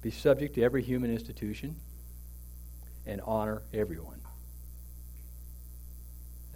be 0.03 0.11
subject 0.11 0.55
to 0.55 0.63
every 0.63 0.83
human 0.83 1.13
institution 1.13 1.77
and 3.07 3.21
honor 3.23 3.63
everyone. 3.75 4.21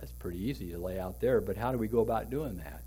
That's 0.00 0.12
pretty 0.12 0.42
easy 0.42 0.70
to 0.72 0.78
lay 0.78 0.98
out 0.98 1.20
there, 1.20 1.40
but 1.40 1.56
how 1.56 1.72
do 1.72 1.78
we 1.78 1.88
go 1.88 2.00
about 2.00 2.30
doing 2.30 2.56
that? 2.58 2.82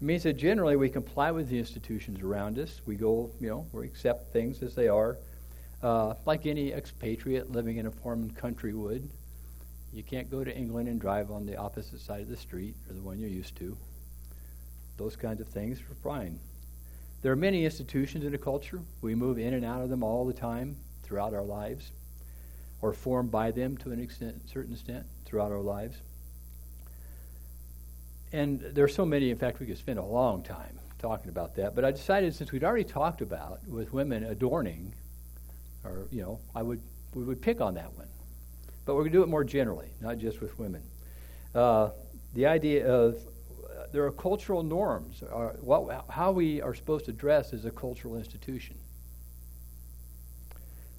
It 0.00 0.04
means 0.04 0.24
that 0.24 0.34
generally 0.34 0.76
we 0.76 0.88
comply 0.88 1.30
with 1.30 1.48
the 1.48 1.58
institutions 1.58 2.20
around 2.20 2.58
us. 2.58 2.80
We 2.84 2.96
go, 2.96 3.30
you 3.40 3.48
know, 3.48 3.66
we 3.72 3.86
accept 3.86 4.32
things 4.32 4.62
as 4.62 4.74
they 4.74 4.88
are 4.88 5.18
uh, 5.82 6.14
like 6.26 6.46
any 6.46 6.72
expatriate 6.72 7.50
living 7.50 7.76
in 7.76 7.86
a 7.86 7.90
foreign 7.90 8.30
country 8.30 8.74
would. 8.74 9.08
You 9.94 10.02
can't 10.02 10.28
go 10.28 10.42
to 10.42 10.54
England 10.54 10.88
and 10.88 11.00
drive 11.00 11.30
on 11.30 11.46
the 11.46 11.56
opposite 11.56 12.00
side 12.00 12.22
of 12.22 12.28
the 12.28 12.36
street 12.36 12.74
or 12.88 12.94
the 12.94 13.00
one 13.00 13.18
you're 13.18 13.30
used 13.30 13.56
to. 13.56 13.76
Those 14.96 15.14
kinds 15.14 15.40
of 15.40 15.46
things 15.46 15.80
are 15.80 15.94
fine. 16.02 16.40
There 17.22 17.30
are 17.30 17.36
many 17.36 17.64
institutions 17.64 18.24
in 18.24 18.34
a 18.34 18.38
culture. 18.38 18.80
We 19.02 19.14
move 19.14 19.38
in 19.38 19.54
and 19.54 19.64
out 19.64 19.82
of 19.82 19.90
them 19.90 20.02
all 20.02 20.26
the 20.26 20.32
time 20.32 20.76
throughout 21.04 21.32
our 21.32 21.44
lives, 21.44 21.92
or 22.82 22.92
formed 22.92 23.30
by 23.30 23.52
them 23.52 23.76
to 23.78 23.92
an 23.92 24.00
extent, 24.00 24.42
certain 24.50 24.72
extent 24.72 25.06
throughout 25.24 25.52
our 25.52 25.60
lives. 25.60 25.96
And 28.32 28.60
there 28.60 28.84
are 28.84 28.88
so 28.88 29.06
many, 29.06 29.30
in 29.30 29.38
fact, 29.38 29.60
we 29.60 29.66
could 29.66 29.78
spend 29.78 29.98
a 29.98 30.04
long 30.04 30.42
time 30.42 30.80
talking 30.98 31.28
about 31.28 31.54
that. 31.54 31.74
But 31.74 31.84
I 31.84 31.92
decided 31.92 32.34
since 32.34 32.50
we'd 32.50 32.64
already 32.64 32.84
talked 32.84 33.20
about 33.20 33.60
with 33.68 33.92
women 33.92 34.24
adorning 34.24 34.92
or 35.84 36.08
you 36.10 36.22
know, 36.22 36.40
I 36.54 36.62
would 36.62 36.80
we 37.14 37.22
would 37.22 37.40
pick 37.40 37.60
on 37.60 37.74
that 37.74 37.92
one. 37.94 38.08
But 38.84 38.94
we're 38.94 39.02
going 39.02 39.12
to 39.12 39.18
do 39.18 39.22
it 39.22 39.28
more 39.28 39.44
generally, 39.44 39.88
not 40.00 40.18
just 40.18 40.40
with 40.40 40.58
women. 40.58 40.82
Uh, 41.54 41.90
the 42.34 42.46
idea 42.46 42.86
of 42.86 43.14
uh, 43.14 43.86
there 43.92 44.04
are 44.04 44.12
cultural 44.12 44.62
norms. 44.62 45.22
Uh, 45.22 45.50
what, 45.60 46.04
how 46.10 46.32
we 46.32 46.60
are 46.60 46.74
supposed 46.74 47.04
to 47.06 47.12
dress 47.12 47.52
is 47.52 47.64
a 47.64 47.70
cultural 47.70 48.16
institution. 48.16 48.76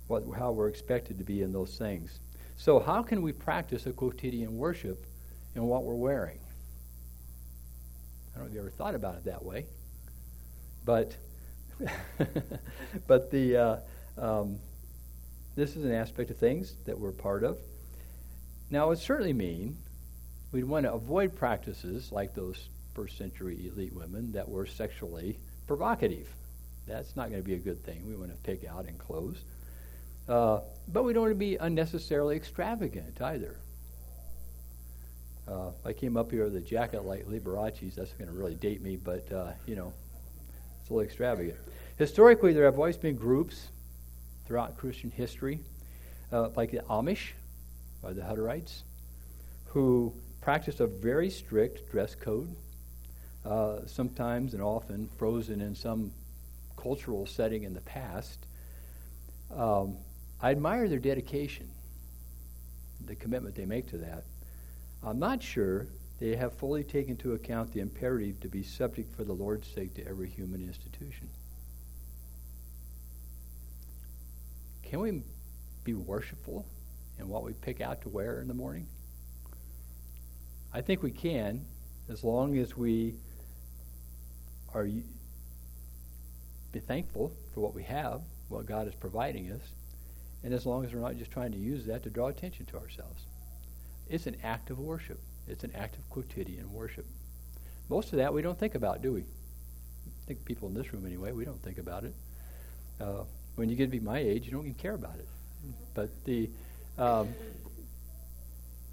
What, 0.08 0.24
how 0.38 0.52
we're 0.52 0.70
expected 0.70 1.18
to 1.18 1.24
be 1.24 1.42
in 1.42 1.52
those 1.52 1.78
things. 1.78 2.20
So, 2.58 2.80
how 2.80 3.04
can 3.04 3.22
we 3.22 3.34
practice 3.34 3.86
a 3.86 3.92
quotidian 3.92 4.58
worship 4.58 5.06
in 5.56 5.64
what 5.64 5.84
we're 5.84 5.96
wearing? 5.96 6.40
I 8.34 8.38
don't 8.38 8.46
know 8.46 8.50
if 8.50 8.54
you 8.54 8.60
ever 8.62 8.70
thought 8.70 8.96
about 8.96 9.16
it 9.16 9.26
that 9.26 9.44
way, 9.44 9.66
but 10.86 11.16
but 13.08 13.32
the 13.32 13.58
uh, 13.58 13.78
um, 14.18 14.58
this 15.56 15.76
is 15.76 15.86
an 15.86 15.92
aspect 15.92 16.32
of 16.32 16.38
things 16.38 16.76
that 16.86 16.98
we're 16.98 17.12
part 17.12 17.44
of. 17.44 17.58
Now, 18.70 18.86
it 18.86 18.89
would 18.89 18.99
certainly 18.99 19.34
mean 19.34 19.78
we'd 20.51 20.63
want 20.63 20.86
to 20.86 20.93
avoid 20.93 21.36
practices 21.36 22.11
like 22.11 22.34
those 22.34 22.70
first 22.93 23.18
century 23.18 23.72
elite 23.72 23.93
women 23.93 24.32
that 24.32 24.47
were 24.47 24.66
sexually 24.66 25.38
provocative. 25.68 26.28
That's 26.88 27.16
not 27.16 27.30
going 27.30 27.41
to 27.41 27.45
be 27.47 27.55
a 27.55 27.59
good 27.59 27.84
thing. 27.84 28.07
We 28.07 28.16
want 28.16 28.32
to 28.32 28.38
pick 28.38 28.66
out 28.66 28.88
in 28.88 28.95
clothes. 28.95 29.38
Uh, 30.28 30.61
but 30.88 31.03
we 31.03 31.13
don't 31.13 31.24
want 31.24 31.32
to 31.32 31.36
be 31.36 31.55
unnecessarily 31.57 32.36
extravagant 32.36 33.22
either. 33.22 33.57
Uh, 35.47 35.70
I 35.84 35.93
came 35.93 36.18
up 36.18 36.32
here 36.32 36.45
with 36.45 36.55
a 36.55 36.61
jacket 36.61 37.05
like 37.05 37.28
Liberace's. 37.28 37.95
That's 37.95 38.13
going 38.13 38.30
to 38.30 38.36
really 38.36 38.55
date 38.55 38.82
me, 38.82 38.95
but, 38.95 39.32
uh, 39.32 39.51
you 39.68 39.76
know, 39.76 39.93
it's 40.82 40.89
a 40.89 40.93
little 40.93 41.05
extravagant. 41.05 41.57
Historically, 41.97 42.53
there 42.53 42.66
have 42.66 42.78
always 42.78 42.97
been 42.97 43.16
groups 43.16 43.68
throughout 44.47 44.78
Christian 44.78 45.11
history, 45.11 45.59
uh, 46.32 46.49
like 46.55 46.72
the 46.72 46.80
Amish, 46.89 47.34
or 48.06 48.14
the 48.14 48.22
Hutterites, 48.22 48.84
who 49.66 50.14
practiced 50.41 50.80
a 50.80 50.88
very 50.88 51.30
strict 51.30 51.91
dress 51.91 52.14
code, 52.16 52.56
uh, 53.43 53.80
sometimes 53.86 54.53
and 54.53 54.62
often 54.62 55.10
frozen 55.18 55.62
in 55.62 55.76
some 55.76 56.12
cultural 56.78 57.26
setting 57.26 57.64
in 57.64 57.74
the 57.74 57.82
past. 57.82 58.45
Um, 59.53 59.97
I 60.41 60.51
admire 60.51 60.88
their 60.88 60.99
dedication, 60.99 61.70
the 63.06 63.16
commitment 63.16 63.56
they 63.56 63.66
make 63.66 63.89
to 63.89 63.97
that. 63.97 64.24
I'm 65.03 65.20
not 65.20 65.41
sure 65.41 65.88
they 66.20 66.36
have 66.36 66.53
fully 66.53 66.84
taken 66.84 67.12
into 67.12 67.34
account 67.34 67.74
the 67.74 67.80
imperative 67.80 68.39
to 68.41 68.47
be 68.47 68.64
subject 68.64 69.16
for 69.16 69.24
the 69.24 69.34
Lord's 69.34 69.68
sake 69.68 69.93
to 69.95 70.08
every 70.08 70.30
human 70.30 70.62
institution. 70.62 71.30
Can 74.84 74.99
we 74.99 75.22
be 75.84 75.93
worshipful 75.93 76.66
in 77.20 77.28
what 77.28 77.43
we 77.43 77.53
pick 77.53 77.82
out 77.82 78.01
to 78.01 78.09
wear 78.09 78.41
in 78.41 78.47
the 78.47 78.53
morning? 78.53 78.88
I 80.74 80.82
think 80.82 81.01
we 81.01 81.11
can, 81.11 81.66
as 82.09 82.24
long 82.24 82.57
as 82.57 82.76
we 82.76 83.16
are 84.74 84.88
be 86.76 86.80
thankful 86.82 87.32
for 87.53 87.61
what 87.61 87.74
we 87.74 87.84
have, 87.84 88.22
what 88.49 88.66
God 88.66 88.88
is 88.88 88.93
providing 88.95 89.49
us, 89.51 89.61
and 90.43 90.53
as 90.53 90.66
long 90.66 90.84
as 90.84 90.93
we're 90.93 90.99
not 90.99 91.18
just 91.18 91.32
trying 91.32 91.53
to 91.53 91.57
use 91.57 91.86
that 91.86 92.03
to 92.03 92.09
draw 92.09 92.28
attention 92.28 92.66
to 92.66 92.78
ourselves. 92.78 93.24
It's 94.09 94.28
an 94.28 94.36
act 94.43 94.70
of 94.70 94.78
worship. 94.78 95.20
It's 95.47 95.63
an 95.63 95.72
act 95.74 95.95
of 95.95 96.07
quotidian 96.09 96.72
worship. 96.74 97.05
Most 97.89 98.11
of 98.11 98.18
that 98.18 98.34
we 98.34 98.41
don't 98.41 98.59
think 98.59 98.76
about, 98.76 99.01
do 99.01 99.13
we? 99.13 99.22
I 99.22 100.28
think 100.28 100.43
people 100.43 100.68
in 100.68 100.74
this 100.74 100.91
room 100.91 101.05
anyway, 101.05 101.32
we 101.32 101.45
don't 101.45 101.61
think 101.63 101.78
about 101.78 102.03
it. 102.03 102.13
Uh, 102.99 103.24
when 103.55 103.70
you 103.70 103.76
get 103.76 103.86
to 103.86 103.91
be 103.91 103.99
my 103.99 104.20
age, 104.20 104.45
you 104.45 104.51
don't 104.51 104.66
even 104.66 104.74
care 104.74 104.95
about 104.95 105.16
it. 105.16 105.28
But 105.93 106.09
the 106.26 106.49
um, 106.98 107.30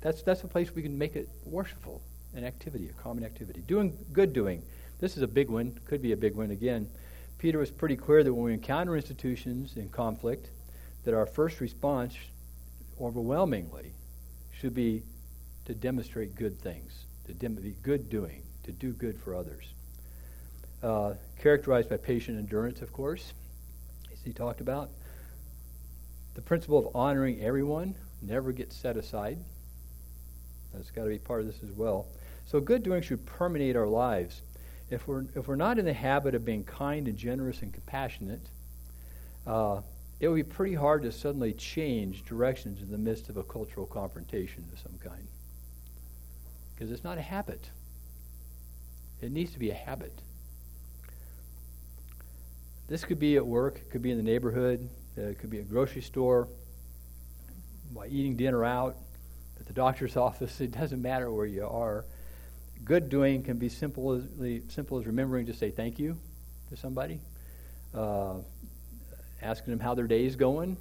that's 0.00 0.22
that's 0.22 0.42
a 0.42 0.48
place 0.48 0.74
we 0.74 0.82
can 0.82 0.96
make 0.96 1.16
it 1.16 1.28
worshipful, 1.44 2.00
an 2.34 2.44
activity, 2.44 2.88
a 2.88 3.02
common 3.02 3.24
activity. 3.24 3.62
Doing 3.66 3.96
good 4.12 4.32
doing. 4.32 4.62
This 5.00 5.16
is 5.16 5.22
a 5.22 5.28
big 5.28 5.48
one. 5.48 5.78
Could 5.86 6.02
be 6.02 6.12
a 6.12 6.16
big 6.16 6.34
one 6.34 6.50
again. 6.50 6.88
Peter 7.38 7.58
was 7.58 7.70
pretty 7.70 7.96
clear 7.96 8.22
that 8.22 8.32
when 8.32 8.44
we 8.44 8.52
encounter 8.52 8.96
institutions 8.96 9.76
in 9.76 9.88
conflict, 9.88 10.48
that 11.04 11.14
our 11.14 11.26
first 11.26 11.60
response, 11.60 12.14
overwhelmingly, 13.00 13.92
should 14.52 14.74
be 14.74 15.02
to 15.64 15.74
demonstrate 15.74 16.36
good 16.36 16.56
things, 16.60 17.04
to 17.26 17.34
dem- 17.34 17.74
good 17.82 18.08
doing, 18.08 18.42
to 18.62 18.70
do 18.70 18.92
good 18.92 19.18
for 19.18 19.34
others. 19.34 19.64
Uh, 20.82 21.14
characterized 21.40 21.88
by 21.88 21.96
patient 21.96 22.38
endurance, 22.38 22.80
of 22.80 22.92
course 22.92 23.32
as 24.12 24.18
he 24.24 24.32
talked 24.32 24.60
about. 24.60 24.90
The 26.34 26.42
principle 26.42 26.78
of 26.78 26.96
honoring 26.96 27.40
everyone 27.40 27.94
never 28.22 28.52
gets 28.52 28.76
set 28.76 28.96
aside. 28.96 29.38
That's 30.72 30.90
got 30.90 31.04
to 31.04 31.10
be 31.10 31.18
part 31.18 31.40
of 31.40 31.46
this 31.46 31.62
as 31.62 31.76
well. 31.76 32.06
So 32.46 32.60
good 32.60 32.82
doing 32.82 33.02
should 33.02 33.24
permeate 33.26 33.76
our 33.76 33.86
lives. 33.86 34.42
If 34.90 35.06
we're, 35.06 35.24
if 35.34 35.48
we're 35.48 35.56
not 35.56 35.78
in 35.78 35.84
the 35.84 35.92
habit 35.92 36.34
of 36.34 36.44
being 36.44 36.64
kind 36.64 37.08
and 37.08 37.16
generous 37.16 37.62
and 37.62 37.72
compassionate, 37.72 38.48
uh, 39.46 39.80
it 40.20 40.28
would 40.28 40.36
be 40.36 40.42
pretty 40.42 40.74
hard 40.74 41.02
to 41.02 41.12
suddenly 41.12 41.52
change 41.52 42.24
directions 42.24 42.80
in 42.80 42.90
the 42.90 42.98
midst 42.98 43.28
of 43.28 43.36
a 43.36 43.42
cultural 43.42 43.86
confrontation 43.86 44.64
of 44.72 44.78
some 44.78 44.98
kind. 45.02 45.26
Because 46.74 46.90
it's 46.90 47.04
not 47.04 47.18
a 47.18 47.22
habit. 47.22 47.70
It 49.20 49.32
needs 49.32 49.52
to 49.52 49.58
be 49.58 49.70
a 49.70 49.74
habit. 49.74 50.12
This 52.88 53.04
could 53.04 53.18
be 53.18 53.36
at 53.36 53.46
work, 53.46 53.76
it 53.76 53.90
could 53.90 54.02
be 54.02 54.10
in 54.10 54.16
the 54.16 54.22
neighborhood, 54.22 54.88
it 55.16 55.38
could 55.38 55.50
be 55.50 55.58
a 55.58 55.62
grocery 55.62 56.02
store, 56.02 56.48
by 57.94 58.06
eating 58.06 58.36
dinner 58.36 58.64
out, 58.64 58.96
at 59.60 59.66
the 59.66 59.72
doctor's 59.72 60.16
office. 60.28 60.60
It 60.60 60.72
doesn't 60.72 61.00
matter 61.00 61.30
where 61.30 61.46
you 61.46 61.66
are. 61.66 62.04
Good 62.84 63.08
doing 63.08 63.42
can 63.42 63.58
be 63.58 63.68
simple 63.68 64.12
as, 64.12 64.24
simple 64.68 64.98
as 64.98 65.06
remembering 65.06 65.46
to 65.46 65.54
say 65.54 65.70
thank 65.70 65.98
you 65.98 66.16
to 66.70 66.76
somebody, 66.76 67.20
uh, 67.94 68.34
asking 69.40 69.72
them 69.72 69.80
how 69.80 69.94
their 69.94 70.06
day 70.06 70.24
is 70.24 70.34
going, 70.34 70.76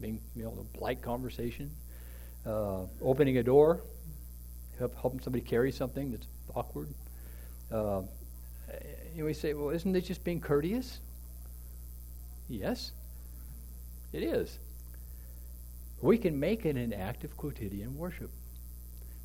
being 0.00 0.20
you 0.34 0.44
know 0.44 0.54
a 0.60 0.76
polite 0.76 1.00
conversation, 1.00 1.70
uh, 2.44 2.82
opening 3.00 3.38
a 3.38 3.42
door, 3.42 3.80
help, 4.78 4.94
helping 5.00 5.20
somebody 5.20 5.42
carry 5.42 5.72
something 5.72 6.10
that's 6.10 6.26
awkward. 6.54 6.88
Uh, 7.72 8.02
you 9.14 9.24
we 9.24 9.32
say, 9.32 9.54
well, 9.54 9.70
isn't 9.70 9.96
it 9.96 10.02
just 10.02 10.22
being 10.24 10.40
courteous? 10.40 11.00
Yes, 12.48 12.92
it 14.16 14.22
is. 14.22 14.58
We 16.00 16.18
can 16.18 16.38
make 16.38 16.64
it 16.64 16.76
an 16.76 16.92
act 16.92 17.24
of 17.24 17.36
quotidian 17.36 17.96
worship. 17.96 18.30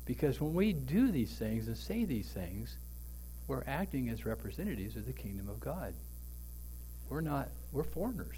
Because 0.04 0.40
when 0.40 0.54
we 0.54 0.72
do 0.72 1.10
these 1.10 1.32
things 1.32 1.68
and 1.68 1.76
say 1.76 2.04
these 2.04 2.28
things, 2.28 2.76
we're 3.46 3.62
acting 3.66 4.08
as 4.08 4.24
representatives 4.24 4.96
of 4.96 5.06
the 5.06 5.12
kingdom 5.12 5.48
of 5.48 5.60
God. 5.60 5.94
We're 7.08 7.20
not, 7.20 7.48
we're 7.72 7.84
foreigners. 7.84 8.36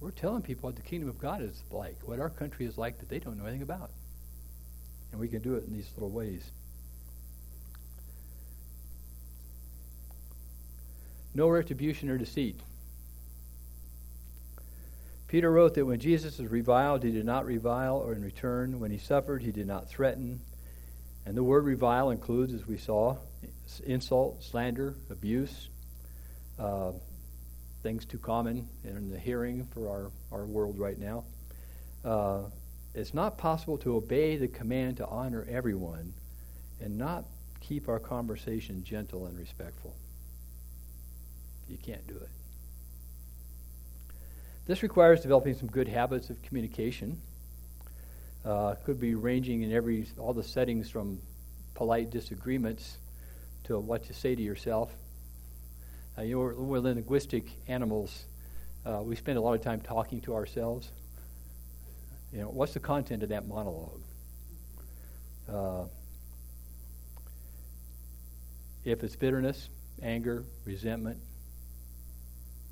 We're 0.00 0.10
telling 0.10 0.42
people 0.42 0.68
what 0.68 0.76
the 0.76 0.82
kingdom 0.82 1.08
of 1.08 1.18
God 1.18 1.42
is 1.42 1.62
like, 1.70 1.96
what 2.04 2.20
our 2.20 2.28
country 2.28 2.66
is 2.66 2.76
like 2.76 2.98
that 2.98 3.08
they 3.08 3.18
don't 3.18 3.38
know 3.38 3.44
anything 3.44 3.62
about. 3.62 3.90
And 5.10 5.20
we 5.20 5.28
can 5.28 5.40
do 5.40 5.54
it 5.54 5.64
in 5.66 5.72
these 5.72 5.88
little 5.96 6.10
ways. 6.10 6.50
No 11.34 11.48
retribution 11.48 12.10
or 12.10 12.18
deceit. 12.18 12.60
Peter 15.28 15.50
wrote 15.50 15.74
that 15.74 15.84
when 15.84 15.98
Jesus 15.98 16.38
was 16.38 16.50
reviled, 16.50 17.02
he 17.02 17.10
did 17.10 17.24
not 17.24 17.46
revile, 17.46 17.96
or 17.96 18.12
in 18.12 18.22
return, 18.22 18.78
when 18.78 18.90
he 18.90 18.98
suffered, 18.98 19.42
he 19.42 19.50
did 19.50 19.66
not 19.66 19.88
threaten. 19.88 20.40
And 21.24 21.36
the 21.36 21.42
word 21.42 21.64
revile 21.64 22.10
includes, 22.10 22.54
as 22.54 22.66
we 22.66 22.78
saw, 22.78 23.16
insult, 23.84 24.44
slander, 24.44 24.94
abuse, 25.10 25.68
uh, 26.58 26.92
things 27.82 28.04
too 28.04 28.18
common 28.18 28.68
in 28.84 29.10
the 29.10 29.18
hearing 29.18 29.66
for 29.74 29.88
our, 29.88 30.10
our 30.30 30.46
world 30.46 30.78
right 30.78 30.98
now. 30.98 31.24
Uh, 32.04 32.42
it's 32.94 33.12
not 33.12 33.36
possible 33.36 33.78
to 33.78 33.96
obey 33.96 34.36
the 34.36 34.48
command 34.48 34.98
to 34.98 35.06
honor 35.06 35.46
everyone 35.50 36.14
and 36.80 36.96
not 36.96 37.24
keep 37.60 37.88
our 37.88 37.98
conversation 37.98 38.84
gentle 38.84 39.26
and 39.26 39.36
respectful. 39.36 39.94
You 41.68 41.76
can't 41.78 42.06
do 42.06 42.14
it. 42.14 42.28
This 44.66 44.82
requires 44.82 45.20
developing 45.20 45.54
some 45.54 45.68
good 45.68 45.86
habits 45.86 46.28
of 46.28 46.42
communication. 46.42 47.20
Uh, 48.44 48.74
could 48.84 49.00
be 49.00 49.14
ranging 49.14 49.62
in 49.62 49.72
every 49.72 50.06
all 50.18 50.32
the 50.32 50.42
settings 50.42 50.90
from 50.90 51.20
polite 51.74 52.10
disagreements 52.10 52.98
to 53.64 53.78
what 53.78 54.08
you 54.08 54.14
say 54.14 54.34
to 54.34 54.42
yourself. 54.42 54.92
Uh, 56.18 56.22
you 56.22 56.34
know, 56.34 56.40
we're, 56.40 56.54
we're, 56.54 56.78
linguistic 56.78 57.44
animals. 57.68 58.24
Uh, 58.84 59.02
we 59.02 59.14
spend 59.14 59.38
a 59.38 59.40
lot 59.40 59.54
of 59.54 59.62
time 59.62 59.80
talking 59.80 60.20
to 60.20 60.34
ourselves. 60.34 60.90
You 62.32 62.40
know, 62.40 62.48
what's 62.48 62.74
the 62.74 62.80
content 62.80 63.22
of 63.22 63.28
that 63.28 63.46
monologue? 63.46 64.00
Uh, 65.48 65.84
if 68.84 69.02
it's 69.02 69.16
bitterness, 69.16 69.68
anger, 70.02 70.44
resentment, 70.64 71.18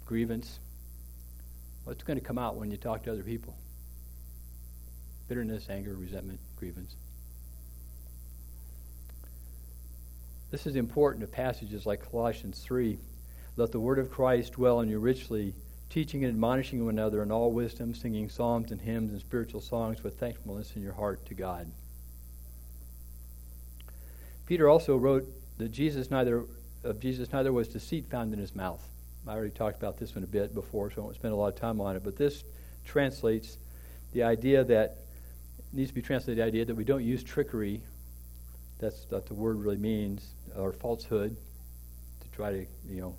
grievance, 0.07 0.59
What's 1.85 2.03
going 2.03 2.18
to 2.18 2.24
come 2.24 2.39
out 2.39 2.57
when 2.57 2.70
you 2.70 2.76
talk 2.76 3.03
to 3.05 3.12
other 3.12 3.22
people? 3.22 3.55
Bitterness, 5.28 5.68
anger, 5.68 5.95
resentment, 5.95 6.41
grievance. 6.57 6.97
This 10.51 10.66
is 10.66 10.76
important 10.76 11.20
to 11.22 11.26
passages 11.26 11.85
like 11.85 12.11
Colossians 12.11 12.61
3. 12.61 12.99
Let 13.57 13.72
the 13.72 13.80
word 13.80 13.99
of 13.99 14.11
Christ 14.11 14.53
dwell 14.53 14.80
in 14.80 14.89
you 14.89 14.99
richly, 14.99 15.55
teaching 15.91 16.24
and 16.24 16.32
admonishing 16.32 16.85
one 16.85 16.95
another 16.95 17.22
in 17.22 17.30
all 17.30 17.53
wisdom, 17.53 17.95
singing 17.95 18.28
psalms 18.28 18.70
and 18.70 18.80
hymns 18.80 19.12
and 19.12 19.20
spiritual 19.20 19.61
songs 19.61 20.03
with 20.03 20.18
thankfulness 20.18 20.76
in 20.76 20.82
your 20.82 20.93
heart 20.93 21.24
to 21.26 21.35
God. 21.35 21.70
Peter 24.47 24.68
also 24.68 24.97
wrote 24.97 25.26
that 25.59 25.70
Jesus 25.70 26.11
neither 26.11 26.45
of 26.82 27.01
Jesus 27.01 27.32
neither 27.32 27.53
was 27.53 27.68
deceit 27.68 28.07
found 28.11 28.32
in 28.32 28.39
his 28.39 28.55
mouth. 28.55 28.87
I 29.27 29.33
already 29.33 29.51
talked 29.51 29.77
about 29.77 29.97
this 29.97 30.14
one 30.14 30.22
a 30.25 30.27
bit 30.27 30.55
before, 30.55 30.91
so 30.91 31.01
I 31.01 31.05
won't 31.05 31.14
spend 31.14 31.33
a 31.33 31.37
lot 31.37 31.49
of 31.49 31.59
time 31.59 31.81
on 31.81 31.97
it. 31.97 32.05
But 32.05 32.16
this 32.16 32.45
translates 32.85 33.57
the 34.12 34.22
idea 34.22 34.64
that 34.64 34.99
needs 35.72 35.91
to 35.91 35.95
be 35.95 36.03
translated 36.03 36.39
the 36.39 36.47
idea 36.47 36.64
that 36.64 36.75
we 36.75 36.85
don't 36.85 37.05
use 37.05 37.25
trickery. 37.25 37.81
That's 38.79 39.07
what 39.09 39.27
the 39.27 39.35
word 39.35 39.59
really 39.59 39.79
means, 39.79 40.35
or 40.57 40.72
falsehood, 40.72 41.37
to 42.20 42.29
try 42.37 42.51
to 42.51 42.66
you 42.89 43.01
know 43.01 43.16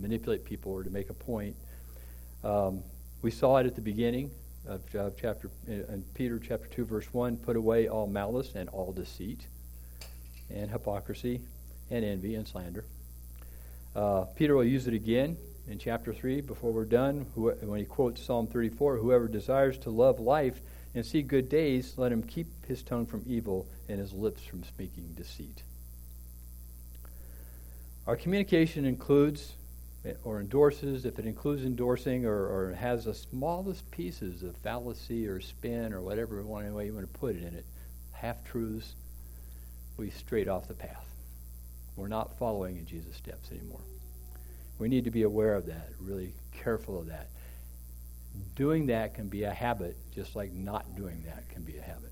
manipulate 0.00 0.44
people 0.44 0.72
or 0.72 0.84
to 0.84 0.90
make 0.90 1.08
a 1.08 1.14
point. 1.14 1.56
Um, 2.44 2.82
we 3.22 3.30
saw 3.30 3.56
it 3.56 3.66
at 3.66 3.74
the 3.74 3.80
beginning 3.80 4.30
of 4.66 4.82
uh, 4.94 5.10
chapter 5.18 5.50
in 5.66 6.04
Peter 6.14 6.38
chapter 6.38 6.68
two 6.68 6.84
verse 6.84 7.06
one. 7.12 7.36
Put 7.36 7.56
away 7.56 7.88
all 7.88 8.06
malice 8.06 8.54
and 8.54 8.68
all 8.68 8.92
deceit, 8.92 9.46
and 10.50 10.70
hypocrisy, 10.70 11.40
and 11.90 12.04
envy 12.04 12.34
and 12.34 12.46
slander. 12.46 12.84
Uh, 13.94 14.24
Peter 14.36 14.54
will 14.56 14.64
use 14.64 14.86
it 14.86 14.94
again 14.94 15.36
in 15.68 15.78
chapter 15.78 16.14
3 16.14 16.40
before 16.40 16.72
we're 16.72 16.84
done 16.84 17.26
when 17.34 17.78
he 17.78 17.84
quotes 17.84 18.24
Psalm 18.24 18.46
34 18.46 18.96
Whoever 18.96 19.28
desires 19.28 19.76
to 19.78 19.90
love 19.90 20.18
life 20.18 20.60
and 20.94 21.04
see 21.04 21.22
good 21.22 21.48
days, 21.48 21.94
let 21.96 22.12
him 22.12 22.22
keep 22.22 22.46
his 22.66 22.82
tongue 22.82 23.06
from 23.06 23.22
evil 23.26 23.66
and 23.88 23.98
his 23.98 24.12
lips 24.12 24.42
from 24.44 24.64
speaking 24.64 25.12
deceit. 25.14 25.62
Our 28.06 28.16
communication 28.16 28.84
includes 28.84 29.52
or 30.24 30.40
endorses, 30.40 31.04
if 31.04 31.18
it 31.18 31.26
includes 31.26 31.64
endorsing 31.64 32.26
or, 32.26 32.34
or 32.34 32.74
has 32.74 33.04
the 33.04 33.14
smallest 33.14 33.88
pieces 33.90 34.42
of 34.42 34.56
fallacy 34.56 35.28
or 35.28 35.40
spin 35.40 35.92
or 35.92 36.00
whatever 36.00 36.42
way 36.42 36.86
you 36.86 36.94
want 36.94 37.12
to 37.12 37.18
put 37.20 37.36
it 37.36 37.42
in 37.42 37.54
it, 37.54 37.64
half 38.12 38.42
truths, 38.44 38.94
we 39.96 40.10
straight 40.10 40.48
off 40.48 40.66
the 40.66 40.74
path. 40.74 41.11
We're 42.02 42.08
not 42.08 42.36
following 42.36 42.78
in 42.78 42.84
Jesus' 42.84 43.14
steps 43.14 43.52
anymore. 43.52 43.78
We 44.80 44.88
need 44.88 45.04
to 45.04 45.12
be 45.12 45.22
aware 45.22 45.54
of 45.54 45.66
that, 45.66 45.90
really 46.00 46.34
careful 46.50 46.98
of 46.98 47.06
that. 47.06 47.28
Doing 48.56 48.86
that 48.86 49.14
can 49.14 49.28
be 49.28 49.44
a 49.44 49.52
habit, 49.52 49.96
just 50.12 50.34
like 50.34 50.52
not 50.52 50.96
doing 50.96 51.22
that 51.26 51.48
can 51.48 51.62
be 51.62 51.76
a 51.78 51.80
habit. 51.80 52.10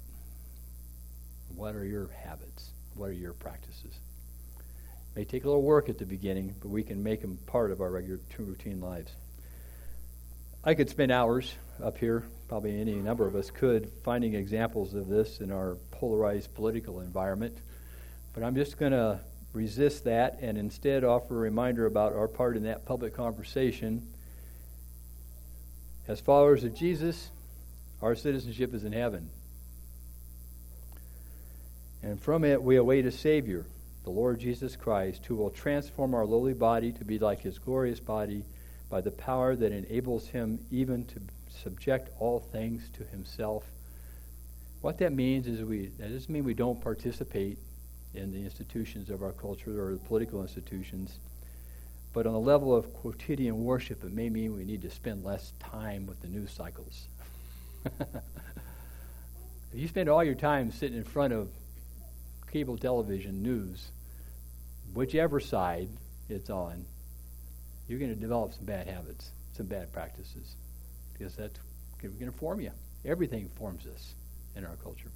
What 1.57 1.75
are 1.75 1.85
your 1.85 2.09
habits? 2.23 2.71
What 2.95 3.07
are 3.07 3.15
your 3.15 3.33
practices? 3.33 3.99
It 4.61 5.17
may 5.17 5.25
take 5.25 5.43
a 5.43 5.49
little 5.49 5.61
work 5.61 5.89
at 5.89 5.99
the 5.99 6.07
beginning, 6.07 6.55
but 6.61 6.69
we 6.69 6.85
can 6.85 7.03
make 7.03 7.21
them 7.21 7.37
part 7.47 7.73
of 7.73 7.81
our 7.81 7.91
regular 7.91 8.21
routine 8.39 8.81
lives. 8.81 9.11
I 10.63 10.75
could 10.75 10.89
spend 10.89 11.11
hours 11.11 11.53
up 11.83 11.99
here, 11.99 12.23
probably 12.47 12.81
any 12.81 12.95
number 12.95 13.27
of 13.27 13.35
us 13.35 13.51
could, 13.51 13.91
finding 14.05 14.35
examples 14.35 14.95
of 14.95 15.09
this 15.09 15.41
in 15.41 15.51
our 15.51 15.79
polarized 15.91 16.55
political 16.55 17.01
environment. 17.01 17.59
But 18.33 18.45
I'm 18.45 18.55
just 18.55 18.79
going 18.79 18.93
to 18.93 19.19
resist 19.53 20.05
that 20.05 20.39
and 20.41 20.57
instead 20.57 21.05
offer 21.05 21.37
a 21.37 21.41
reminder 21.41 21.87
about 21.87 22.15
our 22.15 22.29
part 22.29 22.57
in 22.57 22.65
that 22.65 22.85
public 22.85 23.15
conversation. 23.15 24.07
As 26.07 26.21
followers 26.21 26.65
of 26.65 26.75
Jesus, 26.75 27.31
our 28.01 28.15
citizenship 28.15 28.75
is 28.75 28.85
in 28.85 28.93
heaven. 28.93 29.31
And 32.03 32.21
from 32.21 32.45
it 32.45 32.63
we 32.63 32.77
await 32.77 33.05
a 33.07 33.13
Savior, 33.13 33.67
the 34.05 34.11
Lord 34.11 34.41
Jesus 34.41 34.77
Christ, 34.77 35.27
who 35.27 35.37
will 35.37 35.51
transform 35.51 36.15
our 36.15 36.25
lowly 36.25 36.55
body 36.55 36.93
to 36.93 37.05
be 37.05 37.19
like 37.19 37.41
his 37.41 37.59
glorious 37.59 38.01
body 38.01 38.45
by 38.89 39.01
the 39.01 39.11
power 39.11 39.55
that 39.55 39.73
enables 39.73 40.29
him 40.29 40.59
even 40.71 41.05
to 41.07 41.21
subject 41.63 42.09
all 42.19 42.41
things 42.41 42.89
to 42.97 43.05
himself. 43.05 43.65
What 44.81 44.99
that 44.99 45.13
means 45.13 45.47
is 45.47 45.63
we 45.63 45.89
that 45.99 46.11
doesn't 46.11 46.31
mean 46.31 46.45
we 46.45 46.55
don't 46.55 46.81
participate 46.81 47.59
in 48.15 48.33
the 48.33 48.43
institutions 48.43 49.11
of 49.11 49.23
our 49.23 49.33
culture 49.33 49.85
or 49.85 49.93
the 49.93 49.99
political 49.99 50.43
institutions. 50.43 51.19
But 52.13 52.27
on 52.27 52.33
the 52.33 52.41
level 52.41 52.75
of 52.75 52.93
quotidian 52.93 53.65
worship, 53.65 54.03
it 54.05 54.13
may 54.13 54.29
mean 54.29 54.55
we 54.55 54.65
need 54.65 54.83
to 54.83 54.91
spend 54.91 55.25
less 55.25 55.53
time 55.61 56.07
with 56.07 56.21
the 56.21 56.29
news 56.29 56.51
cycles. 56.51 57.07
if 57.85 58.03
you 59.75 59.87
spend 59.87 60.09
all 60.09 60.25
your 60.25 60.35
time 60.35 60.73
sitting 60.73 60.99
in 60.99 61.05
front 61.05 61.33
of 61.33 61.49
cable 62.51 62.77
television 62.77 63.43
news, 63.43 63.93
whichever 64.93 65.39
side 65.39 65.89
it's 66.29 66.51
on, 66.51 66.85
you're 67.87 67.99
going 67.99 68.15
to 68.15 68.21
develop 68.21 68.55
some 68.55 68.65
bad 68.65 68.89
habits, 68.89 69.31
some 69.57 69.67
bad 69.67 69.93
practices, 69.93 70.57
because 71.13 71.35
that's 71.37 71.59
going 72.01 72.19
to 72.19 72.33
form 72.33 72.61
you. 72.61 72.71
Everything 73.05 73.49
forms 73.57 73.87
us 73.87 74.15
in 74.57 74.65
our 74.65 74.77
culture. 74.77 75.11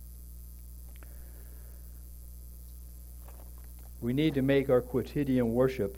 We 4.05 4.13
need 4.13 4.35
to 4.35 4.43
make 4.43 4.69
our 4.69 4.83
quotidian 4.83 5.55
worship 5.55 5.97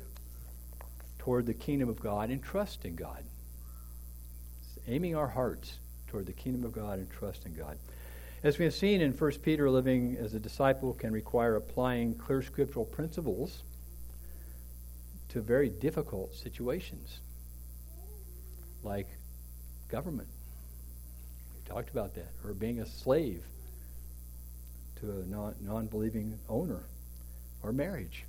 toward 1.18 1.44
the 1.44 1.54
kingdom 1.54 1.88
of 1.88 1.98
God 1.98 2.30
and 2.30 2.40
trust 2.40 2.84
in 2.84 2.94
God. 2.94 3.24
aiming 4.86 5.16
our 5.16 5.26
hearts 5.26 5.78
toward 6.06 6.26
the 6.26 6.32
kingdom 6.32 6.62
of 6.62 6.70
God 6.70 7.00
and 7.00 7.10
trust 7.10 7.46
in 7.46 7.54
God. 7.54 7.76
As 8.44 8.60
we 8.60 8.64
have 8.64 8.74
seen 8.74 9.00
in 9.00 9.10
1 9.10 9.30
Peter, 9.42 9.68
living 9.68 10.16
as 10.20 10.34
a 10.34 10.38
disciple 10.38 10.94
can 10.94 11.12
require 11.12 11.56
applying 11.56 12.14
clear 12.14 12.42
scriptural 12.42 12.84
principles 12.84 13.64
to 15.30 15.40
very 15.40 15.68
difficult 15.68 16.32
situations, 16.32 17.18
like 18.84 19.08
government. 19.88 20.28
We 21.56 21.68
talked 21.68 21.90
about 21.90 22.14
that, 22.14 22.28
or 22.44 22.54
being 22.54 22.78
a 22.78 22.86
slave 22.86 23.42
to 25.00 25.10
a 25.10 25.64
non 25.64 25.86
believing 25.86 26.38
owner 26.48 26.84
or 27.66 27.72
marriage. 27.72 28.24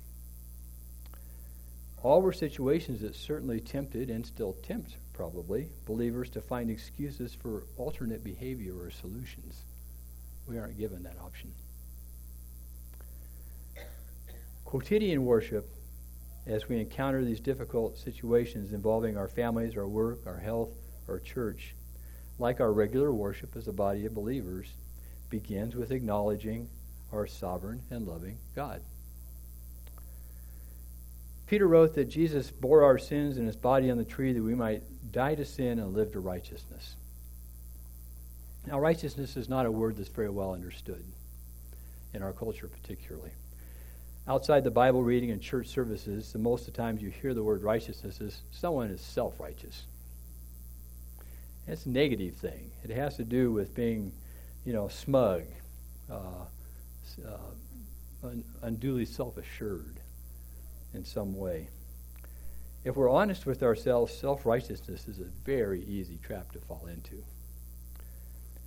All 2.02 2.22
were 2.22 2.32
situations 2.32 3.00
that 3.00 3.14
certainly 3.14 3.60
tempted 3.60 4.10
and 4.10 4.26
still 4.26 4.54
tempt, 4.62 4.96
probably, 5.12 5.70
believers 5.86 6.28
to 6.30 6.40
find 6.40 6.70
excuses 6.70 7.34
for 7.34 7.64
alternate 7.76 8.24
behavior 8.24 8.74
or 8.78 8.90
solutions. 8.90 9.62
We 10.46 10.58
aren't 10.58 10.78
given 10.78 11.02
that 11.04 11.16
option. 11.22 11.52
Quotidian 14.64 15.24
worship, 15.24 15.68
as 16.46 16.68
we 16.68 16.80
encounter 16.80 17.24
these 17.24 17.40
difficult 17.40 17.98
situations 17.98 18.72
involving 18.72 19.16
our 19.16 19.28
families, 19.28 19.76
our 19.76 19.88
work, 19.88 20.20
our 20.26 20.38
health, 20.38 20.70
our 21.08 21.18
church, 21.18 21.74
like 22.38 22.60
our 22.60 22.72
regular 22.72 23.12
worship 23.12 23.56
as 23.56 23.66
a 23.66 23.72
body 23.72 24.06
of 24.06 24.14
believers, 24.14 24.72
begins 25.30 25.74
with 25.74 25.90
acknowledging 25.90 26.68
our 27.12 27.26
sovereign 27.26 27.82
and 27.90 28.06
loving 28.06 28.38
God. 28.54 28.82
Peter 31.48 31.66
wrote 31.66 31.94
that 31.94 32.04
Jesus 32.04 32.50
bore 32.50 32.84
our 32.84 32.98
sins 32.98 33.38
in 33.38 33.46
his 33.46 33.56
body 33.56 33.90
on 33.90 33.96
the 33.96 34.04
tree 34.04 34.34
that 34.34 34.42
we 34.42 34.54
might 34.54 34.82
die 35.12 35.34
to 35.34 35.46
sin 35.46 35.78
and 35.78 35.94
live 35.94 36.12
to 36.12 36.20
righteousness. 36.20 36.94
Now, 38.66 38.78
righteousness 38.78 39.34
is 39.34 39.48
not 39.48 39.64
a 39.64 39.70
word 39.70 39.96
that's 39.96 40.10
very 40.10 40.28
well 40.28 40.52
understood 40.52 41.02
in 42.12 42.22
our 42.22 42.34
culture, 42.34 42.68
particularly. 42.68 43.30
Outside 44.26 44.62
the 44.62 44.70
Bible 44.70 45.02
reading 45.02 45.30
and 45.30 45.40
church 45.40 45.68
services, 45.68 46.32
the 46.32 46.38
most 46.38 46.68
of 46.68 46.74
the 46.74 46.82
times 46.82 47.00
you 47.00 47.08
hear 47.08 47.32
the 47.32 47.42
word 47.42 47.62
righteousness 47.62 48.20
is 48.20 48.42
someone 48.50 48.90
is 48.90 49.00
self 49.00 49.40
righteous. 49.40 49.84
It's 51.66 51.86
a 51.86 51.90
negative 51.90 52.34
thing. 52.34 52.70
It 52.84 52.90
has 52.90 53.16
to 53.16 53.24
do 53.24 53.52
with 53.52 53.74
being, 53.74 54.12
you 54.66 54.74
know, 54.74 54.88
smug, 54.88 55.44
uh, 56.10 56.44
uh, 57.26 58.26
un- 58.26 58.44
unduly 58.60 59.06
self 59.06 59.38
assured 59.38 59.98
in 60.94 61.04
some 61.04 61.36
way. 61.36 61.68
If 62.84 62.96
we're 62.96 63.10
honest 63.10 63.44
with 63.46 63.62
ourselves, 63.62 64.14
self 64.14 64.46
righteousness 64.46 65.08
is 65.08 65.18
a 65.18 65.24
very 65.44 65.84
easy 65.84 66.18
trap 66.22 66.52
to 66.52 66.58
fall 66.58 66.86
into. 66.86 67.22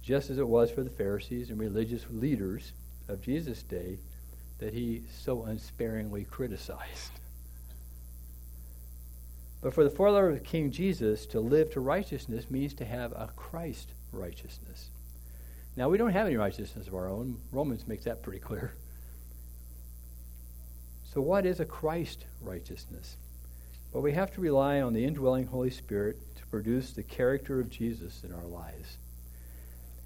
Just 0.02 0.30
as 0.30 0.38
it 0.38 0.48
was 0.48 0.72
for 0.72 0.84
the 0.84 0.90
Pharisees 0.90 1.50
and 1.50 1.60
religious 1.60 2.06
leaders 2.12 2.74
of 3.08 3.22
Jesus' 3.22 3.64
day 3.64 3.98
that 4.60 4.74
he 4.74 5.04
so 5.24 5.44
unsparingly 5.44 6.24
criticized. 6.24 7.12
But 9.62 9.74
for 9.74 9.84
the 9.84 9.90
follower 9.90 10.30
of 10.30 10.44
King 10.44 10.72
Jesus, 10.72 11.26
to 11.28 11.40
live 11.40 11.72
to 11.74 11.80
righteousness 11.80 12.50
means 12.50 12.74
to 12.76 12.86
have 12.86 13.12
a 13.12 13.30
Christ 13.36 13.90
righteousness. 14.12 14.90
Now, 15.76 15.90
we 15.90 15.98
don't 15.98 16.12
have 16.12 16.28
any 16.28 16.36
righteousness 16.36 16.88
of 16.88 16.96
our 16.96 17.08
own. 17.08 17.40
Romans 17.52 17.88
makes 17.88 18.06
that 18.06 18.24
pretty 18.24 18.40
clear. 18.40 18.74
So, 21.14 21.20
what 21.20 21.46
is 21.46 21.60
a 21.60 21.66
Christ 21.66 22.26
righteousness? 22.40 23.18
Well, 23.92 24.02
we 24.02 24.14
have 24.14 24.32
to 24.36 24.42
rely 24.42 24.80
on 24.80 24.94
the 24.94 25.04
indwelling 25.04 25.46
Holy 25.46 25.70
Spirit 25.70 26.18
to 26.38 26.46
produce 26.46 26.92
the 26.92 27.04
character 27.04 27.60
of 27.60 27.70
Jesus 27.70 28.24
in 28.24 28.34
our 28.34 28.46
lives. 28.46 28.98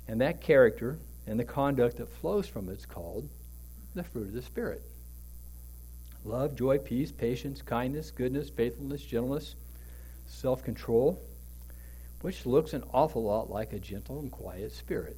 And 0.08 0.20
that 0.22 0.42
character 0.42 0.98
and 1.28 1.40
the 1.40 1.46
conduct 1.46 1.98
that 1.98 2.10
flows 2.10 2.48
from 2.48 2.70
it 2.70 2.80
is 2.80 2.86
called 2.88 3.30
the 3.94 4.04
fruit 4.04 4.28
of 4.28 4.34
the 4.34 4.42
Spirit 4.42 4.82
love, 6.24 6.56
joy, 6.56 6.80
peace, 6.80 7.12
patience, 7.12 7.62
kindness, 7.62 8.10
goodness, 8.10 8.50
faithfulness, 8.50 9.04
gentleness, 9.04 9.54
self 10.26 10.64
control, 10.64 11.22
which 12.22 12.48
looks 12.48 12.74
an 12.74 12.84
awful 12.92 13.24
lot 13.24 13.52
like 13.52 13.74
a 13.74 13.80
gentle 13.80 14.20
and 14.20 14.32
quiet 14.32 14.72
spirit. 14.72 15.18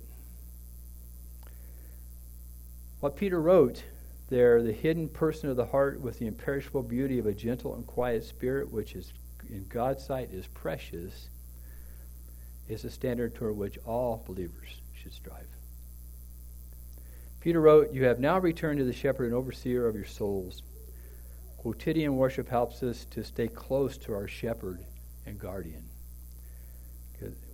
What 3.00 3.16
Peter 3.16 3.40
wrote 3.42 3.84
there, 4.30 4.62
the 4.62 4.74
hidden 4.74 5.08
person 5.08 5.50
of 5.50 5.56
the 5.56 5.66
heart 5.66 6.02
with 6.02 6.20
the 6.20 6.28
imperishable 6.28 6.84
beauty 6.84 7.20
of 7.20 7.26
a 7.26 7.34
gentle 7.34 7.76
and 7.76 7.86
quiet 7.88 8.24
spirit, 8.24 8.72
which 8.72 8.96
is 8.96 9.14
in 9.50 9.66
God's 9.70 10.04
sight 10.04 10.32
is 10.32 10.48
precious, 10.48 11.30
is 12.68 12.84
a 12.84 12.90
standard 12.90 13.36
toward 13.36 13.56
which 13.56 13.78
all 13.86 14.24
believers 14.28 14.82
should 14.94 15.14
strive. 15.14 15.48
Peter 17.40 17.62
wrote, 17.62 17.94
You 17.94 18.04
have 18.06 18.20
now 18.20 18.40
returned 18.40 18.80
to 18.80 18.86
the 18.86 18.92
shepherd 18.92 19.26
and 19.26 19.34
overseer 19.34 19.88
of 19.88 19.96
your 19.96 20.06
souls. 20.06 20.64
Quotidian 21.58 22.18
worship 22.18 22.50
helps 22.50 22.84
us 22.84 23.06
to 23.12 23.24
stay 23.24 23.48
close 23.48 23.98
to 24.00 24.14
our 24.14 24.28
shepherd 24.28 24.84
and 25.26 25.40
guardian. 25.40 25.84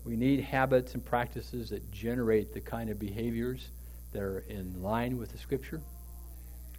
We 0.04 0.18
need 0.18 0.42
habits 0.42 0.96
and 0.96 1.06
practices 1.06 1.70
that 1.70 1.90
generate 1.92 2.54
the 2.54 2.60
kind 2.60 2.90
of 2.90 3.00
behaviors 3.00 3.70
that 4.12 4.22
are 4.22 4.40
in 4.50 4.82
line 4.82 5.18
with 5.18 5.32
the 5.32 5.38
Scripture, 5.38 5.82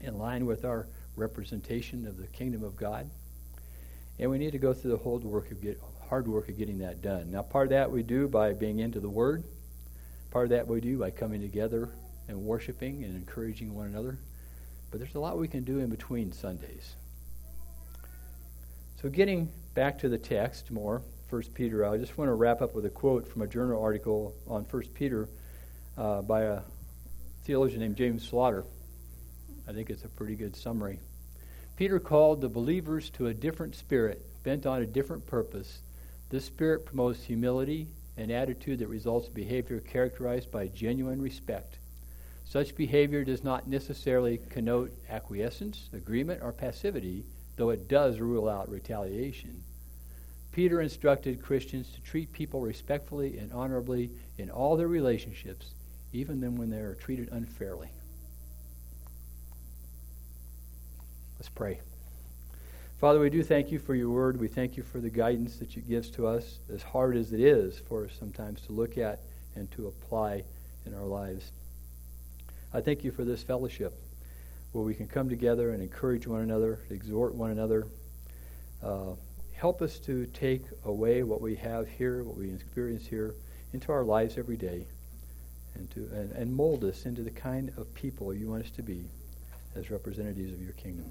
in 0.04 0.18
line 0.18 0.46
with 0.46 0.64
our 0.64 0.86
representation 1.16 2.06
of 2.06 2.16
the 2.16 2.26
kingdom 2.28 2.62
of 2.62 2.76
God. 2.76 3.10
And 4.18 4.30
we 4.30 4.38
need 4.38 4.52
to 4.52 4.58
go 4.58 4.72
through 4.72 4.92
the 4.92 5.02
hard 5.02 5.24
work 5.24 5.50
of, 5.50 5.60
get, 5.60 5.80
hard 6.08 6.28
work 6.28 6.48
of 6.48 6.56
getting 6.56 6.78
that 6.78 7.02
done. 7.02 7.30
Now, 7.30 7.42
part 7.42 7.66
of 7.66 7.70
that 7.70 7.90
we 7.90 8.02
do 8.02 8.28
by 8.28 8.52
being 8.52 8.78
into 8.78 9.00
the 9.00 9.10
Word. 9.10 9.44
Part 10.30 10.44
of 10.44 10.50
that 10.50 10.68
we 10.68 10.80
do 10.80 10.98
by 10.98 11.10
coming 11.10 11.40
together 11.40 11.90
and 12.28 12.42
worshiping 12.42 13.04
and 13.04 13.16
encouraging 13.16 13.74
one 13.74 13.86
another. 13.86 14.18
But 14.90 15.00
there's 15.00 15.14
a 15.14 15.20
lot 15.20 15.38
we 15.38 15.48
can 15.48 15.64
do 15.64 15.80
in 15.80 15.90
between 15.90 16.32
Sundays. 16.32 16.94
So, 19.02 19.08
getting 19.08 19.50
back 19.74 19.98
to 20.00 20.08
the 20.08 20.18
text 20.18 20.70
more, 20.70 21.02
1 21.30 21.42
Peter, 21.54 21.84
I 21.84 21.98
just 21.98 22.16
want 22.16 22.28
to 22.28 22.34
wrap 22.34 22.62
up 22.62 22.74
with 22.74 22.86
a 22.86 22.90
quote 22.90 23.26
from 23.26 23.42
a 23.42 23.46
journal 23.46 23.82
article 23.82 24.34
on 24.46 24.62
1 24.64 24.82
Peter 24.94 25.28
uh, 25.98 26.22
by 26.22 26.42
a 26.42 26.60
theologian 27.44 27.80
named 27.80 27.96
James 27.96 28.26
Slaughter. 28.26 28.64
I 29.68 29.72
think 29.72 29.90
it's 29.90 30.04
a 30.04 30.08
pretty 30.08 30.36
good 30.36 30.56
summary. 30.56 31.00
Peter 31.76 31.98
called 31.98 32.40
the 32.40 32.48
believers 32.48 33.10
to 33.10 33.26
a 33.26 33.34
different 33.34 33.74
spirit, 33.74 34.24
bent 34.44 34.66
on 34.66 34.82
a 34.82 34.86
different 34.86 35.26
purpose. 35.26 35.80
This 36.30 36.44
spirit 36.44 36.86
promotes 36.86 37.24
humility, 37.24 37.88
an 38.16 38.30
attitude 38.30 38.78
that 38.78 38.88
results 38.88 39.28
in 39.28 39.34
behavior 39.34 39.80
characterized 39.80 40.50
by 40.50 40.68
genuine 40.68 41.20
respect. 41.20 41.78
Such 42.44 42.76
behavior 42.76 43.24
does 43.24 43.42
not 43.42 43.66
necessarily 43.66 44.38
connote 44.50 44.92
acquiescence, 45.08 45.88
agreement, 45.92 46.42
or 46.42 46.52
passivity, 46.52 47.24
though 47.56 47.70
it 47.70 47.88
does 47.88 48.20
rule 48.20 48.48
out 48.48 48.70
retaliation. 48.70 49.62
Peter 50.52 50.80
instructed 50.80 51.42
Christians 51.42 51.88
to 51.90 52.00
treat 52.02 52.32
people 52.32 52.60
respectfully 52.60 53.38
and 53.38 53.52
honorably 53.52 54.10
in 54.38 54.50
all 54.50 54.76
their 54.76 54.86
relationships, 54.86 55.74
even 56.12 56.40
then 56.40 56.56
when 56.56 56.70
they 56.70 56.78
are 56.78 56.94
treated 56.94 57.28
unfairly. 57.32 57.88
Let's 61.44 61.52
pray. 61.52 61.78
Father, 62.98 63.20
we 63.20 63.28
do 63.28 63.42
thank 63.42 63.70
you 63.70 63.78
for 63.78 63.94
your 63.94 64.08
word. 64.08 64.40
We 64.40 64.48
thank 64.48 64.78
you 64.78 64.82
for 64.82 64.98
the 64.98 65.10
guidance 65.10 65.58
that 65.58 65.76
you 65.76 65.82
gives 65.82 66.10
to 66.12 66.26
us, 66.26 66.58
as 66.72 66.82
hard 66.82 67.18
as 67.18 67.34
it 67.34 67.40
is 67.40 67.78
for 67.86 68.06
us 68.06 68.12
sometimes 68.18 68.62
to 68.62 68.72
look 68.72 68.96
at 68.96 69.20
and 69.54 69.70
to 69.72 69.88
apply 69.88 70.44
in 70.86 70.94
our 70.94 71.04
lives. 71.04 71.52
I 72.72 72.80
thank 72.80 73.04
you 73.04 73.10
for 73.10 73.24
this 73.24 73.42
fellowship 73.42 73.92
where 74.72 74.82
we 74.82 74.94
can 74.94 75.06
come 75.06 75.28
together 75.28 75.72
and 75.72 75.82
encourage 75.82 76.26
one 76.26 76.40
another, 76.40 76.78
exhort 76.88 77.34
one 77.34 77.50
another. 77.50 77.88
Uh, 78.82 79.12
help 79.52 79.82
us 79.82 79.98
to 79.98 80.24
take 80.24 80.62
away 80.86 81.24
what 81.24 81.42
we 81.42 81.56
have 81.56 81.86
here, 81.86 82.24
what 82.24 82.38
we 82.38 82.50
experience 82.54 83.06
here, 83.06 83.34
into 83.74 83.92
our 83.92 84.02
lives 84.02 84.38
every 84.38 84.56
day, 84.56 84.86
and 85.74 85.90
to 85.90 86.08
and, 86.14 86.32
and 86.32 86.56
mold 86.56 86.84
us 86.84 87.04
into 87.04 87.20
the 87.20 87.30
kind 87.30 87.70
of 87.76 87.94
people 87.94 88.32
you 88.32 88.48
want 88.48 88.64
us 88.64 88.70
to 88.70 88.82
be 88.82 89.10
as 89.76 89.90
representatives 89.90 90.52
of 90.52 90.62
your 90.62 90.72
kingdom. 90.72 91.10